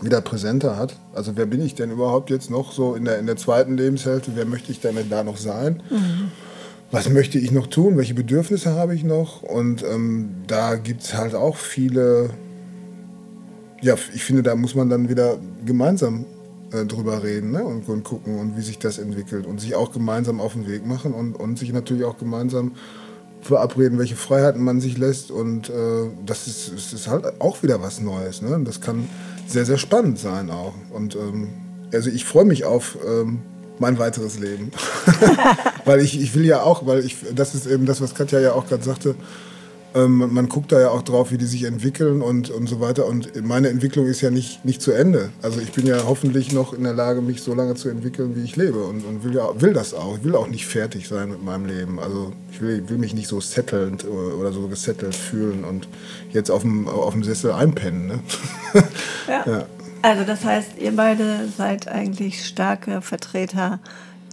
wieder 0.00 0.20
präsenter 0.20 0.76
hat. 0.76 0.96
Also 1.12 1.36
wer 1.36 1.46
bin 1.46 1.60
ich 1.60 1.74
denn 1.74 1.90
überhaupt 1.90 2.30
jetzt 2.30 2.50
noch 2.50 2.72
so 2.72 2.94
in 2.94 3.04
der, 3.04 3.18
in 3.18 3.26
der 3.26 3.36
zweiten 3.36 3.76
Lebenshälfte? 3.76 4.32
Wer 4.34 4.46
möchte 4.46 4.70
ich 4.70 4.80
denn 4.80 4.96
da 5.10 5.24
noch 5.24 5.36
sein? 5.36 5.82
Mhm 5.90 6.30
was 6.90 7.10
möchte 7.10 7.38
ich 7.38 7.50
noch 7.52 7.66
tun, 7.66 7.96
welche 7.96 8.14
Bedürfnisse 8.14 8.74
habe 8.74 8.94
ich 8.94 9.04
noch. 9.04 9.42
Und 9.42 9.84
ähm, 9.84 10.30
da 10.46 10.76
gibt 10.76 11.02
es 11.02 11.14
halt 11.14 11.34
auch 11.34 11.56
viele, 11.56 12.30
ja, 13.82 13.94
ich 14.14 14.24
finde, 14.24 14.42
da 14.42 14.56
muss 14.56 14.74
man 14.74 14.88
dann 14.88 15.08
wieder 15.08 15.38
gemeinsam 15.66 16.24
äh, 16.72 16.86
drüber 16.86 17.22
reden 17.22 17.50
ne? 17.50 17.62
und, 17.62 17.88
und, 17.88 18.04
gucken 18.04 18.38
und 18.38 18.56
wie 18.56 18.62
sich 18.62 18.78
das 18.78 18.98
entwickelt 18.98 19.46
und 19.46 19.60
sich 19.60 19.74
auch 19.74 19.92
gemeinsam 19.92 20.40
auf 20.40 20.54
den 20.54 20.66
Weg 20.66 20.86
machen 20.86 21.12
und, 21.12 21.34
und 21.34 21.58
sich 21.58 21.72
natürlich 21.72 22.04
auch 22.04 22.16
gemeinsam 22.16 22.72
verabreden, 23.42 23.98
welche 23.98 24.16
Freiheiten 24.16 24.62
man 24.62 24.80
sich 24.80 24.96
lässt. 24.96 25.30
Und 25.30 25.68
äh, 25.68 26.08
das, 26.24 26.46
ist, 26.46 26.72
das 26.74 26.92
ist 26.94 27.08
halt 27.08 27.40
auch 27.40 27.62
wieder 27.62 27.82
was 27.82 28.00
Neues. 28.00 28.40
Ne? 28.40 28.58
Das 28.64 28.80
kann 28.80 29.08
sehr, 29.46 29.66
sehr 29.66 29.78
spannend 29.78 30.18
sein 30.18 30.50
auch. 30.50 30.74
Und 30.90 31.16
ähm, 31.16 31.48
also 31.92 32.08
ich 32.08 32.24
freue 32.24 32.46
mich 32.46 32.64
auf... 32.64 32.96
Ähm, 33.06 33.40
mein 33.80 33.98
weiteres 33.98 34.38
Leben. 34.38 34.70
weil 35.84 36.00
ich, 36.00 36.20
ich 36.20 36.34
will 36.34 36.44
ja 36.44 36.62
auch, 36.62 36.86
weil 36.86 37.04
ich, 37.04 37.16
das 37.34 37.54
ist 37.54 37.66
eben 37.66 37.86
das, 37.86 38.00
was 38.00 38.14
Katja 38.14 38.40
ja 38.40 38.52
auch 38.52 38.66
gerade 38.66 38.84
sagte, 38.84 39.14
ähm, 39.94 40.32
man 40.32 40.48
guckt 40.48 40.70
da 40.70 40.80
ja 40.80 40.90
auch 40.90 41.02
drauf, 41.02 41.30
wie 41.30 41.38
die 41.38 41.46
sich 41.46 41.64
entwickeln 41.64 42.20
und, 42.20 42.50
und 42.50 42.68
so 42.68 42.80
weiter. 42.80 43.06
Und 43.06 43.42
meine 43.42 43.68
Entwicklung 43.68 44.06
ist 44.06 44.20
ja 44.20 44.30
nicht, 44.30 44.64
nicht 44.64 44.82
zu 44.82 44.92
Ende. 44.92 45.30
Also 45.40 45.60
ich 45.60 45.72
bin 45.72 45.86
ja 45.86 46.04
hoffentlich 46.06 46.52
noch 46.52 46.74
in 46.74 46.84
der 46.84 46.92
Lage, 46.92 47.22
mich 47.22 47.42
so 47.42 47.54
lange 47.54 47.74
zu 47.74 47.88
entwickeln, 47.88 48.36
wie 48.36 48.44
ich 48.44 48.56
lebe. 48.56 48.84
Und, 48.84 49.04
und 49.04 49.24
will, 49.24 49.34
ja, 49.34 49.48
will 49.60 49.72
das 49.72 49.94
auch. 49.94 50.18
Ich 50.18 50.24
will 50.24 50.34
auch 50.34 50.46
nicht 50.46 50.66
fertig 50.66 51.08
sein 51.08 51.30
mit 51.30 51.42
meinem 51.42 51.66
Leben. 51.66 51.98
Also 51.98 52.32
ich 52.52 52.60
will, 52.60 52.88
will 52.88 52.98
mich 52.98 53.14
nicht 53.14 53.28
so 53.28 53.40
settlend 53.40 54.06
oder 54.06 54.52
so 54.52 54.68
gesettelt 54.68 55.14
fühlen 55.14 55.64
und 55.64 55.88
jetzt 56.30 56.50
auf 56.50 56.62
dem, 56.62 56.86
auf 56.86 57.14
dem 57.14 57.24
Sessel 57.24 57.52
einpennen. 57.52 58.06
Ne? 58.06 58.18
ja. 59.28 59.44
ja. 59.46 59.66
Also 60.08 60.24
das 60.24 60.42
heißt, 60.42 60.78
ihr 60.78 60.96
beide 60.96 61.48
seid 61.48 61.86
eigentlich 61.86 62.46
starke 62.46 63.02
Vertreter 63.02 63.78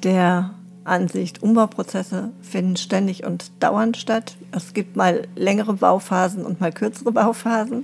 der 0.03 0.51
Ansicht, 0.85 1.43
Umbauprozesse 1.43 2.29
finden 2.41 2.77
ständig 2.77 3.25
und 3.25 3.51
dauernd 3.59 3.97
statt. 3.97 4.37
Es 4.53 4.73
gibt 4.73 4.95
mal 4.95 5.27
längere 5.35 5.73
Bauphasen 5.73 6.45
und 6.45 6.61
mal 6.61 6.71
kürzere 6.71 7.11
Bauphasen. 7.11 7.83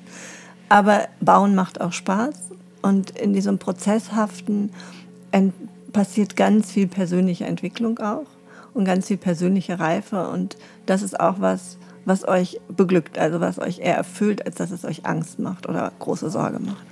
Aber 0.70 1.10
Bauen 1.20 1.54
macht 1.54 1.82
auch 1.82 1.92
Spaß. 1.92 2.34
Und 2.82 3.12
in 3.20 3.34
diesem 3.34 3.58
Prozesshaften 3.58 4.72
passiert 5.92 6.38
ganz 6.38 6.72
viel 6.72 6.88
persönliche 6.88 7.44
Entwicklung 7.44 8.00
auch 8.00 8.28
und 8.74 8.86
ganz 8.86 9.08
viel 9.08 9.18
persönliche 9.18 9.82
Reife. 9.82 10.30
Und 10.30 10.56
das 10.86 11.02
ist 11.02 11.20
auch 11.20 11.42
was, 11.42 11.78
was 12.06 12.26
euch 12.26 12.58
beglückt, 12.70 13.20
also 13.20 13.42
was 13.42 13.60
euch 13.60 13.80
eher 13.80 13.98
erfüllt, 13.98 14.46
als 14.46 14.56
dass 14.56 14.72
es 14.72 14.86
euch 14.86 15.06
Angst 15.06 15.40
macht 15.40 15.68
oder 15.68 15.92
große 16.00 16.30
Sorge 16.30 16.60
macht. 16.60 16.86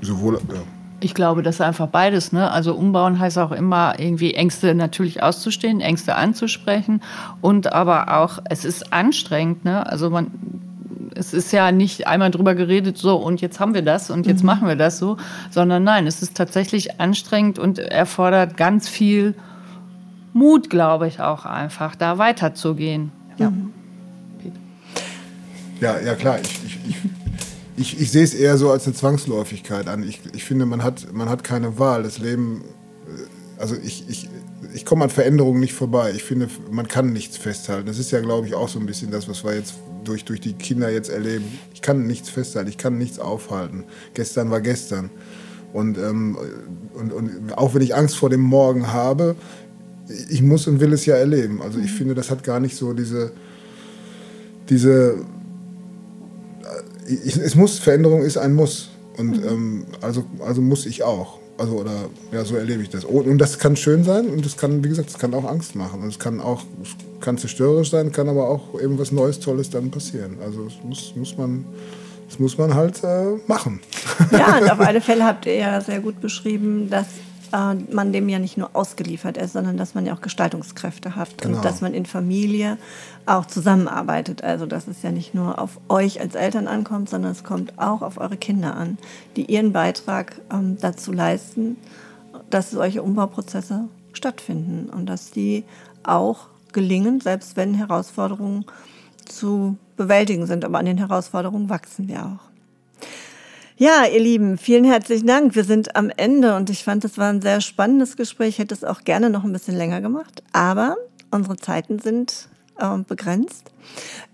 Sowohl, 0.00 0.34
ja. 0.34 0.60
Ich 1.00 1.14
glaube, 1.14 1.42
das 1.42 1.56
ist 1.56 1.60
einfach 1.60 1.88
beides. 1.88 2.32
Ne? 2.32 2.50
Also 2.50 2.74
umbauen 2.74 3.18
heißt 3.18 3.38
auch 3.38 3.52
immer 3.52 3.98
irgendwie 3.98 4.34
Ängste 4.34 4.74
natürlich 4.74 5.22
auszustehen, 5.22 5.80
Ängste 5.80 6.14
anzusprechen 6.14 7.02
und 7.42 7.72
aber 7.72 8.16
auch, 8.16 8.38
es 8.48 8.64
ist 8.64 8.92
anstrengend. 8.92 9.64
Ne? 9.64 9.86
Also 9.86 10.08
man 10.08 10.30
es 11.16 11.32
ist 11.32 11.52
ja 11.52 11.70
nicht 11.72 12.06
einmal 12.06 12.30
drüber 12.30 12.54
geredet, 12.54 12.98
so 12.98 13.16
und 13.16 13.40
jetzt 13.40 13.60
haben 13.60 13.74
wir 13.74 13.82
das 13.82 14.10
und 14.10 14.26
jetzt 14.26 14.40
mhm. 14.40 14.46
machen 14.46 14.68
wir 14.68 14.76
das 14.76 14.98
so, 14.98 15.16
sondern 15.50 15.84
nein, 15.84 16.06
es 16.06 16.22
ist 16.22 16.36
tatsächlich 16.36 17.00
anstrengend 17.00 17.58
und 17.58 17.78
erfordert 17.78 18.56
ganz 18.56 18.88
viel 18.88 19.34
Mut, 20.32 20.70
glaube 20.70 21.06
ich, 21.06 21.20
auch 21.20 21.44
einfach, 21.44 21.94
da 21.94 22.18
weiterzugehen. 22.18 23.12
Ja. 23.38 23.50
Mhm. 23.50 23.72
Ja, 25.80 26.00
ja 26.00 26.14
klar. 26.14 26.38
Ich, 26.42 26.64
ich, 26.64 26.78
ich, 26.88 26.96
ich, 27.76 28.00
ich 28.00 28.10
sehe 28.10 28.22
es 28.22 28.34
eher 28.34 28.56
so 28.56 28.70
als 28.70 28.86
eine 28.86 28.94
Zwangsläufigkeit 28.94 29.88
an. 29.88 30.02
Ich, 30.02 30.20
ich 30.32 30.44
finde, 30.44 30.66
man 30.66 30.82
hat, 30.82 31.12
man 31.12 31.28
hat 31.28 31.44
keine 31.44 31.78
Wahl. 31.78 32.02
Das 32.02 32.18
Leben, 32.18 32.62
äh, 33.06 33.60
also 33.60 33.76
ich, 33.82 34.08
ich, 34.08 34.28
ich 34.72 34.84
komme 34.84 35.04
an 35.04 35.10
Veränderungen 35.10 35.60
nicht 35.60 35.74
vorbei. 35.74 36.12
Ich 36.14 36.22
finde, 36.22 36.48
man 36.70 36.88
kann 36.88 37.12
nichts 37.12 37.36
festhalten. 37.36 37.86
Das 37.86 37.98
ist 37.98 38.10
ja, 38.10 38.20
glaube 38.20 38.46
ich, 38.46 38.54
auch 38.54 38.68
so 38.68 38.78
ein 38.78 38.86
bisschen 38.86 39.10
das, 39.10 39.28
was 39.28 39.44
wir 39.44 39.54
jetzt 39.54 39.74
durch, 40.04 40.24
durch 40.24 40.40
die 40.40 40.52
Kinder 40.52 40.90
jetzt 40.90 41.10
erleben. 41.10 41.58
Ich 41.72 41.82
kann 41.82 42.06
nichts 42.06 42.28
festhalten, 42.28 42.68
ich 42.68 42.78
kann 42.78 42.98
nichts 42.98 43.18
aufhalten. 43.18 43.84
Gestern 44.14 44.50
war 44.50 44.60
gestern. 44.60 45.10
Und, 45.72 45.98
ähm, 45.98 46.38
und, 46.94 47.12
und 47.12 47.58
auch 47.58 47.74
wenn 47.74 47.82
ich 47.82 47.96
Angst 47.96 48.16
vor 48.16 48.30
dem 48.30 48.42
Morgen 48.42 48.92
habe, 48.92 49.34
ich 50.28 50.42
muss 50.42 50.68
und 50.68 50.80
will 50.80 50.92
es 50.92 51.06
ja 51.06 51.16
erleben. 51.16 51.62
Also 51.62 51.78
ich 51.78 51.90
finde, 51.90 52.14
das 52.14 52.30
hat 52.30 52.44
gar 52.44 52.60
nicht 52.60 52.76
so 52.76 52.92
diese, 52.92 53.32
diese 54.68 55.24
ich, 57.06 57.36
es 57.36 57.54
muss, 57.54 57.78
Veränderung 57.78 58.22
ist 58.22 58.36
ein 58.36 58.54
Muss. 58.54 58.90
Und 59.16 59.42
mhm. 59.42 59.48
ähm, 59.48 59.86
also, 60.00 60.24
also 60.44 60.60
muss 60.60 60.86
ich 60.86 61.02
auch. 61.02 61.38
Also, 61.56 61.74
oder 61.74 61.92
ja, 62.32 62.44
so 62.44 62.56
erlebe 62.56 62.82
ich 62.82 62.90
das. 62.90 63.04
Und, 63.04 63.38
das 63.38 63.58
kann 63.58 63.76
schön 63.76 64.02
sein 64.02 64.26
und 64.26 64.44
das 64.44 64.56
kann, 64.56 64.82
wie 64.82 64.88
gesagt, 64.88 65.10
das 65.10 65.18
kann 65.18 65.34
auch 65.34 65.44
Angst 65.44 65.76
machen. 65.76 66.02
Und 66.02 66.08
es 66.08 66.18
kann 66.18 66.40
auch, 66.40 66.62
kann 67.20 67.38
zerstörerisch 67.38 67.90
sein, 67.90 68.10
kann 68.10 68.28
aber 68.28 68.48
auch 68.48 68.80
eben 68.80 68.98
was 68.98 69.12
Neues, 69.12 69.38
Tolles 69.38 69.70
dann 69.70 69.90
passieren. 69.90 70.38
Also 70.44 70.66
es 70.66 70.74
muss, 70.84 71.12
muss 71.16 71.36
man. 71.36 71.64
Das 72.26 72.38
muss 72.38 72.56
man 72.56 72.74
halt 72.74 73.04
äh, 73.04 73.36
machen. 73.46 73.80
Ja, 74.32 74.58
und 74.58 74.70
auf 74.70 74.80
alle 74.80 75.02
Fälle 75.02 75.24
habt 75.24 75.44
ihr 75.44 75.56
ja 75.56 75.80
sehr 75.82 76.00
gut 76.00 76.22
beschrieben, 76.22 76.88
dass 76.88 77.06
äh, 77.54 77.74
man 77.92 78.12
dem 78.12 78.28
ja 78.28 78.38
nicht 78.38 78.56
nur 78.56 78.70
ausgeliefert 78.74 79.36
ist, 79.36 79.52
sondern 79.52 79.76
dass 79.76 79.94
man 79.94 80.04
ja 80.04 80.14
auch 80.14 80.20
Gestaltungskräfte 80.20 81.14
hat 81.14 81.38
genau. 81.38 81.56
und 81.56 81.64
dass 81.64 81.80
man 81.80 81.94
in 81.94 82.04
Familie 82.04 82.78
auch 83.26 83.46
zusammenarbeitet. 83.46 84.42
Also 84.42 84.66
dass 84.66 84.88
es 84.88 85.02
ja 85.02 85.12
nicht 85.12 85.34
nur 85.34 85.60
auf 85.60 85.78
euch 85.88 86.20
als 86.20 86.34
Eltern 86.34 86.66
ankommt, 86.66 87.08
sondern 87.08 87.30
es 87.30 87.44
kommt 87.44 87.78
auch 87.78 88.02
auf 88.02 88.18
eure 88.18 88.36
Kinder 88.36 88.74
an, 88.76 88.98
die 89.36 89.44
ihren 89.44 89.72
Beitrag 89.72 90.40
ähm, 90.52 90.78
dazu 90.80 91.12
leisten, 91.12 91.76
dass 92.50 92.72
solche 92.72 93.02
Umbauprozesse 93.02 93.88
stattfinden 94.12 94.90
und 94.90 95.06
dass 95.06 95.30
die 95.30 95.64
auch 96.02 96.48
gelingen, 96.72 97.20
selbst 97.20 97.56
wenn 97.56 97.74
Herausforderungen 97.74 98.64
zu 99.26 99.78
bewältigen 99.96 100.46
sind. 100.46 100.64
Aber 100.64 100.78
an 100.78 100.86
den 100.86 100.98
Herausforderungen 100.98 101.68
wachsen 101.68 102.08
wir 102.08 102.26
auch. 102.26 102.53
Ja, 103.76 104.04
ihr 104.06 104.20
Lieben, 104.20 104.56
vielen 104.56 104.84
herzlichen 104.84 105.26
Dank. 105.26 105.56
Wir 105.56 105.64
sind 105.64 105.96
am 105.96 106.08
Ende 106.16 106.54
und 106.54 106.70
ich 106.70 106.84
fand, 106.84 107.04
es 107.04 107.18
war 107.18 107.28
ein 107.28 107.42
sehr 107.42 107.60
spannendes 107.60 108.16
Gespräch. 108.16 108.50
Ich 108.50 108.58
hätte 108.60 108.72
es 108.72 108.84
auch 108.84 109.02
gerne 109.02 109.30
noch 109.30 109.42
ein 109.42 109.52
bisschen 109.52 109.76
länger 109.76 110.00
gemacht, 110.00 110.44
aber 110.52 110.96
unsere 111.32 111.56
Zeiten 111.56 111.98
sind 111.98 112.48
äh, 112.78 112.96
begrenzt. 112.98 113.72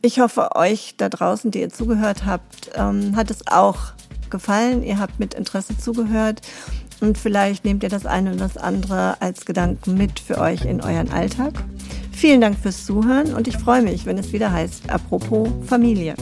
Ich 0.02 0.20
hoffe, 0.20 0.56
euch 0.56 0.94
da 0.98 1.08
draußen, 1.08 1.50
die 1.50 1.60
ihr 1.60 1.70
zugehört 1.70 2.26
habt, 2.26 2.72
ähm, 2.74 3.16
hat 3.16 3.30
es 3.30 3.46
auch 3.46 3.94
gefallen. 4.28 4.82
Ihr 4.82 4.98
habt 4.98 5.18
mit 5.18 5.32
Interesse 5.32 5.78
zugehört 5.78 6.42
und 7.00 7.16
vielleicht 7.16 7.64
nehmt 7.64 7.82
ihr 7.82 7.88
das 7.88 8.04
eine 8.04 8.32
oder 8.32 8.40
das 8.40 8.58
andere 8.58 9.22
als 9.22 9.46
Gedanken 9.46 9.94
mit 9.94 10.20
für 10.20 10.36
euch 10.36 10.66
in 10.66 10.82
euren 10.82 11.10
Alltag. 11.10 11.54
Vielen 12.12 12.42
Dank 12.42 12.58
fürs 12.58 12.84
Zuhören 12.84 13.32
und 13.32 13.48
ich 13.48 13.56
freue 13.56 13.80
mich, 13.80 14.04
wenn 14.04 14.18
es 14.18 14.34
wieder 14.34 14.52
heißt, 14.52 14.90
apropos 14.90 15.48
Familie. 15.66 16.14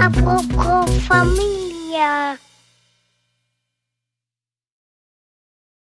Apropos 0.00 0.90
Familie. 1.06 2.47